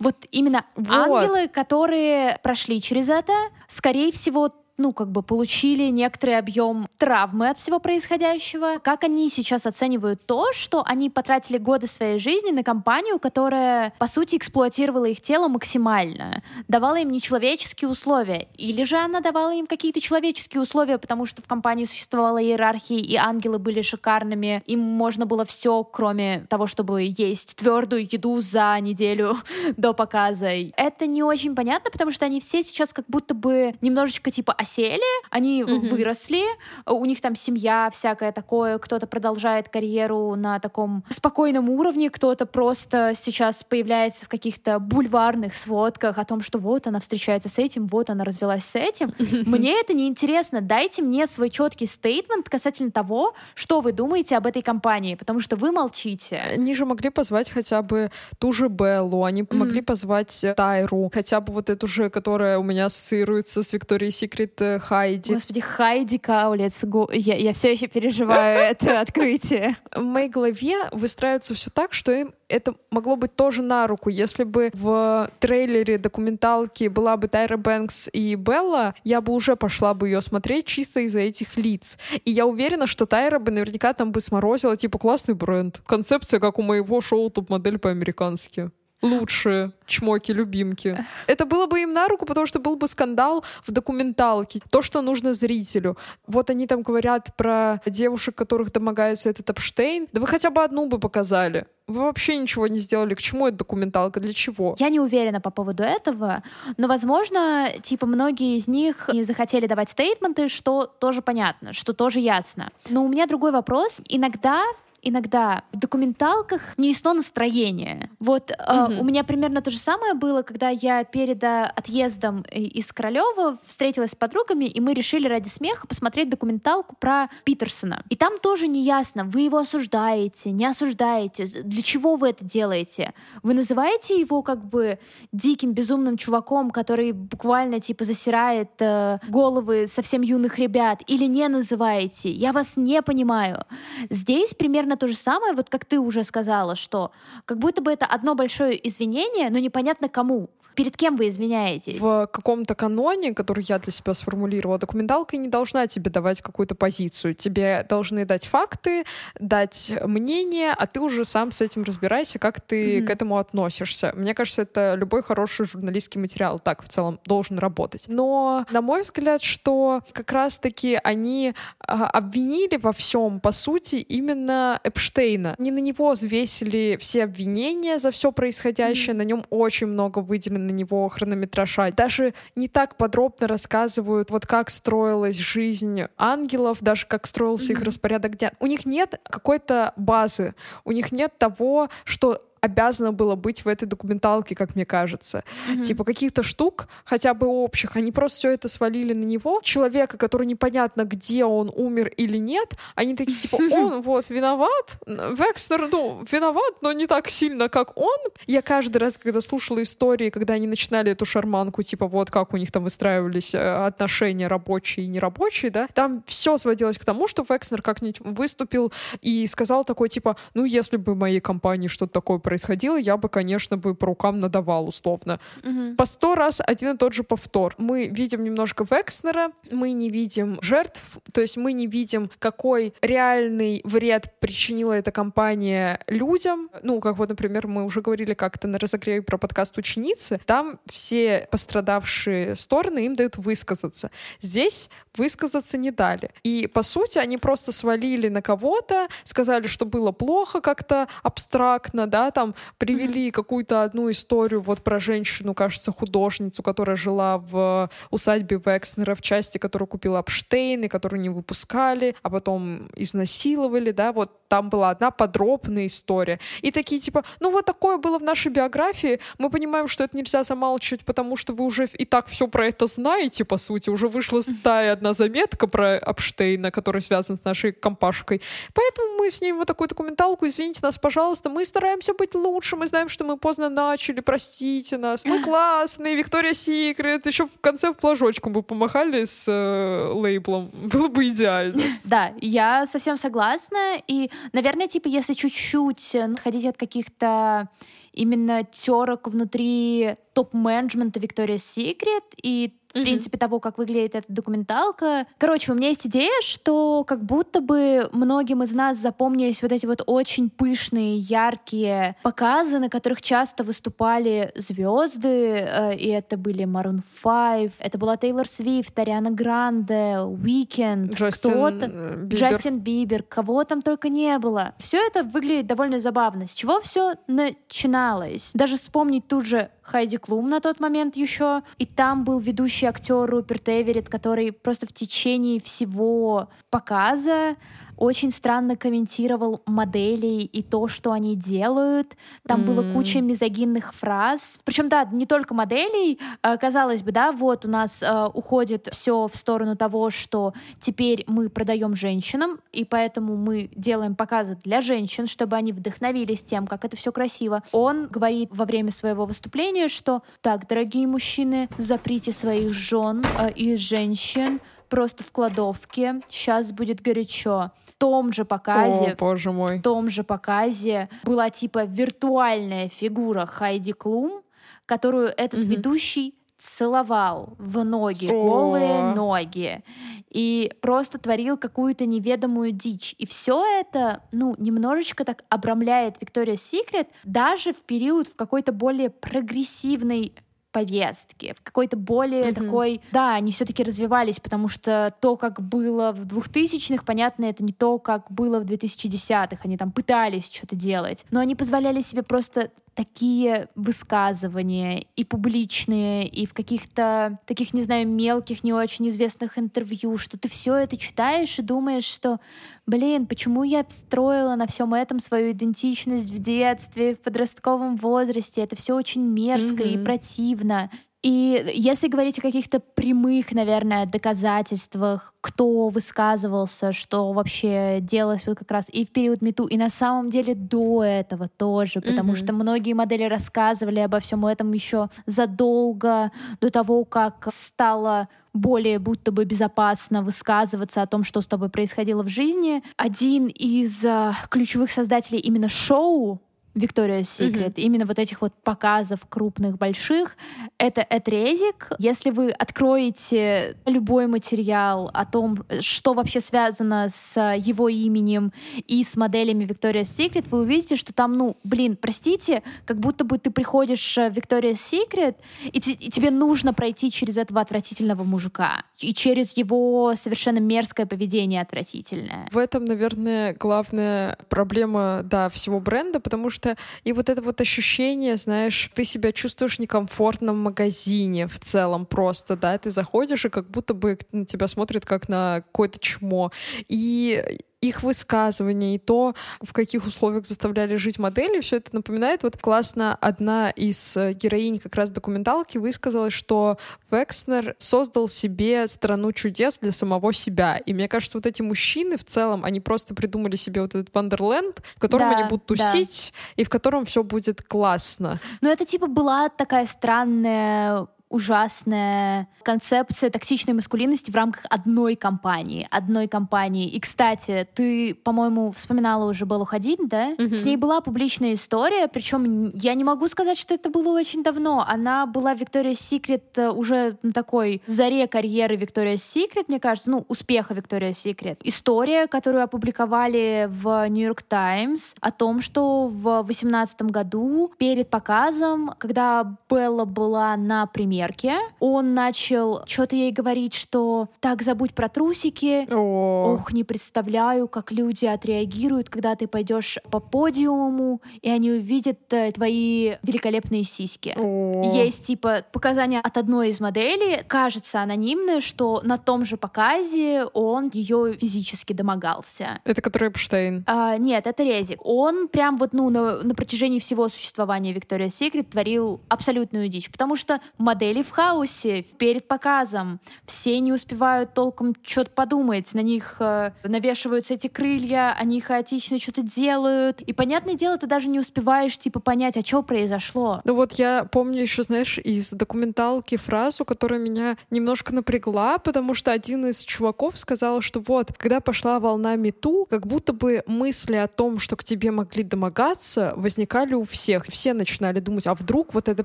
вот 0.00 0.26
именно 0.30 0.64
вот. 0.76 0.90
ангелы, 0.90 1.48
которые 1.48 2.38
прошли 2.42 2.80
через 2.80 3.08
это, 3.08 3.32
скорее 3.68 4.12
всего, 4.12 4.54
ну, 4.78 4.92
как 4.92 5.10
бы 5.10 5.22
получили 5.22 5.90
некоторый 5.90 6.38
объем 6.38 6.86
травмы 6.98 7.50
от 7.50 7.58
всего 7.58 7.80
происходящего. 7.80 8.78
Как 8.82 9.02
они 9.04 9.28
сейчас 9.28 9.66
оценивают 9.66 10.24
то, 10.24 10.52
что 10.52 10.82
они 10.86 11.10
потратили 11.10 11.58
годы 11.58 11.88
своей 11.88 12.18
жизни 12.18 12.52
на 12.52 12.62
компанию, 12.62 13.18
которая, 13.18 13.92
по 13.98 14.06
сути, 14.06 14.36
эксплуатировала 14.36 15.06
их 15.06 15.20
тело 15.20 15.48
максимально, 15.48 16.42
давала 16.68 16.96
им 16.96 17.10
нечеловеческие 17.10 17.90
условия, 17.90 18.48
или 18.56 18.84
же 18.84 18.96
она 18.96 19.20
давала 19.20 19.52
им 19.52 19.66
какие-то 19.66 20.00
человеческие 20.00 20.62
условия, 20.62 20.98
потому 20.98 21.26
что 21.26 21.42
в 21.42 21.46
компании 21.46 21.84
существовала 21.84 22.40
иерархия, 22.40 22.98
и 22.98 23.16
ангелы 23.16 23.58
были 23.58 23.82
шикарными, 23.82 24.62
им 24.66 24.80
можно 24.80 25.26
было 25.26 25.44
все, 25.44 25.82
кроме 25.82 26.46
того, 26.48 26.68
чтобы 26.68 27.02
есть 27.02 27.56
твердую 27.56 28.02
еду 28.02 28.40
за 28.40 28.78
неделю 28.80 29.38
до 29.76 29.92
показа. 29.92 30.48
Это 30.76 31.06
не 31.06 31.24
очень 31.24 31.56
понятно, 31.56 31.90
потому 31.90 32.12
что 32.12 32.26
они 32.26 32.40
все 32.40 32.62
сейчас 32.62 32.92
как 32.92 33.06
будто 33.08 33.34
бы 33.34 33.74
немножечко 33.80 34.30
типа 34.30 34.52
осели, 34.68 35.02
они 35.30 35.62
mm-hmm. 35.62 35.88
выросли, 35.88 36.42
у 36.86 37.04
них 37.04 37.20
там 37.20 37.34
семья 37.34 37.90
всякое 37.92 38.32
такое, 38.32 38.78
кто-то 38.78 39.06
продолжает 39.06 39.68
карьеру 39.68 40.34
на 40.34 40.58
таком 40.60 41.04
спокойном 41.10 41.70
уровне, 41.70 42.10
кто-то 42.10 42.46
просто 42.46 43.14
сейчас 43.20 43.64
появляется 43.64 44.24
в 44.24 44.28
каких-то 44.28 44.78
бульварных 44.78 45.54
сводках 45.54 46.18
о 46.18 46.24
том, 46.24 46.42
что 46.42 46.58
вот 46.58 46.86
она 46.86 47.00
встречается 47.00 47.48
с 47.48 47.58
этим, 47.58 47.86
вот 47.86 48.10
она 48.10 48.24
развелась 48.24 48.64
с 48.64 48.74
этим. 48.74 49.10
Мне 49.46 49.80
это 49.80 49.94
не 49.94 50.08
интересно. 50.08 50.60
Дайте 50.60 51.02
мне 51.02 51.26
свой 51.26 51.50
четкий 51.50 51.86
стейтмент 51.86 52.48
касательно 52.48 52.90
того, 52.90 53.34
что 53.54 53.80
вы 53.80 53.92
думаете 53.92 54.36
об 54.36 54.46
этой 54.46 54.62
компании, 54.62 55.14
потому 55.14 55.40
что 55.40 55.56
вы 55.56 55.72
молчите. 55.72 56.42
Они 56.52 56.74
же 56.74 56.84
могли 56.84 57.10
позвать 57.10 57.50
хотя 57.50 57.82
бы 57.82 58.10
ту 58.38 58.52
же 58.52 58.68
Беллу, 58.68 59.24
они 59.24 59.42
mm-hmm. 59.42 59.56
могли 59.56 59.80
позвать 59.80 60.44
Тайру, 60.56 61.10
хотя 61.12 61.40
бы 61.40 61.52
вот 61.52 61.70
эту 61.70 61.86
же, 61.86 62.10
которая 62.10 62.58
у 62.58 62.62
меня 62.62 62.86
ассоциируется 62.86 63.62
с 63.62 63.72
Викторией 63.72 64.12
Секрет 64.12 64.57
это 64.58 64.80
Хайди. 64.80 65.34
Господи, 65.34 65.60
Хайди 65.60 66.18
Каулец. 66.18 66.74
Я, 67.12 67.36
я 67.36 67.52
все 67.52 67.72
еще 67.72 67.86
переживаю 67.86 68.58
это 68.70 69.00
открытие. 69.00 69.76
В 69.94 70.02
моей 70.02 70.28
голове 70.28 70.76
выстраивается 70.92 71.54
все 71.54 71.70
так, 71.70 71.92
что 71.92 72.12
им 72.12 72.34
это 72.48 72.74
могло 72.90 73.16
быть 73.16 73.36
тоже 73.36 73.62
на 73.62 73.86
руку. 73.86 74.08
Если 74.08 74.44
бы 74.44 74.70
в 74.72 75.30
трейлере 75.38 75.98
документалки 75.98 76.88
была 76.88 77.16
бы 77.16 77.28
Тайра 77.28 77.56
Бэнкс 77.56 78.08
и 78.12 78.34
Белла, 78.34 78.94
я 79.04 79.20
бы 79.20 79.32
уже 79.32 79.54
пошла 79.54 79.94
бы 79.94 80.08
ее 80.08 80.22
смотреть 80.22 80.66
чисто 80.66 81.00
из-за 81.00 81.20
этих 81.20 81.56
лиц. 81.56 81.98
И 82.24 82.30
я 82.30 82.46
уверена, 82.46 82.86
что 82.86 83.06
Тайра 83.06 83.38
бы 83.38 83.50
наверняка 83.50 83.92
там 83.92 84.12
бы 84.12 84.20
сморозила, 84.20 84.76
типа, 84.76 84.98
классный 84.98 85.34
бренд. 85.34 85.82
Концепция, 85.86 86.40
как 86.40 86.58
у 86.58 86.62
моего 86.62 87.00
шоу 87.00 87.30
«Топ-модель 87.30 87.78
по-американски». 87.78 88.70
Лучшие 89.02 89.72
чмоки-любимки. 89.86 91.06
Это 91.26 91.46
было 91.46 91.66
бы 91.66 91.80
им 91.82 91.92
на 91.92 92.08
руку, 92.08 92.26
потому 92.26 92.46
что 92.46 92.58
был 92.58 92.76
бы 92.76 92.88
скандал 92.88 93.44
в 93.64 93.70
документалке. 93.70 94.60
То, 94.70 94.82
что 94.82 95.02
нужно 95.02 95.34
зрителю. 95.34 95.96
Вот 96.26 96.50
они 96.50 96.66
там 96.66 96.82
говорят 96.82 97.34
про 97.36 97.80
девушек, 97.86 98.34
которых 98.34 98.72
домогается 98.72 99.30
этот 99.30 99.48
Эпштейн. 99.50 100.08
Да 100.12 100.20
вы 100.20 100.26
хотя 100.26 100.50
бы 100.50 100.62
одну 100.62 100.86
бы 100.86 100.98
показали. 100.98 101.66
Вы 101.86 102.02
вообще 102.02 102.36
ничего 102.36 102.66
не 102.66 102.78
сделали. 102.78 103.14
К 103.14 103.18
чему 103.18 103.46
эта 103.46 103.58
документалка? 103.58 104.20
Для 104.20 104.34
чего? 104.34 104.76
Я 104.78 104.90
не 104.90 105.00
уверена 105.00 105.40
по 105.40 105.50
поводу 105.50 105.82
этого, 105.82 106.42
но, 106.76 106.86
возможно, 106.86 107.70
типа, 107.82 108.06
многие 108.06 108.58
из 108.58 108.68
них 108.68 109.08
не 109.10 109.24
захотели 109.24 109.66
давать 109.66 109.88
стейтменты, 109.90 110.50
что 110.50 110.84
тоже 110.84 111.22
понятно, 111.22 111.72
что 111.72 111.94
тоже 111.94 112.20
ясно. 112.20 112.72
Но 112.90 113.04
у 113.04 113.08
меня 113.08 113.26
другой 113.26 113.52
вопрос. 113.52 114.00
Иногда 114.06 114.62
иногда 115.02 115.64
в 115.72 115.78
документалках 115.78 116.76
не 116.76 116.90
ясно 116.90 117.14
настроение. 117.14 118.10
Вот 118.18 118.50
угу. 118.50 118.92
э, 118.92 119.00
у 119.00 119.04
меня 119.04 119.24
примерно 119.24 119.62
то 119.62 119.70
же 119.70 119.78
самое 119.78 120.14
было, 120.14 120.42
когда 120.42 120.68
я 120.68 121.04
перед 121.04 121.42
э, 121.42 121.72
отъездом 121.74 122.42
из 122.42 122.92
Королева 122.92 123.58
встретилась 123.66 124.12
с 124.12 124.16
подругами, 124.16 124.64
и 124.64 124.80
мы 124.80 124.94
решили 124.94 125.28
ради 125.28 125.48
смеха 125.48 125.86
посмотреть 125.86 126.28
документалку 126.28 126.96
про 126.98 127.28
Питерсона. 127.44 128.02
И 128.08 128.16
там 128.16 128.38
тоже 128.38 128.66
не 128.66 128.82
ясно, 128.82 129.24
вы 129.24 129.42
его 129.42 129.58
осуждаете, 129.58 130.50
не 130.50 130.66
осуждаете, 130.66 131.46
для 131.46 131.82
чего 131.82 132.16
вы 132.16 132.30
это 132.30 132.44
делаете? 132.44 133.12
Вы 133.42 133.54
называете 133.54 134.20
его 134.20 134.42
как 134.42 134.64
бы 134.64 134.98
диким, 135.32 135.72
безумным 135.72 136.16
чуваком, 136.16 136.70
который 136.70 137.12
буквально 137.12 137.80
типа 137.80 138.04
засирает 138.04 138.70
э, 138.80 139.18
головы 139.28 139.86
совсем 139.86 140.22
юных 140.22 140.58
ребят, 140.58 141.02
или 141.06 141.24
не 141.24 141.48
называете? 141.48 142.30
Я 142.30 142.52
вас 142.52 142.72
не 142.76 143.02
понимаю. 143.02 143.64
Здесь 144.10 144.54
примерно 144.54 144.87
примерно 144.88 144.96
то 144.96 145.08
же 145.08 145.14
самое, 145.14 145.52
вот 145.52 145.68
как 145.68 145.84
ты 145.84 145.98
уже 145.98 146.24
сказала, 146.24 146.74
что 146.74 147.10
как 147.44 147.58
будто 147.58 147.82
бы 147.82 147.92
это 147.92 148.06
одно 148.06 148.34
большое 148.34 148.88
извинение, 148.88 149.50
но 149.50 149.58
непонятно 149.58 150.08
кому. 150.08 150.48
Перед 150.78 150.96
кем 150.96 151.16
вы 151.16 151.28
извиняетесь? 151.28 151.98
В 151.98 152.28
каком-то 152.28 152.76
каноне, 152.76 153.34
который 153.34 153.64
я 153.66 153.80
для 153.80 153.90
себя 153.90 154.14
сформулировала, 154.14 154.78
документалка 154.78 155.36
не 155.36 155.48
должна 155.48 155.88
тебе 155.88 156.08
давать 156.08 156.40
какую-то 156.40 156.76
позицию. 156.76 157.34
Тебе 157.34 157.84
должны 157.88 158.24
дать 158.24 158.46
факты, 158.46 159.02
дать 159.40 159.92
мнение, 160.04 160.70
а 160.78 160.86
ты 160.86 161.00
уже 161.00 161.24
сам 161.24 161.50
с 161.50 161.62
этим 161.62 161.82
разбирайся, 161.82 162.38
как 162.38 162.60
ты 162.60 163.00
mm-hmm. 163.00 163.06
к 163.06 163.10
этому 163.10 163.38
относишься. 163.38 164.12
Мне 164.14 164.34
кажется, 164.34 164.62
это 164.62 164.94
любой 164.94 165.24
хороший 165.24 165.66
журналистский 165.66 166.20
материал 166.20 166.60
так 166.60 166.84
в 166.84 166.88
целом 166.88 167.18
должен 167.24 167.58
работать. 167.58 168.04
Но, 168.06 168.64
на 168.70 168.80
мой 168.80 169.00
взгляд, 169.02 169.42
что 169.42 170.02
как 170.12 170.30
раз-таки 170.30 171.00
они 171.02 171.54
а, 171.80 172.06
обвинили 172.06 172.76
во 172.76 172.92
всем, 172.92 173.40
по 173.40 173.50
сути, 173.50 173.96
именно 173.96 174.78
Эпштейна. 174.84 175.56
Не 175.58 175.72
на 175.72 175.80
него 175.80 176.12
взвесили 176.12 176.96
все 177.00 177.24
обвинения 177.24 177.98
за 177.98 178.12
все 178.12 178.30
происходящее, 178.30 179.14
mm-hmm. 179.14 179.18
на 179.18 179.22
нем 179.22 179.44
очень 179.50 179.88
много 179.88 180.20
выделено 180.20 180.67
на 180.68 180.72
него 180.72 181.08
хронометража. 181.08 181.90
Даже 181.90 182.34
не 182.54 182.68
так 182.68 182.96
подробно 182.96 183.48
рассказывают, 183.48 184.30
вот 184.30 184.46
как 184.46 184.70
строилась 184.70 185.36
жизнь 185.36 186.02
ангелов, 186.16 186.78
даже 186.80 187.06
как 187.06 187.26
строился 187.26 187.72
mm-hmm. 187.72 187.76
их 187.76 187.82
распорядок 187.82 188.36
дня. 188.36 188.52
У 188.60 188.66
них 188.66 188.86
нет 188.86 189.20
какой-то 189.24 189.92
базы, 189.96 190.54
у 190.84 190.92
них 190.92 191.10
нет 191.12 191.36
того, 191.38 191.88
что 192.04 192.44
обязано 192.60 193.12
было 193.12 193.34
быть 193.34 193.64
в 193.64 193.68
этой 193.68 193.86
документалке, 193.86 194.54
как 194.54 194.74
мне 194.74 194.84
кажется. 194.84 195.44
Mm-hmm. 195.68 195.82
Типа 195.82 196.04
каких-то 196.04 196.42
штук, 196.42 196.88
хотя 197.04 197.34
бы 197.34 197.46
общих, 197.46 197.96
они 197.96 198.12
просто 198.12 198.38
все 198.38 198.50
это 198.52 198.68
свалили 198.68 199.14
на 199.14 199.24
него. 199.24 199.60
Человека, 199.62 200.16
который 200.16 200.46
непонятно, 200.46 201.04
где 201.04 201.44
он 201.44 201.72
умер 201.74 202.08
или 202.16 202.38
нет, 202.38 202.74
они 202.94 203.14
такие, 203.14 203.38
типа, 203.38 203.56
он 203.72 204.02
вот 204.02 204.28
виноват, 204.28 204.98
Векстер, 205.06 205.88
ну, 205.90 206.24
виноват, 206.30 206.74
но 206.80 206.92
не 206.92 207.06
так 207.06 207.28
сильно, 207.28 207.68
как 207.68 207.96
он. 207.96 208.18
Я 208.46 208.62
каждый 208.62 208.98
раз, 208.98 209.18
когда 209.18 209.40
слушала 209.40 209.82
истории, 209.82 210.30
когда 210.30 210.54
они 210.54 210.66
начинали 210.66 211.12
эту 211.12 211.24
шарманку, 211.24 211.82
типа, 211.82 212.06
вот 212.06 212.30
как 212.30 212.54
у 212.54 212.56
них 212.56 212.72
там 212.72 212.84
выстраивались 212.84 213.54
э, 213.54 213.86
отношения 213.86 214.48
рабочие 214.48 215.06
и 215.06 215.08
нерабочие, 215.08 215.70
да, 215.70 215.88
там 215.94 216.22
все 216.26 216.58
сводилось 216.58 216.98
к 216.98 217.04
тому, 217.04 217.26
что 217.28 217.44
Векснер 217.48 217.82
как-нибудь 217.82 218.20
выступил 218.20 218.92
и 219.20 219.46
сказал 219.46 219.84
такой, 219.84 220.08
типа, 220.08 220.36
ну, 220.54 220.64
если 220.64 220.96
бы 220.96 221.14
моей 221.14 221.40
компании 221.40 221.88
что-то 221.88 222.12
такое 222.12 222.38
происходило, 222.48 222.96
я 222.96 223.18
бы, 223.18 223.28
конечно, 223.28 223.76
бы 223.76 223.94
по 223.94 224.06
рукам 224.06 224.40
надавал 224.40 224.88
условно. 224.88 225.38
Угу. 225.62 225.96
По 225.98 226.06
сто 226.06 226.34
раз 226.34 226.62
один 226.66 226.94
и 226.94 226.96
тот 226.96 227.12
же 227.12 227.22
повтор. 227.22 227.74
Мы 227.76 228.06
видим 228.06 228.42
немножко 228.42 228.86
Векснера, 228.90 229.50
мы 229.70 229.92
не 229.92 230.08
видим 230.08 230.58
жертв, 230.62 231.02
то 231.30 231.42
есть 231.42 231.58
мы 231.58 231.74
не 231.74 231.86
видим, 231.86 232.30
какой 232.38 232.94
реальный 233.02 233.82
вред 233.84 234.32
причинила 234.40 234.94
эта 234.94 235.12
компания 235.12 236.00
людям. 236.06 236.70
Ну, 236.82 237.00
как 237.00 237.18
вот, 237.18 237.28
например, 237.28 237.66
мы 237.66 237.84
уже 237.84 238.00
говорили 238.00 238.32
как-то 238.32 238.66
на 238.66 238.78
разогреве 238.78 239.20
про 239.20 239.36
подкаст 239.36 239.76
«Ученицы», 239.76 240.40
там 240.46 240.80
все 240.86 241.46
пострадавшие 241.50 242.56
стороны 242.56 243.04
им 243.04 243.14
дают 243.14 243.36
высказаться. 243.36 244.10
Здесь 244.40 244.88
высказаться 245.18 245.76
не 245.76 245.90
дали. 245.90 246.30
И, 246.44 246.66
по 246.66 246.82
сути, 246.82 247.18
они 247.18 247.36
просто 247.36 247.72
свалили 247.72 248.28
на 248.28 248.40
кого-то, 248.40 249.08
сказали, 249.24 249.66
что 249.66 249.84
было 249.84 250.12
плохо 250.12 250.62
как-то 250.62 251.08
абстрактно, 251.22 252.06
да, 252.06 252.30
там 252.38 252.54
привели 252.78 253.28
mm-hmm. 253.28 253.32
какую-то 253.32 253.82
одну 253.82 254.08
историю 254.12 254.60
вот 254.60 254.84
про 254.84 255.00
женщину, 255.00 255.54
кажется, 255.54 255.90
художницу, 255.90 256.62
которая 256.62 256.96
жила 256.96 257.38
в 257.38 257.90
усадьбе 258.10 258.60
Векснера 258.64 259.16
в 259.16 259.22
части, 259.22 259.58
которую 259.58 259.88
купил 259.88 260.14
Апштейн, 260.14 260.84
и 260.84 260.88
которую 260.88 261.20
не 261.20 261.30
выпускали, 261.30 262.14
а 262.22 262.30
потом 262.30 262.88
изнасиловали, 262.94 263.90
да, 263.90 264.12
вот 264.12 264.46
там 264.46 264.70
была 264.70 264.90
одна 264.90 265.10
подробная 265.10 265.86
история. 265.86 266.38
И 266.62 266.70
такие 266.70 267.00
типа, 267.00 267.24
ну 267.40 267.50
вот 267.50 267.66
такое 267.66 267.98
было 267.98 268.18
в 268.20 268.22
нашей 268.22 268.52
биографии, 268.52 269.18
мы 269.38 269.50
понимаем, 269.50 269.88
что 269.88 270.04
это 270.04 270.16
нельзя 270.16 270.44
замалчивать, 270.44 271.04
потому 271.04 271.36
что 271.36 271.52
вы 271.52 271.64
уже 271.64 271.86
и 271.86 272.04
так 272.04 272.28
все 272.28 272.46
про 272.46 272.66
это 272.66 272.86
знаете, 272.86 273.44
по 273.44 273.56
сути, 273.56 273.90
уже 273.90 274.08
вышла 274.08 274.42
стая 274.42 274.92
одна 274.92 275.12
заметка 275.12 275.66
про 275.66 275.98
Апштейна, 275.98 276.70
которая 276.70 277.00
связана 277.00 277.36
с 277.36 277.44
нашей 277.44 277.72
компашкой. 277.72 278.42
Поэтому 278.74 279.18
мы 279.18 279.30
с 279.30 279.40
ним 279.40 279.56
вот 279.56 279.66
такую 279.66 279.88
документалку, 279.88 280.46
извините 280.46 280.80
нас, 280.82 280.98
пожалуйста, 280.98 281.50
мы 281.50 281.64
стараемся 281.64 282.14
быть 282.14 282.27
лучше, 282.34 282.76
мы 282.76 282.86
знаем, 282.86 283.08
что 283.08 283.24
мы 283.24 283.36
поздно 283.36 283.68
начали, 283.68 284.20
простите 284.20 284.98
нас, 284.98 285.24
мы 285.24 285.42
классные, 285.42 286.16
Виктория 286.16 286.54
Секрет, 286.54 287.26
еще 287.26 287.46
в 287.46 287.60
конце 287.60 287.92
флажочком 287.94 288.52
бы 288.52 288.62
помахали 288.62 289.24
с 289.24 289.44
э, 289.48 290.12
лейблом, 290.12 290.70
было 290.92 291.08
бы 291.08 291.28
идеально. 291.28 291.98
Да, 292.04 292.32
я 292.40 292.86
совсем 292.86 293.16
согласна, 293.16 294.02
и, 294.06 294.30
наверное, 294.52 294.88
типа, 294.88 295.08
если 295.08 295.34
чуть-чуть 295.34 296.14
находить 296.14 296.66
от 296.66 296.76
каких-то 296.76 297.68
именно 298.12 298.64
терок 298.64 299.28
внутри 299.28 300.16
топ-менеджмента 300.32 301.20
Victoria's 301.20 301.62
Secret 301.76 302.24
и 302.42 302.77
в 302.88 303.02
принципе, 303.02 303.38
того, 303.38 303.60
как 303.60 303.78
выглядит 303.78 304.14
эта 304.14 304.32
документалка. 304.32 305.26
Короче, 305.38 305.72
у 305.72 305.74
меня 305.74 305.88
есть 305.88 306.06
идея, 306.06 306.40
что 306.42 307.04
как 307.04 307.24
будто 307.24 307.60
бы 307.60 308.08
многим 308.12 308.62
из 308.62 308.72
нас 308.72 308.98
запомнились 308.98 309.62
вот 309.62 309.72
эти 309.72 309.86
вот 309.86 310.02
очень 310.06 310.50
пышные, 310.50 311.18
яркие 311.18 312.16
показы, 312.22 312.78
на 312.78 312.88
которых 312.88 313.22
часто 313.22 313.64
выступали 313.64 314.52
звезды, 314.56 315.28
э, 315.28 315.96
и 315.96 316.08
это 316.08 316.36
были 316.36 316.64
Maroon 316.64 317.02
5, 317.22 317.72
это 317.78 317.98
была 317.98 318.16
Тейлор 318.16 318.48
Свифт, 318.48 318.98
Ариана 318.98 319.30
Гранде, 319.30 320.18
Weeknd, 320.20 321.14
кто-то, 321.14 321.86
Джастин 322.26 322.80
Бибер, 322.80 323.22
кого 323.22 323.64
там 323.64 323.82
только 323.82 324.08
не 324.08 324.38
было. 324.38 324.74
Все 324.78 324.98
это 325.06 325.22
выглядит 325.22 325.66
довольно 325.66 326.00
забавно. 326.00 326.46
С 326.46 326.52
чего 326.52 326.80
все 326.80 327.14
начиналось? 327.26 328.50
Даже 328.54 328.76
вспомнить 328.76 329.26
тут 329.26 329.44
же 329.44 329.70
Хайди 329.88 330.18
Клум 330.18 330.50
на 330.50 330.60
тот 330.60 330.80
момент 330.80 331.16
еще. 331.16 331.62
И 331.78 331.86
там 331.86 332.24
был 332.24 332.38
ведущий 332.38 332.84
актер 332.84 333.24
Руперт 333.24 333.68
Эверетт, 333.68 334.10
который 334.10 334.52
просто 334.52 334.86
в 334.86 334.92
течение 334.92 335.60
всего 335.60 336.50
показа 336.68 337.56
очень 337.98 338.30
странно 338.30 338.76
комментировал 338.76 339.62
моделей 339.66 340.44
и 340.44 340.62
то, 340.62 340.88
что 340.88 341.12
они 341.12 341.36
делают. 341.36 342.16
Там 342.46 342.62
мм. 342.62 342.64
было 342.64 342.92
куча 342.92 343.20
мизогинных 343.20 343.92
фраз. 343.92 344.40
Причем, 344.64 344.88
да, 344.88 345.04
не 345.04 345.26
только 345.26 345.52
моделей. 345.52 346.20
Э, 346.42 346.56
казалось 346.56 347.02
бы, 347.02 347.12
да, 347.12 347.32
вот 347.32 347.66
у 347.66 347.68
нас 347.68 348.02
э, 348.02 348.26
уходит 348.32 348.88
все 348.92 349.26
в 349.26 349.34
сторону 349.34 349.76
того, 349.76 350.10
что 350.10 350.54
теперь 350.80 351.24
мы 351.26 351.48
продаем 351.48 351.96
женщинам, 351.96 352.60
и 352.72 352.84
поэтому 352.84 353.36
мы 353.36 353.70
делаем 353.74 354.14
показы 354.14 354.56
для 354.62 354.80
женщин, 354.80 355.26
чтобы 355.26 355.56
они 355.56 355.72
вдохновились 355.72 356.42
тем, 356.42 356.66
как 356.66 356.84
это 356.84 356.96
все 356.96 357.10
красиво. 357.10 357.62
Он 357.72 358.06
говорит 358.06 358.50
во 358.52 358.64
время 358.64 358.92
своего 358.92 359.26
выступления, 359.26 359.88
что 359.88 360.22
так, 360.40 360.68
дорогие 360.68 361.06
мужчины, 361.06 361.68
заприте 361.78 362.32
своих 362.32 362.72
жен 362.72 363.24
э, 363.40 363.52
и 363.52 363.74
женщин 363.76 364.60
просто 364.88 365.24
в 365.24 365.32
кладовке. 365.32 366.20
Сейчас 366.28 366.72
будет 366.72 367.00
горячо 367.00 367.72
том 367.98 368.32
же 368.32 368.44
показе, 368.44 369.12
О, 369.12 369.16
боже 369.16 369.52
мой. 369.52 369.78
в 369.78 369.82
том 369.82 370.08
же 370.08 370.24
показе 370.24 371.08
была 371.24 371.50
типа 371.50 371.84
виртуальная 371.84 372.88
фигура 372.88 373.46
Хайди 373.46 373.92
Клум, 373.92 374.42
которую 374.86 375.28
этот 375.36 375.60
mm-hmm. 375.60 375.68
ведущий 375.68 376.34
целовал 376.58 377.54
в 377.58 377.84
ноги, 377.84 378.26
голые 378.26 379.14
ноги, 379.14 379.82
и 380.28 380.72
просто 380.80 381.18
творил 381.18 381.56
какую-то 381.56 382.04
неведомую 382.04 382.72
дичь. 382.72 383.14
И 383.18 383.26
все 383.26 383.64
это, 383.80 384.22
ну, 384.32 384.54
немножечко 384.58 385.24
так 385.24 385.44
обрамляет 385.48 386.20
Виктория 386.20 386.56
Секрет 386.56 387.08
даже 387.24 387.72
в 387.72 387.82
период 387.82 388.26
в 388.28 388.34
какой-то 388.36 388.72
более 388.72 389.10
прогрессивной 389.10 390.34
повестки, 390.72 391.54
в 391.58 391.62
какой-то 391.62 391.96
более 391.96 392.50
mm-hmm. 392.50 392.54
такой... 392.54 393.00
Да, 393.10 393.34
они 393.34 393.52
все 393.52 393.64
таки 393.64 393.82
развивались, 393.82 394.40
потому 394.40 394.68
что 394.68 395.14
то, 395.20 395.36
как 395.36 395.60
было 395.60 396.12
в 396.12 396.22
2000-х, 396.22 397.04
понятно, 397.04 397.46
это 397.46 397.64
не 397.64 397.72
то, 397.72 397.98
как 397.98 398.30
было 398.30 398.60
в 398.60 398.64
2010-х. 398.64 399.58
Они 399.64 399.76
там 399.76 399.90
пытались 399.92 400.50
что-то 400.52 400.76
делать. 400.76 401.24
Но 401.30 401.40
они 401.40 401.54
позволяли 401.54 402.02
себе 402.02 402.22
просто 402.22 402.70
такие 402.98 403.68
высказывания 403.76 405.06
и 405.14 405.22
публичные, 405.22 406.26
и 406.26 406.46
в 406.46 406.52
каких-то 406.52 407.38
таких, 407.46 407.72
не 407.72 407.84
знаю, 407.84 408.08
мелких, 408.08 408.64
не 408.64 408.72
очень 408.72 409.08
известных 409.08 409.56
интервью, 409.56 410.18
что 410.18 410.36
ты 410.36 410.48
все 410.48 410.74
это 410.74 410.96
читаешь 410.96 411.60
и 411.60 411.62
думаешь, 411.62 412.02
что, 412.02 412.40
блин, 412.86 413.28
почему 413.28 413.62
я 413.62 413.84
встроила 413.84 414.56
на 414.56 414.66
всем 414.66 414.94
этом 414.94 415.20
свою 415.20 415.52
идентичность 415.52 416.28
в 416.28 416.42
детстве, 416.42 417.14
в 417.14 417.20
подростковом 417.20 417.94
возрасте? 417.94 418.62
Это 418.62 418.74
все 418.74 418.96
очень 418.96 419.22
мерзко 419.22 419.84
mm-hmm. 419.84 420.02
и 420.02 420.04
противно. 420.04 420.90
И 421.22 421.72
если 421.74 422.06
говорить 422.06 422.38
о 422.38 422.42
каких-то 422.42 422.78
прямых, 422.78 423.50
наверное, 423.50 424.06
доказательствах, 424.06 425.34
кто 425.40 425.88
высказывался, 425.88 426.92
что 426.92 427.32
вообще 427.32 427.98
делалось 428.00 428.46
вот 428.46 428.56
как 428.56 428.70
раз 428.70 428.86
и 428.88 429.04
в 429.04 429.10
период 429.10 429.42
Мету, 429.42 429.66
и 429.66 429.76
на 429.76 429.90
самом 429.90 430.30
деле 430.30 430.54
до 430.54 431.02
этого 431.02 431.48
тоже, 431.48 432.00
потому 432.00 432.32
mm-hmm. 432.32 432.36
что 432.36 432.52
многие 432.52 432.92
модели 432.92 433.24
рассказывали 433.24 433.98
обо 433.98 434.20
всем 434.20 434.46
этом 434.46 434.72
еще 434.72 435.08
задолго 435.26 436.30
до 436.60 436.70
того, 436.70 437.04
как 437.04 437.48
стало 437.52 438.28
более 438.52 438.98
будто 438.98 439.32
бы 439.32 439.44
безопасно 439.44 440.22
высказываться 440.22 441.02
о 441.02 441.06
том, 441.06 441.24
что 441.24 441.40
с 441.40 441.46
тобой 441.46 441.68
происходило 441.68 442.22
в 442.22 442.28
жизни. 442.28 442.82
Один 442.96 443.46
из 443.46 444.04
uh, 444.04 444.32
ключевых 444.48 444.90
создателей 444.90 445.38
именно 445.38 445.68
шоу 445.68 446.40
Victoria's 446.78 447.22
Secret, 447.22 447.74
mm-hmm. 447.74 447.82
именно 447.82 448.06
вот 448.06 448.18
этих 448.18 448.40
вот 448.40 448.54
показов 448.62 449.20
крупных, 449.28 449.76
больших, 449.76 450.36
это 450.78 451.04
Этрезик. 451.08 451.90
Если 451.98 452.30
вы 452.30 452.50
откроете 452.50 453.76
любой 453.86 454.26
материал 454.26 455.10
о 455.12 455.26
том, 455.26 455.64
что 455.80 456.14
вообще 456.14 456.40
связано 456.40 457.08
с 457.10 457.54
его 457.56 457.88
именем 457.88 458.52
и 458.86 459.04
с 459.04 459.16
моделями 459.16 459.64
Victoria's 459.64 460.08
Secret, 460.16 460.46
вы 460.50 460.60
увидите, 460.60 460.96
что 460.96 461.12
там, 461.12 461.32
ну, 461.32 461.56
блин, 461.64 461.96
простите, 462.00 462.62
как 462.84 462.98
будто 462.98 463.24
бы 463.24 463.38
ты 463.38 463.50
приходишь 463.50 464.16
в 464.16 464.18
Victoria's 464.18 464.78
Secret, 464.78 465.36
и, 465.64 465.78
и 465.78 466.10
тебе 466.10 466.30
нужно 466.30 466.72
пройти 466.72 467.10
через 467.10 467.36
этого 467.36 467.60
отвратительного 467.60 468.24
мужика, 468.24 468.84
и 468.98 469.12
через 469.12 469.56
его 469.56 470.14
совершенно 470.16 470.58
мерзкое 470.58 471.06
поведение 471.06 471.62
отвратительное. 471.62 472.48
В 472.52 472.58
этом, 472.58 472.84
наверное, 472.84 473.54
главная 473.58 474.38
проблема, 474.48 475.22
да, 475.24 475.48
всего 475.48 475.80
бренда, 475.80 476.20
потому 476.20 476.50
что 476.50 476.67
что 476.68 476.76
и 477.04 477.12
вот 477.12 477.28
это 477.28 477.42
вот 477.42 477.60
ощущение, 477.60 478.36
знаешь, 478.36 478.90
ты 478.94 479.04
себя 479.04 479.32
чувствуешь 479.32 479.78
некомфортно 479.78 480.52
в 480.52 480.56
магазине 480.56 481.46
в 481.46 481.58
целом 481.58 482.06
просто, 482.06 482.56
да, 482.56 482.78
ты 482.78 482.90
заходишь 482.90 483.44
и 483.44 483.48
как 483.48 483.70
будто 483.70 483.94
бы 483.94 484.18
на 484.32 484.44
тебя 484.44 484.68
смотрят 484.68 485.06
как 485.06 485.28
на 485.28 485.62
какое-то 485.62 485.98
чмо. 485.98 486.52
И 486.88 487.42
их 487.80 488.02
высказывания 488.02 488.96
и 488.96 488.98
то, 488.98 489.34
в 489.60 489.72
каких 489.72 490.06
условиях 490.06 490.46
заставляли 490.46 490.96
жить 490.96 491.18
модели, 491.18 491.60
все 491.60 491.76
это 491.76 491.94
напоминает. 491.94 492.42
Вот 492.42 492.56
классно 492.56 493.14
одна 493.14 493.70
из 493.70 494.16
э, 494.16 494.32
героинь 494.32 494.78
как 494.78 494.96
раз 494.96 495.10
документалки 495.10 495.78
высказалась, 495.78 496.32
что 496.32 496.78
Векснер 497.10 497.76
создал 497.78 498.28
себе 498.28 498.88
страну 498.88 499.32
чудес 499.32 499.78
для 499.78 499.92
самого 499.92 500.32
себя. 500.32 500.76
И 500.78 500.92
мне 500.92 501.08
кажется, 501.08 501.38
вот 501.38 501.46
эти 501.46 501.62
мужчины 501.62 502.16
в 502.16 502.24
целом, 502.24 502.64
они 502.64 502.80
просто 502.80 503.14
придумали 503.14 503.56
себе 503.56 503.80
вот 503.80 503.94
этот 503.94 504.12
Вандерленд, 504.12 504.82
в 504.96 505.00
котором 505.00 505.30
да, 505.30 505.36
они 505.36 505.48
будут 505.48 505.66
тусить, 505.66 506.32
да. 506.34 506.62
и 506.62 506.64
в 506.64 506.68
котором 506.68 507.04
все 507.04 507.22
будет 507.22 507.62
классно. 507.62 508.40
Ну, 508.60 508.70
это 508.70 508.84
типа 508.84 509.06
была 509.06 509.48
такая 509.48 509.86
странная 509.86 511.06
ужасная 511.30 512.48
концепция 512.62 513.30
токсичной 513.30 513.74
маскулинности 513.74 514.30
в 514.30 514.34
рамках 514.34 514.64
одной 514.70 515.16
компании. 515.16 515.86
Одной 515.90 516.28
компании. 516.28 516.88
И, 516.88 517.00
кстати, 517.00 517.66
ты, 517.74 518.14
по-моему, 518.14 518.72
вспоминала 518.72 519.28
уже 519.28 519.44
Беллу 519.44 519.64
Хадид, 519.64 520.00
да? 520.08 520.34
Угу. 520.38 520.56
С 520.56 520.62
ней 520.64 520.76
была 520.76 521.00
публичная 521.00 521.54
история, 521.54 522.08
причем 522.08 522.70
я 522.74 522.94
не 522.94 523.04
могу 523.04 523.28
сказать, 523.28 523.58
что 523.58 523.74
это 523.74 523.90
было 523.90 524.18
очень 524.18 524.42
давно. 524.42 524.84
Она 524.86 525.26
была 525.26 525.54
в 525.54 525.58
Victoria's 525.60 525.98
Secret 525.98 526.42
э, 526.56 526.70
уже 526.70 527.18
на 527.22 527.32
такой 527.32 527.82
заре 527.86 528.26
карьеры 528.26 528.76
Victoria's 528.76 529.16
Secret, 529.16 529.64
мне 529.68 529.80
кажется, 529.80 530.10
ну, 530.10 530.24
успеха 530.28 530.74
Victoria's 530.74 531.16
Secret. 531.24 531.58
История, 531.62 532.26
которую 532.26 532.64
опубликовали 532.64 533.68
в 533.70 534.08
York 534.08 534.42
Times 534.42 535.14
о 535.20 535.30
том, 535.30 535.60
что 535.60 536.06
в 536.06 536.44
2018 536.44 537.02
году 537.02 537.72
перед 537.78 538.08
показом, 538.08 538.94
когда 538.98 539.56
Белла 539.68 540.04
была 540.04 540.56
на 540.56 540.86
премьере 540.86 541.17
примерке. 541.18 541.58
Он 541.80 542.14
начал 542.14 542.82
что-то 542.86 543.16
ей 543.16 543.32
говорить, 543.32 543.74
что 543.74 544.28
так, 544.40 544.62
забудь 544.62 544.94
про 544.94 545.08
трусики. 545.08 545.86
О. 545.92 546.54
Ох, 546.54 546.72
не 546.72 546.84
представляю, 546.84 547.68
как 547.68 547.92
люди 547.92 548.26
отреагируют, 548.26 549.08
когда 549.08 549.34
ты 549.34 549.46
пойдешь 549.46 549.98
по 550.10 550.20
подиуму, 550.20 551.20
и 551.42 551.50
они 551.50 551.72
увидят 551.72 552.32
э, 552.32 552.52
твои 552.52 553.16
великолепные 553.22 553.84
сиськи. 553.84 554.34
О. 554.36 554.94
Есть 554.94 555.24
типа 555.24 555.64
показания 555.72 556.20
от 556.20 556.36
одной 556.36 556.70
из 556.70 556.80
моделей, 556.80 557.42
кажется 557.46 558.02
анонимное, 558.02 558.60
что 558.60 559.00
на 559.04 559.18
том 559.18 559.44
же 559.44 559.56
показе 559.56 560.44
он 560.52 560.90
ее 560.92 561.34
физически 561.34 561.92
домогался. 561.92 562.80
Это 562.84 563.02
который 563.02 563.28
Эпштейн? 563.28 563.84
А, 563.86 564.16
нет, 564.18 564.46
это 564.46 564.62
Резик. 564.62 565.00
Он 565.02 565.48
прям 565.48 565.78
вот, 565.78 565.92
ну, 565.92 566.10
на, 566.10 566.42
на 566.42 566.54
протяжении 566.54 566.98
всего 566.98 567.28
существования 567.28 567.92
Виктория 567.92 568.28
Секрет 568.28 568.70
творил 568.70 569.20
абсолютную 569.28 569.88
дичь, 569.88 570.10
потому 570.10 570.36
что 570.36 570.60
модель 570.78 571.07
модели 571.08 571.22
в 571.22 571.30
хаосе 571.30 572.02
перед 572.18 572.46
показом. 572.46 573.20
Все 573.46 573.80
не 573.80 573.92
успевают 573.92 574.52
толком 574.52 574.94
что-то 575.02 575.30
подумать. 575.30 575.94
На 575.94 576.00
них 576.00 576.36
э, 576.38 576.72
навешиваются 576.84 577.54
эти 577.54 577.66
крылья, 577.66 578.34
они 578.38 578.60
хаотично 578.60 579.18
что-то 579.18 579.42
делают. 579.42 580.20
И, 580.20 580.32
понятное 580.32 580.74
дело, 580.74 580.98
ты 580.98 581.06
даже 581.06 581.28
не 581.28 581.40
успеваешь, 581.40 581.96
типа, 581.96 582.20
понять, 582.20 582.56
а 582.56 582.60
что 582.60 582.82
произошло. 582.82 583.62
Ну 583.64 583.74
вот 583.74 583.94
я 583.94 584.24
помню 584.30 584.62
еще, 584.62 584.82
знаешь, 584.82 585.18
из 585.18 585.50
документалки 585.50 586.36
фразу, 586.36 586.84
которая 586.84 587.18
меня 587.18 587.56
немножко 587.70 588.14
напрягла, 588.14 588.78
потому 588.78 589.14
что 589.14 589.32
один 589.32 589.66
из 589.66 589.78
чуваков 589.78 590.38
сказал, 590.38 590.80
что 590.80 591.00
вот, 591.00 591.32
когда 591.36 591.60
пошла 591.60 592.00
волна 592.00 592.36
мету, 592.36 592.86
как 592.90 593.06
будто 593.06 593.32
бы 593.32 593.62
мысли 593.66 594.16
о 594.16 594.28
том, 594.28 594.58
что 594.58 594.76
к 594.76 594.84
тебе 594.84 595.10
могли 595.10 595.42
домогаться, 595.42 596.34
возникали 596.36 596.94
у 596.94 597.04
всех. 597.04 597.46
Все 597.46 597.72
начинали 597.72 598.20
думать, 598.20 598.46
а 598.46 598.54
вдруг 598.54 598.92
вот 598.94 599.08
это 599.08 599.24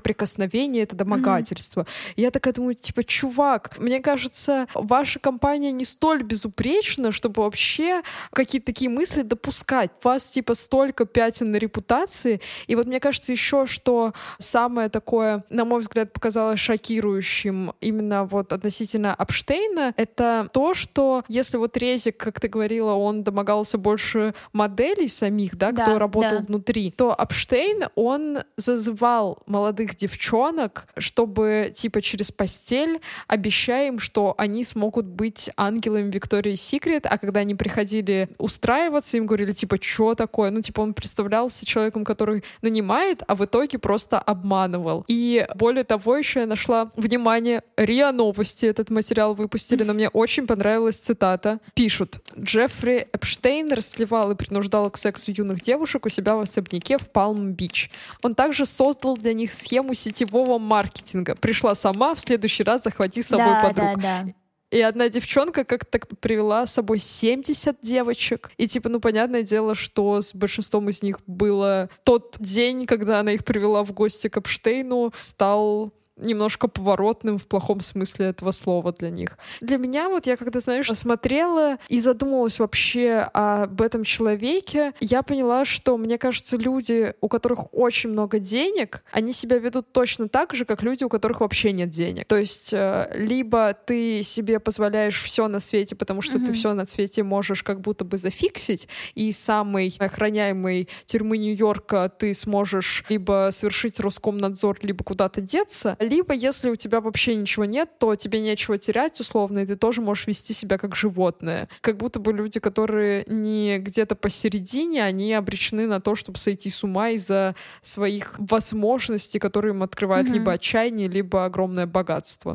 прикосновение, 0.00 0.84
это 0.84 0.96
домогательство 0.96 1.73
качество. 1.74 1.86
я 2.16 2.30
такая 2.30 2.54
думаю, 2.54 2.74
типа, 2.74 3.04
чувак, 3.04 3.78
мне 3.78 4.00
кажется, 4.00 4.66
ваша 4.74 5.18
компания 5.18 5.72
не 5.72 5.84
столь 5.84 6.22
безупречна, 6.22 7.12
чтобы 7.12 7.42
вообще 7.42 8.02
какие-то 8.32 8.66
такие 8.66 8.90
мысли 8.90 9.22
допускать. 9.22 9.90
У 10.02 10.08
вас, 10.08 10.30
типа, 10.30 10.54
столько 10.54 11.04
пятен 11.06 11.50
на 11.50 11.56
репутации. 11.56 12.40
И 12.66 12.76
вот 12.76 12.86
мне 12.86 13.00
кажется 13.00 13.32
еще, 13.32 13.66
что 13.66 14.12
самое 14.38 14.88
такое, 14.88 15.44
на 15.50 15.64
мой 15.64 15.80
взгляд, 15.80 16.12
показалось 16.12 16.60
шокирующим 16.60 17.72
именно 17.80 18.24
вот 18.24 18.52
относительно 18.52 19.14
Апштейна, 19.14 19.94
это 19.96 20.48
то, 20.52 20.74
что 20.74 21.22
если 21.28 21.56
вот 21.56 21.76
Резик, 21.76 22.16
как 22.16 22.40
ты 22.40 22.48
говорила, 22.48 22.92
он 22.92 23.22
домогался 23.22 23.78
больше 23.78 24.34
моделей 24.52 25.08
самих, 25.08 25.56
да, 25.56 25.72
кто 25.72 25.84
да, 25.84 25.98
работал 25.98 26.38
да. 26.38 26.44
внутри, 26.44 26.90
то 26.90 27.12
Апштейн, 27.14 27.84
он 27.94 28.38
зазывал 28.56 29.42
молодых 29.46 29.96
девчонок, 29.96 30.86
чтобы 30.96 31.63
типа 31.70 32.00
через 32.02 32.30
постель, 32.30 33.00
обещая 33.26 33.88
им, 33.88 33.98
что 33.98 34.34
они 34.38 34.64
смогут 34.64 35.06
быть 35.06 35.50
ангелами 35.56 36.10
Виктории 36.10 36.54
Секрет, 36.54 37.06
а 37.08 37.18
когда 37.18 37.40
они 37.40 37.54
приходили 37.54 38.28
устраиваться, 38.38 39.16
им 39.16 39.26
говорили, 39.26 39.52
типа, 39.52 39.78
что 39.80 40.14
такое? 40.14 40.50
Ну, 40.50 40.60
типа, 40.60 40.80
он 40.80 40.94
представлялся 40.94 41.66
человеком, 41.66 42.04
который 42.04 42.44
нанимает, 42.62 43.22
а 43.26 43.34
в 43.34 43.44
итоге 43.44 43.78
просто 43.78 44.18
обманывал. 44.18 45.04
И 45.08 45.46
более 45.54 45.84
того, 45.84 46.16
еще 46.16 46.40
я 46.40 46.46
нашла, 46.46 46.90
внимание, 46.96 47.62
РИА 47.76 48.12
Новости 48.12 48.66
этот 48.66 48.90
материал 48.90 49.34
выпустили, 49.34 49.82
но 49.82 49.94
мне 49.94 50.08
очень 50.08 50.46
понравилась 50.46 50.96
цитата. 50.96 51.58
Пишут, 51.74 52.20
Джеффри 52.38 53.08
Эпштейн 53.12 53.72
расливал 53.72 54.30
и 54.30 54.34
принуждал 54.34 54.90
к 54.90 54.96
сексу 54.96 55.32
юных 55.32 55.62
девушек 55.62 56.06
у 56.06 56.08
себя 56.08 56.36
в 56.36 56.40
особняке 56.40 56.98
в 56.98 57.08
Палм-Бич. 57.10 57.90
Он 58.22 58.34
также 58.34 58.66
создал 58.66 59.16
для 59.16 59.32
них 59.32 59.52
схему 59.52 59.94
сетевого 59.94 60.58
маркетинга, 60.58 61.34
пришла 61.54 61.74
сама, 61.74 62.14
в 62.14 62.20
следующий 62.20 62.64
раз 62.64 62.82
захвати 62.82 63.22
с 63.22 63.28
собой 63.28 63.46
да, 63.46 63.62
подруг. 63.62 63.96
Да, 63.96 64.24
да. 64.24 64.34
И 64.70 64.80
одна 64.80 65.08
девчонка 65.08 65.64
как-то 65.64 66.00
привела 66.16 66.66
с 66.66 66.72
собой 66.72 66.98
70 66.98 67.76
девочек. 67.80 68.50
И 68.56 68.66
типа, 68.66 68.88
ну, 68.88 68.98
понятное 68.98 69.42
дело, 69.42 69.76
что 69.76 70.20
с 70.20 70.34
большинством 70.34 70.88
из 70.88 71.00
них 71.00 71.20
было 71.28 71.88
тот 72.02 72.36
день, 72.40 72.86
когда 72.86 73.20
она 73.20 73.32
их 73.32 73.44
привела 73.44 73.84
в 73.84 73.92
гости 73.92 74.26
к 74.28 74.36
Эпштейну, 74.36 75.12
стал 75.20 75.92
немножко 76.16 76.68
поворотным 76.68 77.38
в 77.38 77.46
плохом 77.46 77.80
смысле 77.80 78.26
этого 78.26 78.50
слова 78.52 78.92
для 78.92 79.10
них. 79.10 79.38
Для 79.60 79.78
меня 79.78 80.08
вот 80.08 80.26
я 80.26 80.36
когда, 80.36 80.60
знаешь, 80.60 80.86
смотрела 80.94 81.78
и 81.88 82.00
задумывалась 82.00 82.58
вообще 82.58 83.28
об 83.32 83.80
этом 83.80 84.04
человеке, 84.04 84.92
я 85.00 85.22
поняла, 85.22 85.64
что, 85.64 85.96
мне 85.96 86.18
кажется, 86.18 86.56
люди, 86.56 87.14
у 87.20 87.28
которых 87.28 87.72
очень 87.72 88.10
много 88.10 88.38
денег, 88.38 89.02
они 89.10 89.32
себя 89.32 89.58
ведут 89.58 89.92
точно 89.92 90.28
так 90.28 90.54
же, 90.54 90.64
как 90.64 90.82
люди, 90.82 91.04
у 91.04 91.08
которых 91.08 91.40
вообще 91.40 91.72
нет 91.72 91.88
денег. 91.88 92.26
То 92.26 92.36
есть 92.36 92.72
э, 92.72 93.10
либо 93.14 93.74
ты 93.74 94.22
себе 94.22 94.60
позволяешь 94.60 95.20
все 95.22 95.48
на 95.48 95.60
свете, 95.60 95.96
потому 95.96 96.22
что 96.22 96.38
mm-hmm. 96.38 96.46
ты 96.46 96.52
все 96.52 96.72
на 96.74 96.86
свете 96.86 97.22
можешь 97.22 97.62
как 97.62 97.80
будто 97.80 98.04
бы 98.04 98.18
зафиксить, 98.18 98.88
и 99.14 99.32
самой 99.32 99.94
охраняемой 99.98 100.88
тюрьмы 101.06 101.38
Нью-Йорка 101.38 102.10
ты 102.16 102.34
сможешь 102.34 103.04
либо 103.08 103.50
совершить 103.52 103.98
Роскомнадзор, 104.00 104.78
либо 104.82 105.02
куда-то 105.04 105.40
деться, 105.40 105.96
либо, 106.04 106.34
если 106.34 106.70
у 106.70 106.76
тебя 106.76 107.00
вообще 107.00 107.34
ничего 107.34 107.64
нет, 107.64 107.98
то 107.98 108.14
тебе 108.14 108.40
нечего 108.40 108.78
терять, 108.78 109.20
условно, 109.20 109.60
и 109.60 109.66
ты 109.66 109.76
тоже 109.76 110.00
можешь 110.00 110.26
вести 110.26 110.52
себя 110.52 110.78
как 110.78 110.94
животное. 110.94 111.68
Как 111.80 111.96
будто 111.96 112.20
бы 112.20 112.32
люди, 112.32 112.60
которые 112.60 113.24
не 113.26 113.78
где-то 113.78 114.14
посередине, 114.14 115.02
они 115.04 115.32
обречены 115.34 115.86
на 115.86 116.00
то, 116.00 116.14
чтобы 116.14 116.38
сойти 116.38 116.70
с 116.70 116.84
ума 116.84 117.10
из-за 117.10 117.54
своих 117.82 118.34
возможностей, 118.38 119.38
которые 119.38 119.74
им 119.74 119.82
открывают 119.82 120.28
mm-hmm. 120.28 120.32
либо 120.32 120.52
отчаяние, 120.52 121.08
либо 121.08 121.44
огромное 121.44 121.86
богатство. 121.86 122.54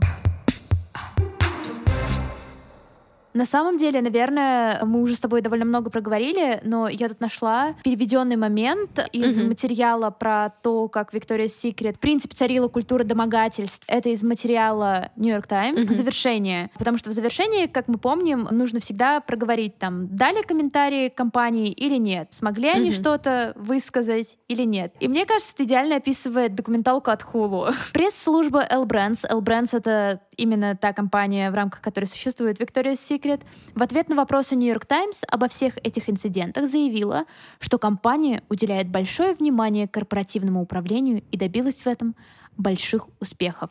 На 3.33 3.45
самом 3.45 3.77
деле, 3.77 4.01
наверное, 4.01 4.83
мы 4.85 5.01
уже 5.01 5.15
с 5.15 5.19
тобой 5.19 5.41
довольно 5.41 5.65
много 5.65 5.89
проговорили, 5.89 6.61
но 6.63 6.87
я 6.87 7.09
тут 7.09 7.19
нашла 7.19 7.75
переведенный 7.83 8.35
момент 8.35 8.99
из 9.11 9.39
mm-hmm. 9.39 9.47
материала 9.47 10.09
про 10.09 10.49
то, 10.61 10.87
как 10.87 11.13
Виктория 11.13 11.47
Секрет, 11.47 11.97
в 11.97 11.99
принципе, 11.99 12.35
царила 12.35 12.67
культура 12.67 13.03
домогательств. 13.03 13.83
Это 13.87 14.09
из 14.09 14.23
материала 14.23 15.11
Times. 15.15 15.79
Mm-hmm. 15.79 15.93
Завершение. 15.93 16.71
Потому 16.77 16.97
что 16.97 17.09
в 17.09 17.13
завершении, 17.13 17.67
как 17.67 17.87
мы 17.87 17.97
помним, 17.97 18.47
нужно 18.51 18.79
всегда 18.79 19.19
проговорить 19.19 19.77
там, 19.77 20.15
дали 20.15 20.41
комментарии 20.41 21.09
компании 21.09 21.71
или 21.71 21.97
нет, 21.97 22.29
смогли 22.31 22.69
mm-hmm. 22.69 22.75
они 22.75 22.91
что-то 22.91 23.53
высказать 23.55 24.37
или 24.47 24.63
нет. 24.63 24.93
И 24.99 25.07
мне 25.07 25.25
кажется, 25.25 25.51
это 25.53 25.63
идеально 25.65 25.97
описывает 25.97 26.55
документалку 26.55 27.11
от 27.11 27.21
Hulu. 27.21 27.73
Пресс-служба 27.93 28.65
L 28.69 28.85
Brands. 28.85 29.19
L 29.29 29.41
Brands— 29.41 29.69
это 29.73 30.21
именно 30.37 30.75
та 30.75 30.93
компания, 30.93 31.51
в 31.51 31.53
рамках 31.53 31.81
которой 31.81 32.05
существует 32.05 32.59
Victoria's 32.59 32.97
Secret, 33.19 33.41
в 33.75 33.83
ответ 33.83 34.09
на 34.09 34.15
вопросы 34.15 34.55
New 34.55 34.67
York 34.67 34.85
Times 34.85 35.21
обо 35.27 35.47
всех 35.47 35.77
этих 35.83 36.09
инцидентах 36.09 36.67
заявила, 36.67 37.25
что 37.59 37.77
компания 37.77 38.43
уделяет 38.49 38.89
большое 38.89 39.33
внимание 39.33 39.87
корпоративному 39.87 40.61
управлению 40.61 41.23
и 41.31 41.37
добилась 41.37 41.81
в 41.81 41.87
этом 41.87 42.15
больших 42.57 43.07
успехов. 43.19 43.69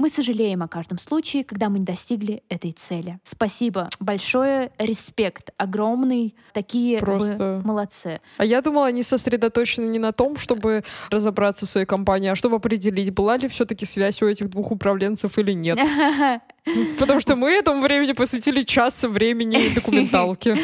Мы 0.00 0.08
сожалеем 0.08 0.62
о 0.62 0.68
каждом 0.68 0.98
случае, 0.98 1.44
когда 1.44 1.68
мы 1.68 1.78
не 1.78 1.84
достигли 1.84 2.42
этой 2.48 2.72
цели. 2.72 3.18
Спасибо 3.22 3.90
большое, 4.00 4.72
респект 4.78 5.50
огромный. 5.58 6.34
Такие 6.54 6.98
Просто... 7.00 7.60
вы 7.60 7.68
молодцы. 7.68 8.22
А 8.38 8.46
я 8.46 8.62
думала, 8.62 8.86
они 8.86 9.02
сосредоточены 9.02 9.90
не 9.90 9.98
на 9.98 10.12
том, 10.12 10.38
чтобы 10.38 10.84
разобраться 11.10 11.66
в 11.66 11.68
своей 11.68 11.86
компании, 11.86 12.30
а 12.30 12.34
чтобы 12.34 12.56
определить, 12.56 13.12
была 13.12 13.36
ли 13.36 13.46
все-таки 13.48 13.84
связь 13.84 14.22
у 14.22 14.26
этих 14.26 14.48
двух 14.48 14.70
управленцев 14.70 15.36
или 15.36 15.52
нет. 15.52 15.78
Потому 16.98 17.20
что 17.20 17.36
мы 17.36 17.50
этому 17.52 17.82
времени 17.82 18.12
посвятили 18.12 18.62
час 18.62 19.02
времени 19.02 19.68
документалки. 19.74 20.56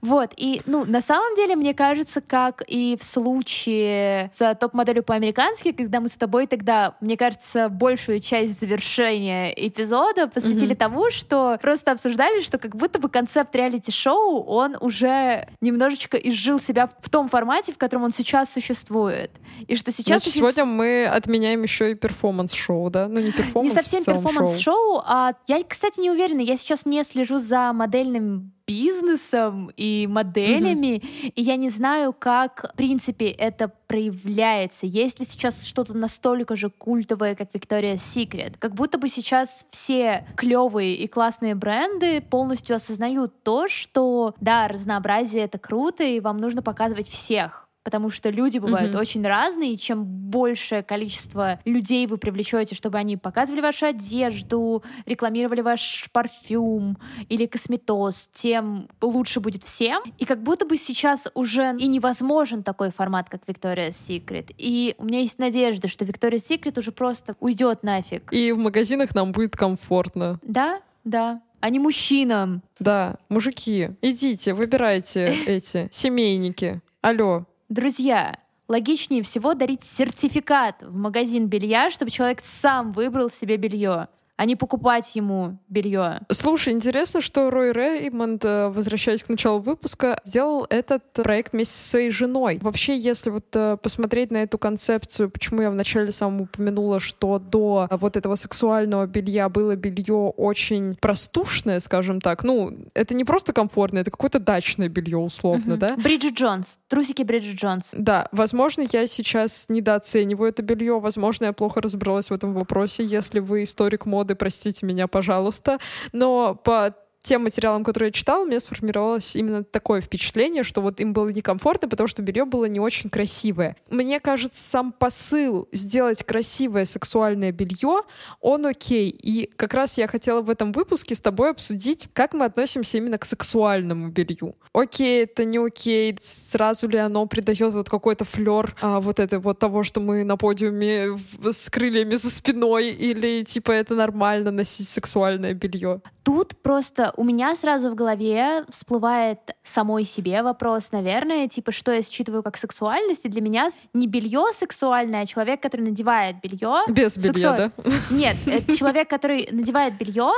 Вот, 0.00 0.32
и, 0.36 0.62
ну, 0.66 0.84
на 0.84 1.00
самом 1.00 1.34
деле, 1.36 1.56
мне 1.56 1.74
кажется, 1.74 2.20
как 2.20 2.62
и 2.66 2.96
в 3.00 3.04
случае 3.04 4.30
с 4.36 4.54
топ-моделью 4.56 5.02
по-американски, 5.02 5.72
когда 5.72 6.00
мы 6.00 6.08
с 6.08 6.12
тобой 6.12 6.46
тогда, 6.46 6.96
мне 7.00 7.16
кажется, 7.16 7.68
большую 7.68 8.20
часть 8.20 8.58
завершения 8.60 9.52
эпизода 9.52 10.26
посвятили 10.28 10.74
тому, 10.74 11.10
что 11.10 11.58
просто 11.60 11.92
обсуждали, 11.92 12.42
что 12.42 12.58
как 12.58 12.76
будто 12.76 12.98
бы 12.98 13.08
концепт 13.08 13.54
реалити-шоу, 13.54 14.42
он 14.44 14.76
уже 14.80 15.48
немножечко 15.60 16.16
изжил 16.16 16.60
себя 16.60 16.88
в 17.00 17.10
том 17.10 17.28
формате, 17.28 17.72
в 17.72 17.78
котором 17.78 18.04
он 18.04 18.12
сейчас 18.12 18.52
существует. 18.52 19.30
И 19.68 19.76
что 19.76 19.92
сейчас... 19.92 20.22
Значит, 20.22 20.34
сегодня 20.34 20.64
мы 20.64 21.06
отменяем 21.06 21.62
еще 21.62 21.92
и 21.92 21.94
перформанс-шоу, 21.94 22.90
да? 22.90 23.08
Ну, 23.08 23.20
не 23.20 23.32
перформанс, 23.32 23.74
Не 23.74 23.80
совсем 23.80 24.04
перформанс-шоу, 24.04 25.02
а 25.04 25.34
я, 25.46 25.62
кстати, 25.64 26.00
не 26.00 26.10
уверена. 26.10 26.40
Я 26.40 26.56
сейчас 26.56 26.86
не 26.86 27.02
слежу 27.04 27.38
за 27.38 27.72
модельным 27.72 28.52
бизнесом 28.66 29.70
и 29.76 30.06
моделями, 30.06 30.98
mm-hmm. 30.98 31.32
и 31.34 31.42
я 31.42 31.56
не 31.56 31.68
знаю, 31.68 32.14
как, 32.16 32.70
в 32.72 32.76
принципе, 32.76 33.26
это 33.26 33.72
проявляется. 33.86 34.86
Есть 34.86 35.20
ли 35.20 35.26
сейчас 35.28 35.64
что-то 35.64 35.94
настолько 35.94 36.56
же 36.56 36.70
культовое, 36.70 37.34
как 37.34 37.52
Victoria's 37.52 37.96
Secret? 37.96 38.54
Как 38.58 38.74
будто 38.74 38.98
бы 38.98 39.08
сейчас 39.08 39.66
все 39.70 40.26
клевые 40.36 40.94
и 40.94 41.08
классные 41.08 41.54
бренды 41.54 42.20
полностью 42.20 42.76
осознают 42.76 43.42
то, 43.42 43.68
что, 43.68 44.34
да, 44.40 44.68
разнообразие— 44.68 45.42
это 45.44 45.58
круто, 45.58 46.04
и 46.04 46.20
вам 46.20 46.38
нужно 46.38 46.62
показывать 46.62 47.08
всех 47.08 47.61
потому 47.82 48.10
что 48.10 48.30
люди 48.30 48.58
бывают 48.58 48.94
mm-hmm. 48.94 49.00
очень 49.00 49.26
разные, 49.26 49.74
и 49.74 49.78
чем 49.78 50.04
большее 50.04 50.82
количество 50.82 51.60
людей 51.64 52.06
вы 52.06 52.18
привлечете, 52.18 52.74
чтобы 52.74 52.98
они 52.98 53.16
показывали 53.16 53.60
вашу 53.60 53.86
одежду, 53.86 54.82
рекламировали 55.06 55.60
ваш 55.60 56.08
парфюм 56.12 56.98
или 57.28 57.46
косметоз, 57.46 58.28
тем 58.32 58.88
лучше 59.00 59.40
будет 59.40 59.64
всем. 59.64 60.02
И 60.18 60.24
как 60.24 60.42
будто 60.42 60.64
бы 60.64 60.76
сейчас 60.76 61.26
уже 61.34 61.76
и 61.78 61.86
невозможен 61.86 62.62
такой 62.62 62.90
формат, 62.90 63.28
как 63.28 63.42
Victoria's 63.46 63.96
Secret. 64.08 64.54
И 64.58 64.94
у 64.98 65.04
меня 65.04 65.20
есть 65.20 65.38
надежда, 65.38 65.88
что 65.88 66.04
Victoria's 66.04 66.48
Secret 66.48 66.78
уже 66.78 66.92
просто 66.92 67.36
уйдет 67.40 67.82
нафиг. 67.82 68.32
И 68.32 68.52
в 68.52 68.58
магазинах 68.58 69.14
нам 69.14 69.32
будет 69.32 69.56
комфортно. 69.56 70.38
Да, 70.42 70.80
да 71.04 71.40
а 71.62 71.70
не 71.70 71.78
мужчинам. 71.78 72.60
Да, 72.80 73.16
мужики, 73.28 73.90
идите, 74.02 74.52
выбирайте 74.52 75.26
эти 75.46 75.88
семейники. 75.92 76.82
Алло, 77.00 77.46
Друзья, 77.72 78.38
логичнее 78.68 79.22
всего 79.22 79.54
дарить 79.54 79.82
сертификат 79.82 80.82
в 80.82 80.94
магазин 80.94 81.46
белья, 81.46 81.88
чтобы 81.88 82.10
человек 82.10 82.42
сам 82.44 82.92
выбрал 82.92 83.30
себе 83.30 83.56
белье 83.56 84.08
а 84.36 84.44
не 84.44 84.56
покупать 84.56 85.14
ему 85.14 85.58
белье. 85.68 86.20
Слушай, 86.30 86.72
интересно, 86.72 87.20
что 87.20 87.50
Рой 87.50 87.72
Реймонд, 87.72 88.44
э, 88.44 88.68
возвращаясь 88.68 89.22
к 89.22 89.28
началу 89.28 89.60
выпуска, 89.60 90.18
сделал 90.24 90.66
этот 90.68 91.12
проект 91.12 91.52
вместе 91.52 91.74
со 91.74 91.90
своей 91.90 92.10
женой. 92.10 92.58
Вообще, 92.60 92.98
если 92.98 93.30
вот 93.30 93.44
э, 93.54 93.76
посмотреть 93.80 94.30
на 94.30 94.38
эту 94.38 94.58
концепцию, 94.58 95.30
почему 95.30 95.62
я 95.62 95.70
вначале 95.70 96.12
сам 96.12 96.40
упомянула, 96.40 96.98
что 96.98 97.38
до 97.38 97.86
вот 97.90 98.16
этого 98.16 98.34
сексуального 98.34 99.06
белья 99.06 99.48
было 99.48 99.76
белье 99.76 100.32
очень 100.36 100.96
простушное, 100.96 101.78
скажем 101.80 102.20
так. 102.20 102.42
Ну, 102.42 102.76
это 102.94 103.14
не 103.14 103.24
просто 103.24 103.52
комфортное, 103.52 104.02
это 104.02 104.10
какое-то 104.10 104.38
дачное 104.38 104.88
белье, 104.88 105.18
условно, 105.18 105.74
uh-huh. 105.74 105.76
да? 105.76 105.96
Бриджит 105.96 106.34
Джонс. 106.34 106.78
Трусики 106.88 107.22
Бриджит 107.22 107.60
Джонс. 107.60 107.90
Да, 107.92 108.28
возможно, 108.32 108.84
я 108.92 109.06
сейчас 109.06 109.66
недооцениваю 109.68 110.48
это 110.48 110.62
белье, 110.62 110.98
возможно, 110.98 111.46
я 111.46 111.52
плохо 111.52 111.80
разобралась 111.80 112.30
в 112.30 112.32
этом 112.32 112.54
вопросе. 112.54 113.04
Если 113.04 113.38
вы 113.38 113.62
историк 113.62 114.06
моды, 114.06 114.21
моды, 114.22 114.34
простите 114.34 114.86
меня, 114.86 115.08
пожалуйста. 115.08 115.78
Но 116.12 116.54
по 116.54 116.94
тем 117.22 117.44
материалам, 117.44 117.84
которые 117.84 118.08
я 118.08 118.12
читала, 118.12 118.42
у 118.42 118.46
меня 118.46 118.60
сформировалось 118.60 119.36
именно 119.36 119.64
такое 119.64 120.00
впечатление, 120.00 120.64
что 120.64 120.80
вот 120.80 121.00
им 121.00 121.12
было 121.12 121.28
некомфортно, 121.28 121.88
потому 121.88 122.08
что 122.08 122.22
белье 122.22 122.44
было 122.44 122.64
не 122.66 122.80
очень 122.80 123.10
красивое. 123.10 123.76
Мне 123.90 124.20
кажется, 124.20 124.62
сам 124.62 124.92
посыл 124.92 125.68
сделать 125.72 126.24
красивое 126.24 126.84
сексуальное 126.84 127.52
белье, 127.52 128.02
он 128.40 128.66
окей. 128.66 129.10
И 129.10 129.50
как 129.56 129.74
раз 129.74 129.98
я 129.98 130.06
хотела 130.06 130.42
в 130.42 130.50
этом 130.50 130.72
выпуске 130.72 131.14
с 131.14 131.20
тобой 131.20 131.50
обсудить, 131.50 132.08
как 132.12 132.34
мы 132.34 132.44
относимся 132.44 132.98
именно 132.98 133.18
к 133.18 133.24
сексуальному 133.24 134.08
белью. 134.08 134.56
Окей, 134.72 135.24
это 135.24 135.44
не 135.44 135.58
окей, 135.58 136.16
сразу 136.18 136.88
ли 136.88 136.98
оно 136.98 137.26
придает 137.26 137.74
вот 137.74 137.90
какой-то 137.90 138.24
флер 138.24 138.74
а, 138.80 139.00
вот 139.00 139.20
это 139.20 139.38
вот 139.38 139.58
того, 139.58 139.82
что 139.82 140.00
мы 140.00 140.24
на 140.24 140.36
подиуме 140.36 141.18
с 141.42 141.68
крыльями 141.68 142.14
за 142.14 142.30
спиной, 142.30 142.90
или 142.90 143.44
типа 143.44 143.72
это 143.72 143.94
нормально 143.94 144.50
носить 144.50 144.88
сексуальное 144.88 145.52
белье. 145.52 146.00
Тут 146.22 146.56
просто 146.62 147.12
у 147.16 147.24
меня 147.24 147.54
сразу 147.56 147.90
в 147.90 147.94
голове 147.94 148.64
всплывает 148.68 149.38
самой 149.64 150.04
себе 150.04 150.42
вопрос, 150.42 150.92
наверное, 150.92 151.48
типа, 151.48 151.72
что 151.72 151.92
я 151.92 152.02
считываю 152.02 152.42
как 152.42 152.56
сексуальность, 152.56 153.22
и 153.24 153.28
для 153.28 153.40
меня 153.40 153.70
не 153.92 154.06
белье 154.06 154.46
сексуальное, 154.56 155.22
а 155.22 155.26
человек, 155.26 155.60
который 155.60 155.82
надевает 155.82 156.36
белье. 156.40 156.82
Без 156.88 157.16
белья, 157.16 157.56
сексу... 157.56 157.72
да? 157.84 157.92
Нет, 158.10 158.36
это 158.46 158.76
человек, 158.76 159.10
который 159.10 159.48
надевает 159.50 159.98
белье, 159.98 160.32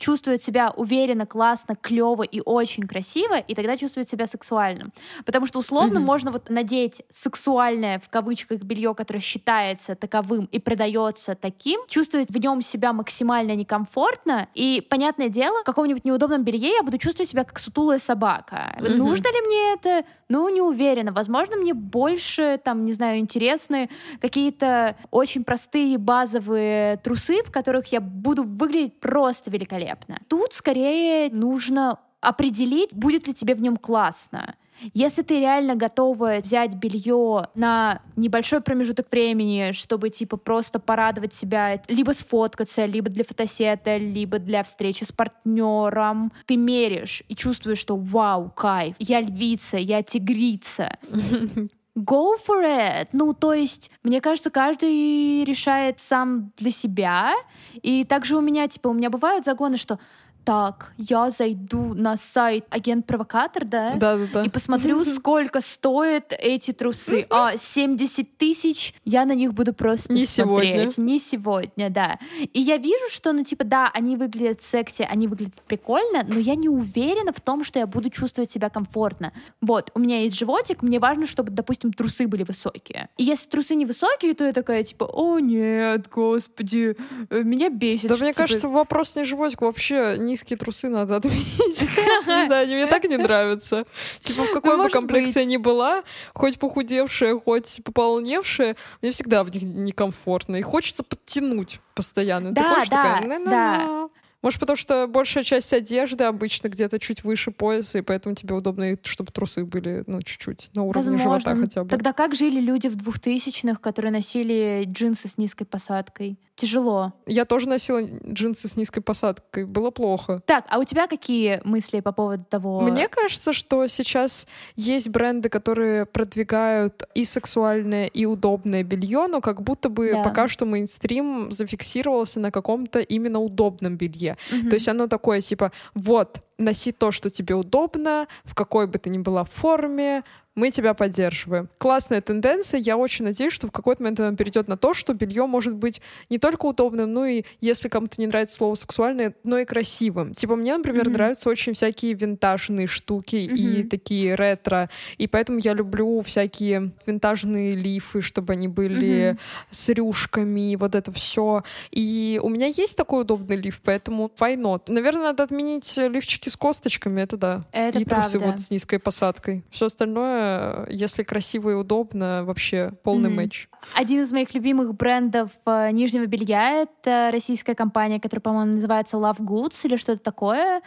чувствует 0.00 0.42
себя 0.42 0.72
уверенно, 0.76 1.26
классно, 1.26 1.76
клево 1.76 2.22
и 2.22 2.40
очень 2.44 2.84
красиво, 2.84 3.38
и 3.38 3.54
тогда 3.54 3.76
чувствует 3.76 4.08
себя 4.08 4.26
сексуальным. 4.26 4.92
Потому 5.24 5.46
что 5.46 5.58
условно 5.60 5.98
mm-hmm. 5.98 6.04
можно 6.04 6.32
вот 6.32 6.50
надеть 6.50 7.02
сексуальное 7.12 8.00
в 8.00 8.08
кавычках 8.08 8.62
белье, 8.62 8.94
которое 8.94 9.20
считается 9.20 9.94
таковым 9.94 10.46
и 10.46 10.58
продается 10.58 11.34
таким, 11.34 11.80
чувствовать 11.86 12.30
в 12.30 12.36
нем 12.38 12.62
себя 12.62 12.92
максимально 12.92 13.54
некомфортно, 13.54 14.48
и 14.54 14.84
понятное 14.88 15.28
дело, 15.28 15.60
в 15.60 15.64
каком-нибудь 15.64 16.04
неудобном 16.04 16.42
белье 16.42 16.70
я 16.70 16.82
буду 16.82 16.98
чувствовать 16.98 17.30
себя 17.30 17.44
как 17.44 17.58
сутулая 17.58 17.98
собака. 17.98 18.74
Mm-hmm. 18.78 18.96
Нужно 18.96 19.28
ли 19.28 19.46
мне 19.46 19.74
это? 19.74 20.04
Ну, 20.28 20.48
не 20.48 20.62
уверена. 20.62 21.12
Возможно, 21.12 21.56
мне 21.56 21.74
больше, 21.74 22.58
там, 22.64 22.84
не 22.84 22.92
знаю, 22.92 23.18
интересны 23.18 23.90
какие-то 24.20 24.96
очень 25.10 25.44
простые 25.44 25.98
базовые 25.98 26.96
трусы, 26.98 27.42
в 27.42 27.50
которых 27.50 27.92
я 27.92 28.00
буду 28.00 28.44
выглядеть 28.44 29.00
просто 29.00 29.50
великолепно. 29.50 29.89
Тут 30.28 30.52
скорее 30.52 31.30
нужно 31.30 31.98
определить, 32.20 32.92
будет 32.92 33.26
ли 33.26 33.34
тебе 33.34 33.54
в 33.54 33.60
нем 33.60 33.76
классно. 33.76 34.56
Если 34.94 35.22
ты 35.22 35.40
реально 35.40 35.74
готова 35.74 36.40
взять 36.42 36.74
белье 36.74 37.48
на 37.54 38.00
небольшой 38.16 38.60
промежуток 38.62 39.10
времени, 39.10 39.72
чтобы 39.72 40.08
типа 40.10 40.36
просто 40.36 40.78
порадовать 40.78 41.34
себя, 41.34 41.82
либо 41.88 42.12
сфоткаться, 42.12 42.86
либо 42.86 43.10
для 43.10 43.24
фотосета, 43.24 43.98
либо 43.98 44.38
для 44.38 44.62
встречи 44.62 45.04
с 45.04 45.12
партнером, 45.12 46.32
ты 46.46 46.56
меришь 46.56 47.22
и 47.28 47.36
чувствуешь, 47.36 47.78
что 47.78 47.96
вау, 47.96 48.50
кайф, 48.50 48.96
я 48.98 49.20
львица, 49.20 49.76
я 49.76 50.02
тигрица. 50.02 50.96
Go 52.00 52.36
for 52.36 52.62
it. 52.64 53.08
Ну, 53.12 53.34
то 53.34 53.52
есть, 53.52 53.90
мне 54.02 54.20
кажется, 54.20 54.50
каждый 54.50 55.44
решает 55.44 55.98
сам 56.00 56.52
для 56.56 56.70
себя. 56.70 57.34
И 57.82 58.04
также 58.04 58.36
у 58.36 58.40
меня, 58.40 58.68
типа, 58.68 58.88
у 58.88 58.92
меня 58.94 59.10
бывают 59.10 59.44
загоны, 59.44 59.76
что 59.76 59.98
так, 60.44 60.92
я 60.96 61.30
зайду 61.30 61.94
на 61.94 62.16
сайт 62.16 62.64
агент-провокатор, 62.70 63.64
да? 63.64 63.94
Да, 63.96 64.16
да, 64.16 64.26
да. 64.32 64.42
И 64.42 64.48
посмотрю, 64.48 65.04
сколько 65.16 65.60
стоят 65.60 66.32
эти 66.38 66.72
трусы. 66.72 67.26
А, 67.30 67.56
70 67.56 68.36
тысяч, 68.36 68.94
я 69.04 69.24
на 69.24 69.32
них 69.32 69.54
буду 69.54 69.72
просто 69.72 70.12
Не 70.12 70.26
смотреть. 70.26 70.94
сегодня. 70.94 71.10
Не 71.12 71.18
сегодня, 71.18 71.90
да. 71.90 72.18
И 72.52 72.60
я 72.60 72.76
вижу, 72.76 73.10
что, 73.10 73.32
ну, 73.32 73.44
типа, 73.44 73.64
да, 73.64 73.90
они 73.92 74.16
выглядят 74.16 74.62
секси, 74.62 75.06
они 75.08 75.28
выглядят 75.28 75.60
прикольно, 75.66 76.24
но 76.26 76.38
я 76.38 76.54
не 76.54 76.68
уверена 76.68 77.32
в 77.32 77.40
том, 77.40 77.64
что 77.64 77.78
я 77.78 77.86
буду 77.86 78.10
чувствовать 78.10 78.50
себя 78.50 78.70
комфортно. 78.70 79.32
Вот, 79.60 79.90
у 79.94 80.00
меня 80.00 80.20
есть 80.22 80.38
животик, 80.38 80.82
мне 80.82 80.98
важно, 80.98 81.26
чтобы, 81.26 81.50
допустим, 81.50 81.92
трусы 81.92 82.26
были 82.26 82.44
высокие. 82.44 83.08
И 83.16 83.24
если 83.24 83.48
трусы 83.48 83.74
не 83.74 83.86
высокие, 83.86 84.34
то 84.34 84.44
я 84.44 84.52
такая, 84.52 84.84
типа, 84.84 85.04
о, 85.04 85.38
нет, 85.38 86.08
господи, 86.08 86.96
э, 87.28 87.42
меня 87.42 87.68
бесит. 87.68 88.08
Да 88.08 88.16
что, 88.16 88.24
мне 88.24 88.32
типа, 88.32 88.42
кажется, 88.42 88.68
вопрос 88.68 89.16
не 89.16 89.24
животик, 89.24 89.60
вообще 89.60 90.16
низкие 90.30 90.56
трусы 90.56 90.88
надо 90.88 91.16
отменить. 91.16 91.80
Не 92.26 92.46
знаю, 92.46 92.62
они 92.64 92.74
мне 92.74 92.86
так 92.86 93.04
не 93.04 93.16
нравятся. 93.16 93.84
Типа 94.20 94.44
в 94.44 94.52
какой 94.52 94.76
бы 94.76 94.88
комплекции 94.88 95.40
быть. 95.40 95.48
ни 95.48 95.56
была, 95.56 96.02
хоть 96.34 96.58
похудевшая, 96.58 97.38
хоть 97.38 97.80
пополневшая, 97.84 98.76
мне 99.02 99.10
всегда 99.10 99.44
в 99.44 99.50
них 99.50 99.62
некомфортно. 99.62 100.56
И 100.56 100.62
хочется 100.62 101.02
подтянуть 101.02 101.80
постоянно. 101.94 102.50
Ты 102.50 102.60
Да, 102.62 102.74
хочешь 102.74 102.88
да. 102.90 104.08
Может, 104.42 104.58
потому 104.58 104.76
что 104.76 105.06
большая 105.06 105.44
часть 105.44 105.72
одежды 105.74 106.24
обычно 106.24 106.68
где-то 106.68 106.98
чуть 106.98 107.24
выше 107.24 107.50
пояса, 107.50 107.98
и 107.98 108.00
поэтому 108.00 108.34
тебе 108.34 108.54
удобно, 108.54 108.96
чтобы 109.02 109.32
трусы 109.32 109.66
были, 109.66 110.02
ну, 110.06 110.22
чуть-чуть 110.22 110.70
на 110.74 110.82
уровне 110.82 111.12
Возможно. 111.12 111.40
живота 111.40 111.60
хотя 111.60 111.84
бы. 111.84 111.90
Тогда 111.90 112.14
как 112.14 112.34
жили 112.34 112.58
люди 112.58 112.88
в 112.88 112.94
двухтысячных, 112.96 113.82
которые 113.82 114.12
носили 114.12 114.84
джинсы 114.86 115.28
с 115.28 115.36
низкой 115.36 115.66
посадкой? 115.66 116.38
Тяжело. 116.60 117.14
Я 117.26 117.46
тоже 117.46 117.68
носила 117.70 118.02
джинсы 118.02 118.68
с 118.68 118.76
низкой 118.76 119.00
посадкой. 119.00 119.64
Было 119.64 119.90
плохо. 119.90 120.42
Так, 120.44 120.66
а 120.68 120.78
у 120.78 120.84
тебя 120.84 121.06
какие 121.06 121.62
мысли 121.64 122.00
по 122.00 122.12
поводу 122.12 122.44
того? 122.44 122.80
Мне 122.82 123.08
кажется, 123.08 123.54
что 123.54 123.86
сейчас 123.86 124.46
есть 124.76 125.08
бренды, 125.08 125.48
которые 125.48 126.04
продвигают 126.04 127.04
и 127.14 127.24
сексуальное, 127.24 128.08
и 128.08 128.26
удобное 128.26 128.82
белье, 128.82 129.26
но 129.26 129.40
как 129.40 129.62
будто 129.62 129.88
бы 129.88 130.10
Да. 130.12 130.22
пока 130.22 130.48
что 130.48 130.66
мейнстрим 130.66 131.50
зафиксировался 131.50 132.40
на 132.40 132.50
каком-то 132.50 133.00
именно 133.00 133.40
удобном 133.40 133.96
белье. 133.96 134.36
Мгм. 134.52 134.68
То 134.68 134.74
есть 134.74 134.88
оно 134.88 135.06
такое 135.06 135.40
типа, 135.40 135.72
вот, 135.94 136.40
носи 136.58 136.92
то, 136.92 137.10
что 137.10 137.30
тебе 137.30 137.54
удобно, 137.54 138.26
в 138.44 138.54
какой 138.54 138.86
бы 138.86 138.98
ты 138.98 139.08
ни 139.08 139.16
была 139.16 139.44
форме, 139.44 140.24
мы 140.56 140.70
тебя 140.70 140.94
поддерживаем. 140.94 141.68
Классная 141.78 142.20
тенденция. 142.20 142.80
Я 142.80 142.96
очень 142.96 143.24
надеюсь, 143.24 143.52
что 143.52 143.68
в 143.68 143.70
какой-то 143.70 144.02
момент 144.02 144.20
она 144.20 144.36
перейдет 144.36 144.68
на 144.68 144.76
то, 144.76 144.94
что 144.94 145.14
белье 145.14 145.46
может 145.46 145.74
быть 145.74 146.00
не 146.28 146.38
только 146.38 146.66
удобным, 146.66 147.12
но 147.12 147.24
и, 147.26 147.44
если 147.60 147.88
кому-то 147.88 148.20
не 148.20 148.26
нравится 148.26 148.56
слово 148.56 148.74
сексуальное, 148.74 149.34
но 149.44 149.58
и 149.58 149.64
красивым. 149.64 150.32
Типа 150.34 150.56
мне, 150.56 150.76
например, 150.76 151.04
Мгм. 151.04 151.12
нравятся 151.14 151.48
очень 151.48 151.72
всякие 151.74 152.14
винтажные 152.14 152.86
штуки 152.86 153.36
и 153.36 153.80
Мгм. 153.80 153.88
такие 153.88 154.34
ретро. 154.34 154.90
И 155.18 155.26
поэтому 155.28 155.58
я 155.58 155.72
люблю 155.72 156.20
всякие 156.22 156.92
винтажные 157.06 157.72
лифы, 157.72 158.20
чтобы 158.20 158.52
они 158.54 158.66
были 158.68 159.30
Мгм. 159.30 159.38
с 159.70 159.88
рюшками, 159.88 160.74
вот 160.76 160.94
это 160.94 161.12
все. 161.12 161.62
И 161.90 162.40
у 162.42 162.48
меня 162.48 162.66
есть 162.66 162.96
такой 162.96 163.22
удобный 163.22 163.56
лиф, 163.56 163.80
поэтому 163.84 164.30
why 164.38 164.56
not? 164.56 164.82
Наверное, 164.88 165.22
надо 165.26 165.44
отменить 165.44 165.96
лифчики 165.96 166.48
с 166.48 166.56
косточками, 166.56 167.22
это 167.22 167.36
да. 167.36 167.60
Это 167.72 167.98
и 167.98 168.04
трусы 168.04 168.38
правда. 168.38 168.52
вот 168.52 168.60
с 168.60 168.70
низкой 168.70 168.98
посадкой. 168.98 169.64
Все 169.70 169.86
остальное, 169.86 170.39
если 170.88 171.22
красиво 171.22 171.70
и 171.70 171.74
удобно, 171.74 172.44
вообще 172.44 172.92
полный 173.02 173.28
Мгм. 173.28 173.36
матч. 173.36 173.68
Один 173.94 174.22
из 174.22 174.32
моих 174.32 174.54
любимых 174.54 174.94
брендов 174.94 175.50
э, 175.66 175.90
нижнего 175.92 176.26
белья— 176.26 176.82
это 176.82 177.30
российская 177.32 177.74
компания, 177.74 178.20
которая, 178.20 178.42
по-моему, 178.42 178.74
называется 178.74 179.16
Love 179.16 179.38
Goods 179.38 179.80
или 179.84 179.96
что-то 179.96 180.22
такое. 180.22 180.82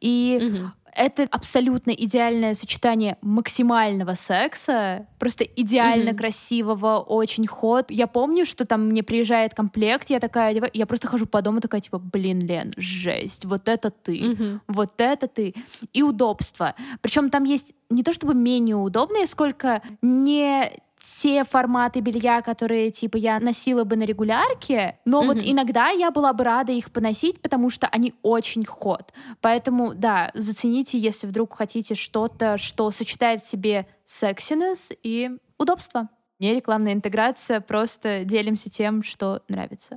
И 0.00 0.38
Мгм. 0.40 0.72
Это 0.96 1.26
абсолютно 1.30 1.90
идеальное 1.90 2.54
сочетание 2.54 3.16
максимального 3.22 4.14
секса, 4.14 5.06
просто 5.18 5.44
идеально 5.44 6.10
Мгм. 6.10 6.16
красивого, 6.18 6.98
очень 6.98 7.46
ход. 7.46 7.90
Я 7.90 8.06
помню, 8.06 8.44
что 8.46 8.64
там 8.64 8.88
мне 8.88 9.02
приезжает 9.02 9.54
комплект, 9.54 10.10
я 10.10 10.20
такая, 10.20 10.50
одеваю- 10.52 10.70
я 10.74 10.86
просто 10.86 11.08
хожу 11.08 11.26
по 11.26 11.42
дому 11.42 11.60
такая, 11.60 11.80
типа, 11.80 11.98
блин, 11.98 12.40
Лен, 12.40 12.72
жесть, 12.76 13.44
вот 13.44 13.68
это 13.68 13.90
ты. 13.90 14.20
Мгм. 14.22 14.60
Вот 14.68 14.92
это 14.98 15.28
ты. 15.28 15.54
И 15.92 16.02
удобство. 16.02 16.74
Причем 17.00 17.30
там 17.30 17.44
есть 17.44 17.66
не 17.90 18.02
то 18.02 18.12
чтобы 18.12 18.34
менее 18.34 18.76
удобные, 18.76 19.26
сколько 19.26 19.82
не 20.02 20.72
те 21.22 21.44
форматы 21.44 22.00
белья, 22.00 22.42
которые, 22.42 22.90
типа, 22.90 23.16
я 23.16 23.40
носила 23.40 23.84
бы 23.84 23.96
на 23.96 24.04
регулярке, 24.04 24.98
но 25.04 25.22
вот 25.22 25.36
Мгм. 25.36 25.44
иногда 25.46 25.88
я 25.88 26.10
была 26.10 26.32
бы 26.32 26.44
рада 26.44 26.72
их 26.72 26.92
поносить, 26.92 27.40
потому 27.40 27.70
что 27.70 27.86
они 27.88 28.14
очень 28.22 28.64
ход. 28.64 29.12
Поэтому, 29.40 29.94
да, 29.94 30.30
зацените, 30.34 30.98
если 30.98 31.26
вдруг 31.26 31.56
хотите 31.56 31.94
что-то, 31.94 32.58
что 32.58 32.90
сочетает 32.90 33.42
в 33.42 33.50
себе 33.50 33.86
сексинес 34.06 34.90
и 35.02 35.30
удобство. 35.58 36.08
Не 36.38 36.54
рекламная 36.54 36.92
интеграция, 36.92 37.60
просто 37.60 38.24
делимся 38.24 38.68
тем, 38.68 39.02
что 39.02 39.42
нравится. 39.48 39.94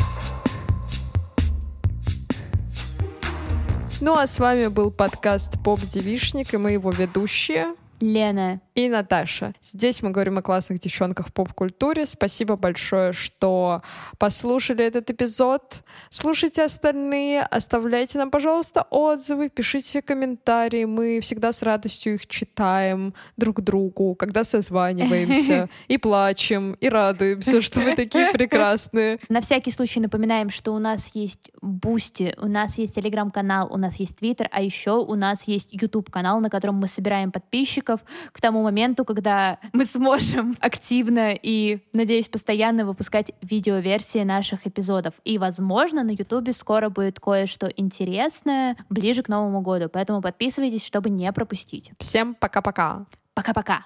Ну 4.02 4.14
а 4.14 4.26
с 4.28 4.40
вами 4.40 4.68
был 4.68 4.92
подкаст 4.92 5.62
Поп 5.62 5.80
Девишник 5.82 6.54
и 6.54 6.58
мы 6.58 6.72
его 6.72 6.90
ведущие 6.90 7.76
Лена, 8.00 8.62
и 8.80 8.88
Наташа. 8.88 9.54
Здесь 9.62 10.02
мы 10.02 10.12
говорим 10.12 10.38
о 10.38 10.42
классных 10.42 10.80
девчонках 10.80 11.28
в 11.28 11.34
поп-культуре. 11.34 12.06
Спасибо 12.06 12.56
большое, 12.56 13.12
что 13.12 13.82
послушали 14.18 14.86
этот 14.86 15.10
эпизод. 15.10 15.84
Слушайте 16.10 16.64
остальные, 16.64 17.42
оставляйте 17.42 18.18
нам, 18.18 18.32
пожалуйста, 18.32 18.88
отзывы, 18.90 19.50
пишите 19.50 20.02
комментарии. 20.02 20.86
Мы 20.86 21.20
всегда 21.20 21.52
с 21.52 21.62
радостью 21.62 22.14
их 22.14 22.28
читаем 22.28 23.14
друг 23.36 23.60
другу, 23.60 24.16
когда 24.16 24.46
созваниваемся 24.46 25.68
и 25.90 25.98
плачем, 25.98 26.74
и 26.80 26.88
радуемся, 26.88 27.62
что 27.62 27.82
вы 27.82 27.96
такие 27.98 28.32
прекрасные. 28.34 29.20
На 29.28 29.42
всякий 29.42 29.72
случай 29.72 30.00
напоминаем, 30.00 30.50
что 30.50 30.74
у 30.74 30.80
нас 30.80 31.12
есть 31.14 31.52
Boosty, 31.62 32.34
у 32.38 32.48
нас 32.48 32.78
есть 32.78 32.96
Телеграм-канал, 32.96 33.68
у 33.74 33.78
нас 33.78 33.96
есть 33.96 34.16
Твиттер, 34.16 34.48
а 34.52 34.62
еще 34.62 34.92
у 34.92 35.16
нас 35.16 35.44
есть 35.48 35.68
YouTube-канал, 35.72 36.40
на 36.40 36.50
котором 36.50 36.76
мы 36.76 36.88
собираем 36.88 37.34
подписчиков 37.34 37.89
к 37.98 38.42
тому 38.42 38.64
моменту, 38.64 39.06
когда 39.06 39.60
мы 39.74 39.86
сможем 39.86 40.56
активно 40.60 41.34
и, 41.34 41.80
надеюсь, 41.94 42.28
постоянно 42.28 42.86
выпускать 42.86 43.32
видеоверсии 43.42 44.24
наших 44.24 44.68
эпизодов. 44.68 45.14
И, 45.24 45.38
возможно, 45.38 46.04
на 46.04 46.12
YouTube 46.12 46.54
скоро 46.54 46.90
будет 46.90 47.20
кое-что 47.20 47.68
интересное 47.68 48.76
ближе 48.90 49.24
к 49.24 49.30
Новому 49.30 49.62
году, 49.62 49.90
поэтому 49.90 50.22
подписывайтесь, 50.22 50.86
чтобы 50.86 51.10
не 51.10 51.32
пропустить. 51.32 51.92
Всем 52.00 52.36
пока-пока. 52.36 53.06
Пока-пока! 53.34 53.78